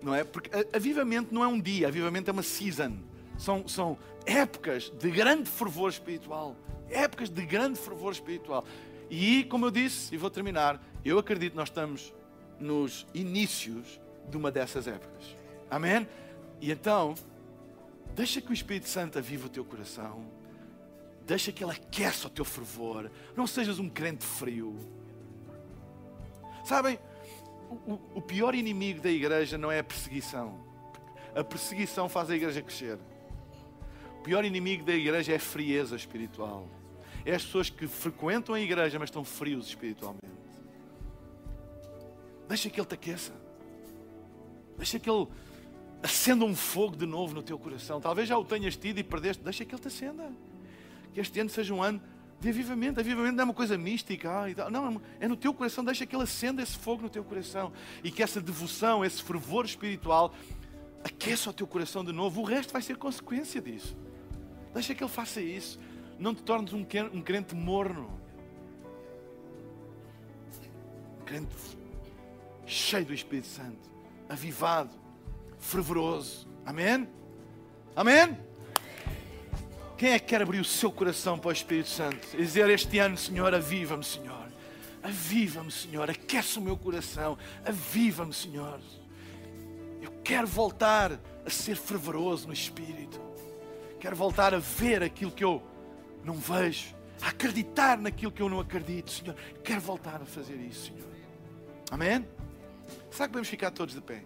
não 0.02 0.14
é? 0.14 0.24
Porque 0.24 0.50
avivamento 0.74 1.34
não 1.34 1.42
é 1.42 1.46
um 1.46 1.60
dia, 1.60 1.88
avivamento 1.88 2.30
é 2.30 2.32
uma 2.32 2.42
season. 2.42 2.98
São, 3.38 3.66
são 3.68 3.98
épocas 4.26 4.90
de 4.90 5.10
grande 5.10 5.48
fervor 5.48 5.90
espiritual. 5.90 6.56
Épocas 6.90 7.28
de 7.28 7.44
grande 7.46 7.78
fervor 7.78 8.12
espiritual. 8.12 8.64
E, 9.08 9.44
como 9.44 9.66
eu 9.66 9.70
disse, 9.70 10.14
e 10.14 10.18
vou 10.18 10.28
terminar, 10.28 10.82
eu 11.04 11.18
acredito 11.18 11.52
que 11.52 11.56
nós 11.56 11.68
estamos 11.68 12.12
nos 12.58 13.06
inícios 13.14 14.00
de 14.28 14.36
uma 14.36 14.50
dessas 14.50 14.86
épocas. 14.86 15.36
Amém? 15.70 16.06
E 16.60 16.70
então, 16.70 17.14
deixa 18.14 18.40
que 18.40 18.50
o 18.50 18.52
Espírito 18.52 18.88
Santo 18.88 19.18
aviva 19.18 19.46
o 19.46 19.48
teu 19.48 19.64
coração. 19.64 20.26
Deixa 21.28 21.52
que 21.52 21.62
ele 21.62 21.72
aqueça 21.72 22.26
o 22.26 22.30
teu 22.30 22.42
fervor. 22.42 23.10
Não 23.36 23.46
sejas 23.46 23.78
um 23.78 23.86
crente 23.86 24.24
frio. 24.24 24.74
Sabem, 26.64 26.98
o, 27.86 27.98
o 28.14 28.22
pior 28.22 28.54
inimigo 28.54 29.02
da 29.02 29.10
igreja 29.10 29.58
não 29.58 29.70
é 29.70 29.80
a 29.80 29.84
perseguição. 29.84 30.58
A 31.34 31.44
perseguição 31.44 32.08
faz 32.08 32.30
a 32.30 32.34
igreja 32.34 32.62
crescer. 32.62 32.98
O 34.20 34.22
pior 34.22 34.42
inimigo 34.42 34.86
da 34.86 34.94
igreja 34.94 35.34
é 35.34 35.36
a 35.36 35.40
frieza 35.40 35.96
espiritual. 35.96 36.66
É 37.26 37.34
as 37.34 37.44
pessoas 37.44 37.68
que 37.68 37.86
frequentam 37.86 38.54
a 38.54 38.60
igreja, 38.60 38.98
mas 38.98 39.08
estão 39.08 39.22
frios 39.22 39.66
espiritualmente. 39.66 40.24
Deixa 42.48 42.70
que 42.70 42.80
Ele 42.80 42.86
te 42.86 42.94
aqueça. 42.94 43.34
Deixa 44.78 44.98
que 44.98 45.10
Ele 45.10 45.28
acenda 46.02 46.46
um 46.46 46.56
fogo 46.56 46.96
de 46.96 47.04
novo 47.04 47.34
no 47.34 47.42
teu 47.42 47.58
coração. 47.58 48.00
Talvez 48.00 48.26
já 48.26 48.38
o 48.38 48.46
tenhas 48.46 48.76
tido 48.76 48.98
e 48.98 49.04
perdeste. 49.04 49.44
Deixa 49.44 49.62
que 49.66 49.74
Ele 49.74 49.82
te 49.82 49.88
acenda. 49.88 50.32
Que 51.12 51.20
este 51.20 51.40
ano 51.40 51.50
seja 51.50 51.74
um 51.74 51.82
ano 51.82 52.00
de 52.40 52.48
avivamento. 52.48 53.00
Avivamento 53.00 53.36
não 53.36 53.42
é 53.42 53.44
uma 53.44 53.54
coisa 53.54 53.76
mística. 53.76 54.30
não, 54.70 55.00
é 55.20 55.28
no 55.28 55.36
teu 55.36 55.52
coração. 55.52 55.84
Deixa 55.84 56.06
que 56.06 56.14
ele 56.14 56.22
acenda 56.22 56.62
esse 56.62 56.76
fogo 56.76 57.02
no 57.02 57.10
teu 57.10 57.24
coração. 57.24 57.72
E 58.02 58.10
que 58.10 58.22
essa 58.22 58.40
devoção, 58.40 59.04
esse 59.04 59.22
fervor 59.22 59.64
espiritual 59.64 60.34
aqueça 61.04 61.50
o 61.50 61.52
teu 61.52 61.66
coração 61.66 62.04
de 62.04 62.12
novo. 62.12 62.40
O 62.40 62.44
resto 62.44 62.72
vai 62.72 62.82
ser 62.82 62.96
consequência 62.96 63.60
disso. 63.60 63.96
Deixa 64.72 64.94
que 64.94 65.02
ele 65.02 65.10
faça 65.10 65.40
isso. 65.40 65.78
Não 66.18 66.34
te 66.34 66.42
tornes 66.42 66.72
um, 66.72 66.84
um 67.12 67.22
crente 67.22 67.54
morno. 67.54 68.10
Um 71.20 71.24
crente 71.24 71.54
cheio 72.66 73.06
do 73.06 73.14
Espírito 73.14 73.48
Santo. 73.48 73.90
Avivado. 74.28 74.90
Fervoroso. 75.58 76.46
Amém? 76.64 77.08
Amém? 77.96 78.47
Quem 79.98 80.12
é 80.12 80.18
que 80.20 80.26
quer 80.26 80.40
abrir 80.40 80.60
o 80.60 80.64
seu 80.64 80.92
coração 80.92 81.36
para 81.36 81.48
o 81.48 81.52
Espírito 81.52 81.88
Santo? 81.88 82.28
E 82.34 82.36
dizer 82.36 82.70
este 82.70 83.00
ano, 83.00 83.18
Senhor, 83.18 83.52
aviva-me, 83.52 84.04
Senhor. 84.04 84.46
Aviva-me, 85.02 85.72
Senhor. 85.72 86.08
Aquece 86.08 86.56
o 86.56 86.62
meu 86.62 86.76
coração. 86.76 87.36
Aviva-me, 87.66 88.32
Senhor. 88.32 88.78
Eu 90.00 90.12
quero 90.22 90.46
voltar 90.46 91.18
a 91.44 91.50
ser 91.50 91.76
fervoroso 91.76 92.46
no 92.46 92.52
Espírito. 92.52 93.20
Quero 93.98 94.14
voltar 94.14 94.54
a 94.54 94.60
ver 94.60 95.02
aquilo 95.02 95.32
que 95.32 95.42
eu 95.42 95.60
não 96.24 96.34
vejo. 96.34 96.94
A 97.20 97.30
acreditar 97.30 97.98
naquilo 97.98 98.30
que 98.30 98.40
eu 98.40 98.48
não 98.48 98.60
acredito, 98.60 99.10
Senhor. 99.10 99.34
Quero 99.64 99.80
voltar 99.80 100.22
a 100.22 100.24
fazer 100.24 100.54
isso, 100.60 100.92
Senhor. 100.92 101.08
Amém? 101.90 102.24
Será 103.10 103.26
que 103.26 103.32
podemos 103.32 103.48
ficar 103.48 103.72
todos 103.72 103.96
de 103.96 104.00
pé? 104.00 104.22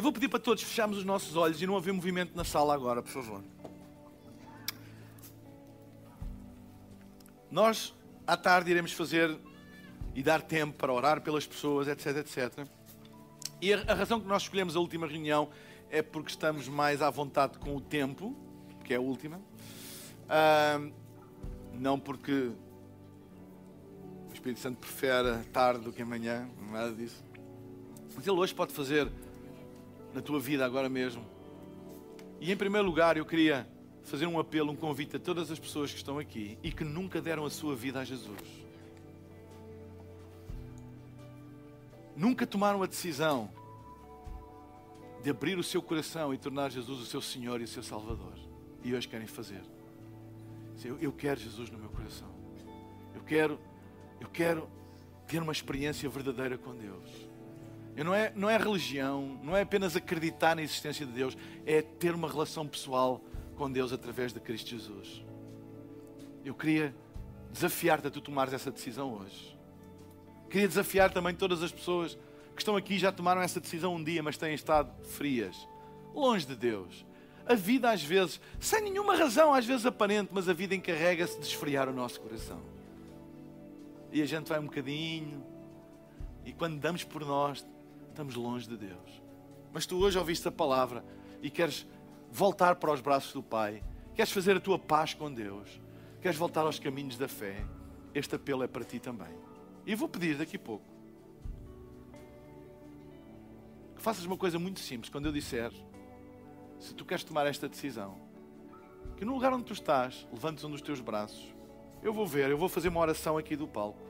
Eu 0.00 0.02
vou 0.02 0.12
pedir 0.14 0.30
para 0.30 0.40
todos 0.40 0.62
fecharmos 0.62 0.96
os 0.96 1.04
nossos 1.04 1.36
olhos 1.36 1.60
e 1.60 1.66
não 1.66 1.76
haver 1.76 1.92
movimento 1.92 2.34
na 2.34 2.42
sala 2.42 2.72
agora, 2.72 3.02
por 3.02 3.10
favor. 3.10 3.44
Nós, 7.50 7.94
à 8.26 8.34
tarde, 8.34 8.70
iremos 8.70 8.94
fazer 8.94 9.38
e 10.14 10.22
dar 10.22 10.40
tempo 10.40 10.78
para 10.78 10.90
orar 10.90 11.20
pelas 11.20 11.46
pessoas, 11.46 11.86
etc, 11.86 12.16
etc. 12.16 12.66
E 13.60 13.74
a, 13.74 13.92
razão 13.92 14.18
que 14.18 14.26
nós 14.26 14.40
escolhemos 14.44 14.74
a 14.74 14.80
última 14.80 15.06
reunião 15.06 15.50
é 15.90 16.00
porque 16.00 16.30
estamos 16.30 16.66
mais 16.66 17.02
à 17.02 17.10
vontade 17.10 17.58
com 17.58 17.76
o 17.76 17.80
tempo, 17.82 18.34
que 18.82 18.94
é 18.94 18.96
a 18.96 19.00
última. 19.02 19.38
Não 21.74 22.00
porque 22.00 22.52
o 24.30 24.32
Espírito 24.32 24.60
Santo 24.60 24.78
prefere 24.78 25.44
tarde 25.52 25.84
do 25.84 25.92
que 25.92 26.00
amanhã, 26.00 26.48
nada 26.72 26.90
disso. 26.90 27.22
Mas 28.16 28.26
ele 28.26 28.38
hoje 28.38 28.54
pode 28.54 28.72
fazer 28.72 29.12
na 30.14 30.20
tua 30.20 30.40
vida 30.40 30.64
agora 30.64 30.88
mesmo. 30.88 31.24
E 32.40 32.50
em 32.50 32.56
primeiro 32.56 32.86
lugar, 32.86 33.16
eu 33.16 33.24
queria 33.24 33.68
fazer 34.02 34.26
um 34.26 34.38
apelo, 34.38 34.72
um 34.72 34.76
convite 34.76 35.16
a 35.16 35.18
todas 35.18 35.50
as 35.50 35.58
pessoas 35.58 35.90
que 35.90 35.98
estão 35.98 36.18
aqui 36.18 36.58
e 36.62 36.72
que 36.72 36.84
nunca 36.84 37.20
deram 37.20 37.44
a 37.44 37.50
sua 37.50 37.76
vida 37.76 38.00
a 38.00 38.04
Jesus. 38.04 38.40
Nunca 42.16 42.46
tomaram 42.46 42.82
a 42.82 42.86
decisão 42.86 43.50
de 45.22 45.30
abrir 45.30 45.58
o 45.58 45.62
seu 45.62 45.82
coração 45.82 46.32
e 46.32 46.38
tornar 46.38 46.70
Jesus 46.70 47.00
o 47.00 47.06
seu 47.06 47.20
Senhor 47.20 47.60
e 47.60 47.64
o 47.64 47.68
seu 47.68 47.82
Salvador. 47.82 48.34
E 48.82 48.94
hoje 48.94 49.06
querem 49.06 49.26
fazer. 49.26 49.62
Eu, 50.82 50.98
eu 50.98 51.12
quero 51.12 51.38
Jesus 51.38 51.70
no 51.70 51.78
meu 51.78 51.90
coração. 51.90 52.28
Eu 53.14 53.22
quero, 53.22 53.60
eu 54.18 54.28
quero 54.28 54.68
ter 55.26 55.42
uma 55.42 55.52
experiência 55.52 56.08
verdadeira 56.08 56.56
com 56.56 56.74
Deus. 56.74 57.29
Não, 57.96 58.14
é, 58.14 58.32
não 58.34 58.48
é 58.48 58.56
religião, 58.56 59.38
não 59.42 59.56
é 59.56 59.62
apenas 59.62 59.94
acreditar 59.94 60.56
na 60.56 60.62
existência 60.62 61.04
de 61.04 61.12
Deus, 61.12 61.36
é 61.66 61.82
ter 61.82 62.14
uma 62.14 62.28
relação 62.28 62.66
pessoal 62.66 63.22
com 63.56 63.70
Deus 63.70 63.92
através 63.92 64.32
de 64.32 64.40
Cristo 64.40 64.70
Jesus. 64.70 65.22
Eu 66.44 66.54
queria 66.54 66.94
desafiar-te 67.52 68.06
a 68.06 68.10
tu 68.10 68.20
tomares 68.20 68.54
essa 68.54 68.70
decisão 68.70 69.14
hoje. 69.14 69.58
Queria 70.48 70.66
desafiar 70.66 71.12
também 71.12 71.34
todas 71.34 71.62
as 71.62 71.70
pessoas 71.70 72.16
que 72.54 72.62
estão 72.62 72.76
aqui 72.76 72.98
já 72.98 73.12
tomaram 73.12 73.40
essa 73.40 73.60
decisão 73.60 73.94
um 73.94 74.02
dia, 74.02 74.22
mas 74.22 74.36
têm 74.36 74.54
estado 74.54 74.90
frias, 75.04 75.68
longe 76.14 76.46
de 76.46 76.56
Deus. 76.56 77.04
A 77.46 77.54
vida, 77.54 77.90
às 77.90 78.02
vezes, 78.02 78.40
sem 78.58 78.82
nenhuma 78.82 79.16
razão, 79.16 79.52
às 79.52 79.66
vezes 79.66 79.84
aparente, 79.84 80.30
mas 80.32 80.48
a 80.48 80.52
vida 80.52 80.74
encarrega-se 80.74 81.38
de 81.38 81.46
esfriar 81.46 81.88
o 81.88 81.92
nosso 81.92 82.20
coração. 82.20 82.60
E 84.12 84.22
a 84.22 84.26
gente 84.26 84.48
vai 84.48 84.58
um 84.58 84.64
bocadinho, 84.64 85.44
e 86.44 86.52
quando 86.52 86.78
damos 86.78 87.04
por 87.04 87.24
nós, 87.24 87.66
estamos 88.10 88.34
longe 88.34 88.68
de 88.68 88.76
Deus. 88.76 89.22
Mas 89.72 89.86
tu 89.86 89.96
hoje 89.98 90.18
ouviste 90.18 90.46
a 90.46 90.52
palavra 90.52 91.04
e 91.42 91.50
queres 91.50 91.86
voltar 92.30 92.76
para 92.76 92.92
os 92.92 93.00
braços 93.00 93.32
do 93.32 93.42
Pai, 93.42 93.82
queres 94.14 94.32
fazer 94.32 94.56
a 94.56 94.60
tua 94.60 94.78
paz 94.78 95.14
com 95.14 95.32
Deus, 95.32 95.80
queres 96.20 96.36
voltar 96.36 96.62
aos 96.62 96.78
caminhos 96.78 97.16
da 97.16 97.28
fé, 97.28 97.64
este 98.14 98.34
apelo 98.34 98.62
é 98.62 98.66
para 98.66 98.84
ti 98.84 98.98
também. 98.98 99.34
E 99.86 99.94
vou 99.94 100.08
pedir 100.08 100.36
daqui 100.36 100.56
a 100.56 100.60
pouco 100.60 100.90
que 104.00 104.04
faças 104.04 104.24
uma 104.24 104.36
coisa 104.36 104.58
muito 104.58 104.80
simples. 104.80 105.10
Quando 105.10 105.26
eu 105.26 105.32
disser, 105.32 105.70
se 106.78 106.94
tu 106.94 107.04
queres 107.04 107.22
tomar 107.22 107.46
esta 107.46 107.68
decisão, 107.68 108.18
que 109.14 109.26
no 109.26 109.34
lugar 109.34 109.52
onde 109.52 109.64
tu 109.64 109.74
estás, 109.74 110.26
levantes 110.32 110.64
um 110.64 110.70
dos 110.70 110.80
teus 110.80 111.00
braços. 111.02 111.54
Eu 112.02 112.10
vou 112.10 112.26
ver, 112.26 112.48
eu 112.48 112.56
vou 112.56 112.70
fazer 112.70 112.88
uma 112.88 113.00
oração 113.00 113.36
aqui 113.36 113.54
do 113.54 113.68
palco. 113.68 114.00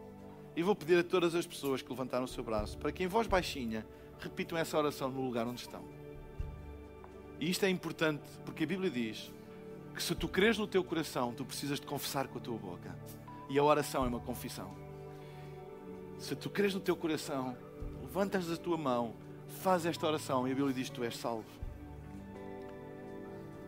E 0.57 0.63
vou 0.63 0.75
pedir 0.75 0.99
a 0.99 1.05
todas 1.05 1.35
as 1.35 1.47
pessoas 1.47 1.83
que 1.83 1.91
levantaram 1.91 2.25
o 2.25 2.29
seu 2.29 2.43
braço, 2.43 2.77
para 2.79 2.91
que 2.93 3.03
em 3.03 3.07
voz 3.07 3.27
baixinha 3.27 3.87
repitam 4.19 4.59
essa 4.59 4.77
oração 4.77 5.11
no 5.11 5.23
lugar 5.23 5.47
onde 5.47 5.61
estão. 5.61 5.83
E 7.39 7.51
isto 7.51 7.65
é 7.65 7.71
importante 7.71 8.23
porque 8.45 8.65
a 8.65 8.67
Bíblia 8.67 8.91
diz 8.91 9.33
que 9.95 10.03
se 10.03 10.15
tu 10.15 10.29
creres 10.29 10.59
no 10.59 10.67
teu 10.67 10.85
coração, 10.85 11.33
tu 11.33 11.45
precisas 11.45 11.81
de 11.81 11.87
confessar 11.87 12.29
com 12.29 12.39
a 12.39 12.41
tua 12.41 12.59
boca. 12.59 12.95
E 13.49 13.59
a 13.59 13.65
oração 13.65 14.05
é 14.05 14.09
uma 14.09 14.21
confissão. 14.21 14.71
Se 16.19 16.37
tu 16.37 16.51
creres 16.51 16.75
no 16.75 16.81
teu 16.81 16.95
coração, 16.95 17.57
levantas 18.03 18.51
a 18.51 18.57
tua 18.57 18.77
mão 18.77 19.15
faz 19.49 19.87
esta 19.87 20.07
oração 20.07 20.47
e 20.47 20.53
a 20.53 20.55
Bíblia 20.55 20.75
diz 20.75 20.89
que 20.89 20.97
tu 20.97 21.03
és 21.03 21.17
salvo. 21.17 21.49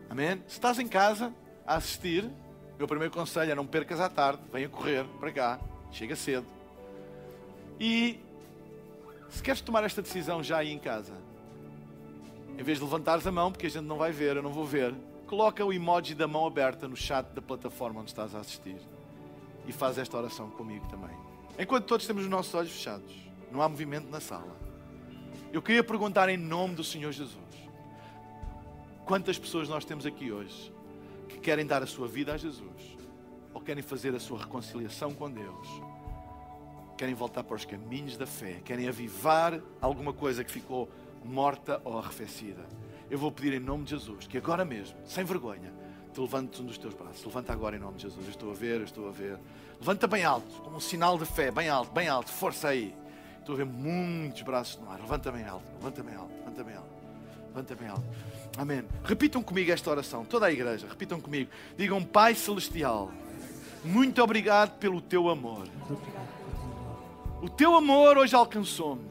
Amém? 0.09 0.37
Se 0.47 0.53
estás 0.53 0.77
em 0.79 0.87
casa 0.87 1.33
a 1.65 1.75
assistir, 1.75 2.29
meu 2.77 2.87
primeiro 2.87 3.11
conselho 3.11 3.51
é 3.51 3.55
não 3.55 3.65
percas 3.65 3.99
à 3.99 4.07
tarde, 4.07 4.41
venha 4.51 4.69
correr 4.69 5.05
para 5.19 5.31
cá, 5.31 5.59
chega 5.91 6.15
cedo. 6.15 6.45
E 7.85 8.17
se 9.27 9.43
queres 9.43 9.59
tomar 9.59 9.83
esta 9.83 10.01
decisão 10.01 10.41
já 10.41 10.59
aí 10.59 10.71
em 10.71 10.79
casa, 10.79 11.11
em 12.57 12.63
vez 12.63 12.77
de 12.77 12.83
levantares 12.85 13.27
a 13.27 13.31
mão, 13.31 13.51
porque 13.51 13.67
a 13.67 13.69
gente 13.69 13.83
não 13.83 13.97
vai 13.97 14.09
ver, 14.09 14.37
eu 14.37 14.41
não 14.41 14.53
vou 14.53 14.63
ver, 14.65 14.95
coloca 15.27 15.65
o 15.65 15.73
emoji 15.73 16.15
da 16.15 16.25
mão 16.25 16.47
aberta 16.47 16.87
no 16.87 16.95
chat 16.95 17.25
da 17.33 17.41
plataforma 17.41 17.99
onde 17.99 18.11
estás 18.11 18.33
a 18.35 18.39
assistir 18.39 18.77
e 19.67 19.73
faz 19.73 19.97
esta 19.97 20.15
oração 20.15 20.49
comigo 20.51 20.87
também. 20.87 21.13
Enquanto 21.59 21.83
todos 21.83 22.07
temos 22.07 22.23
os 22.23 22.29
nossos 22.29 22.53
olhos 22.53 22.71
fechados, 22.71 23.13
não 23.51 23.61
há 23.61 23.67
movimento 23.67 24.09
na 24.09 24.21
sala. 24.21 24.57
Eu 25.51 25.61
queria 25.61 25.83
perguntar 25.83 26.29
em 26.29 26.37
nome 26.37 26.75
do 26.75 26.85
Senhor 26.85 27.11
Jesus: 27.11 27.67
quantas 29.03 29.37
pessoas 29.37 29.67
nós 29.67 29.83
temos 29.83 30.05
aqui 30.05 30.31
hoje 30.31 30.73
que 31.27 31.37
querem 31.37 31.65
dar 31.65 31.83
a 31.83 31.85
sua 31.85 32.07
vida 32.07 32.33
a 32.33 32.37
Jesus 32.37 32.97
ou 33.53 33.59
querem 33.59 33.83
fazer 33.83 34.15
a 34.15 34.21
sua 34.21 34.39
reconciliação 34.39 35.13
com 35.13 35.29
Deus? 35.29 35.67
Querem 36.97 37.15
voltar 37.15 37.43
para 37.43 37.55
os 37.55 37.65
caminhos 37.65 38.17
da 38.17 38.25
fé, 38.25 38.61
querem 38.63 38.87
avivar 38.87 39.59
alguma 39.81 40.13
coisa 40.13 40.43
que 40.43 40.51
ficou 40.51 40.89
morta 41.23 41.81
ou 41.83 41.97
arrefecida. 41.97 42.65
Eu 43.09 43.17
vou 43.17 43.31
pedir 43.31 43.53
em 43.53 43.59
nome 43.59 43.83
de 43.83 43.91
Jesus 43.91 44.27
que 44.27 44.37
agora 44.37 44.63
mesmo, 44.63 44.97
sem 45.05 45.23
vergonha, 45.23 45.73
te 46.13 46.21
levantes 46.21 46.59
um 46.59 46.65
dos 46.65 46.77
teus 46.77 46.93
braços. 46.93 47.25
Levanta 47.25 47.51
agora 47.51 47.75
em 47.75 47.79
nome 47.79 47.97
de 47.97 48.03
Jesus. 48.03 48.23
Eu 48.25 48.31
estou 48.31 48.51
a 48.51 48.53
ver, 48.53 48.79
eu 48.79 48.85
estou 48.85 49.07
a 49.07 49.11
ver. 49.11 49.37
Levanta 49.79 50.07
bem 50.07 50.23
alto, 50.23 50.61
como 50.61 50.77
um 50.77 50.79
sinal 50.79 51.17
de 51.17 51.25
fé, 51.25 51.51
bem 51.51 51.69
alto, 51.69 51.91
bem 51.91 52.07
alto. 52.07 52.31
Força 52.31 52.69
aí. 52.69 52.95
Estou 53.39 53.55
a 53.55 53.57
ver 53.57 53.65
muitos 53.65 54.41
braços 54.43 54.79
no 54.79 54.89
ar. 54.89 54.99
Levanta 54.99 55.31
bem 55.31 55.43
alto, 55.45 55.65
levanta 55.75 56.03
bem 56.03 56.15
alto, 56.15 56.33
levanta 56.39 56.63
bem 56.63 56.75
alto. 56.75 56.93
Levanta 57.47 57.75
bem 57.75 57.87
alto. 57.87 58.03
Amém. 58.57 58.83
Repitam 59.03 59.43
comigo 59.43 59.71
esta 59.71 59.89
oração, 59.89 60.25
toda 60.25 60.45
a 60.45 60.51
igreja, 60.51 60.87
repitam 60.87 61.19
comigo. 61.19 61.51
Digam, 61.77 62.03
Pai 62.03 62.33
Celestial, 62.33 63.11
muito 63.83 64.23
obrigado 64.23 64.77
pelo 64.79 65.01
teu 65.01 65.29
amor. 65.29 65.67
O 67.43 67.49
teu 67.49 67.75
amor 67.75 68.17
hoje 68.17 68.33
alcançou-me. 68.33 69.03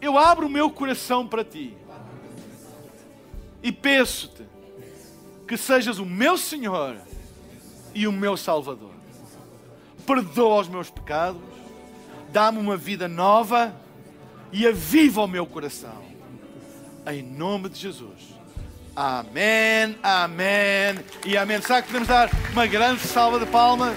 Eu 0.00 0.16
abro 0.16 0.46
o 0.46 0.50
meu 0.50 0.70
coração 0.70 1.26
para 1.26 1.44
ti. 1.44 1.76
E 3.62 3.70
peço-te 3.70 4.44
que 5.46 5.56
sejas 5.56 5.98
o 5.98 6.06
meu 6.06 6.38
Senhor 6.38 6.96
e 7.94 8.06
o 8.06 8.12
meu 8.12 8.36
Salvador. 8.36 8.94
Perdoa 10.06 10.60
os 10.60 10.68
meus 10.68 10.88
pecados 10.88 11.52
dá-me 12.32 12.58
uma 12.58 12.76
vida 12.76 13.06
nova 13.06 13.74
e 14.50 14.66
aviva 14.66 15.22
o 15.22 15.28
meu 15.28 15.46
coração. 15.46 16.02
Em 17.06 17.22
nome 17.22 17.68
de 17.68 17.78
Jesus. 17.78 18.32
Amém, 18.96 19.96
amém 20.02 20.98
e 21.26 21.36
amém. 21.36 21.60
Será 21.60 21.82
que 21.82 21.88
podemos 21.88 22.08
dar 22.08 22.30
uma 22.52 22.66
grande 22.66 23.00
salva 23.02 23.38
de 23.38 23.46
palmas? 23.46 23.96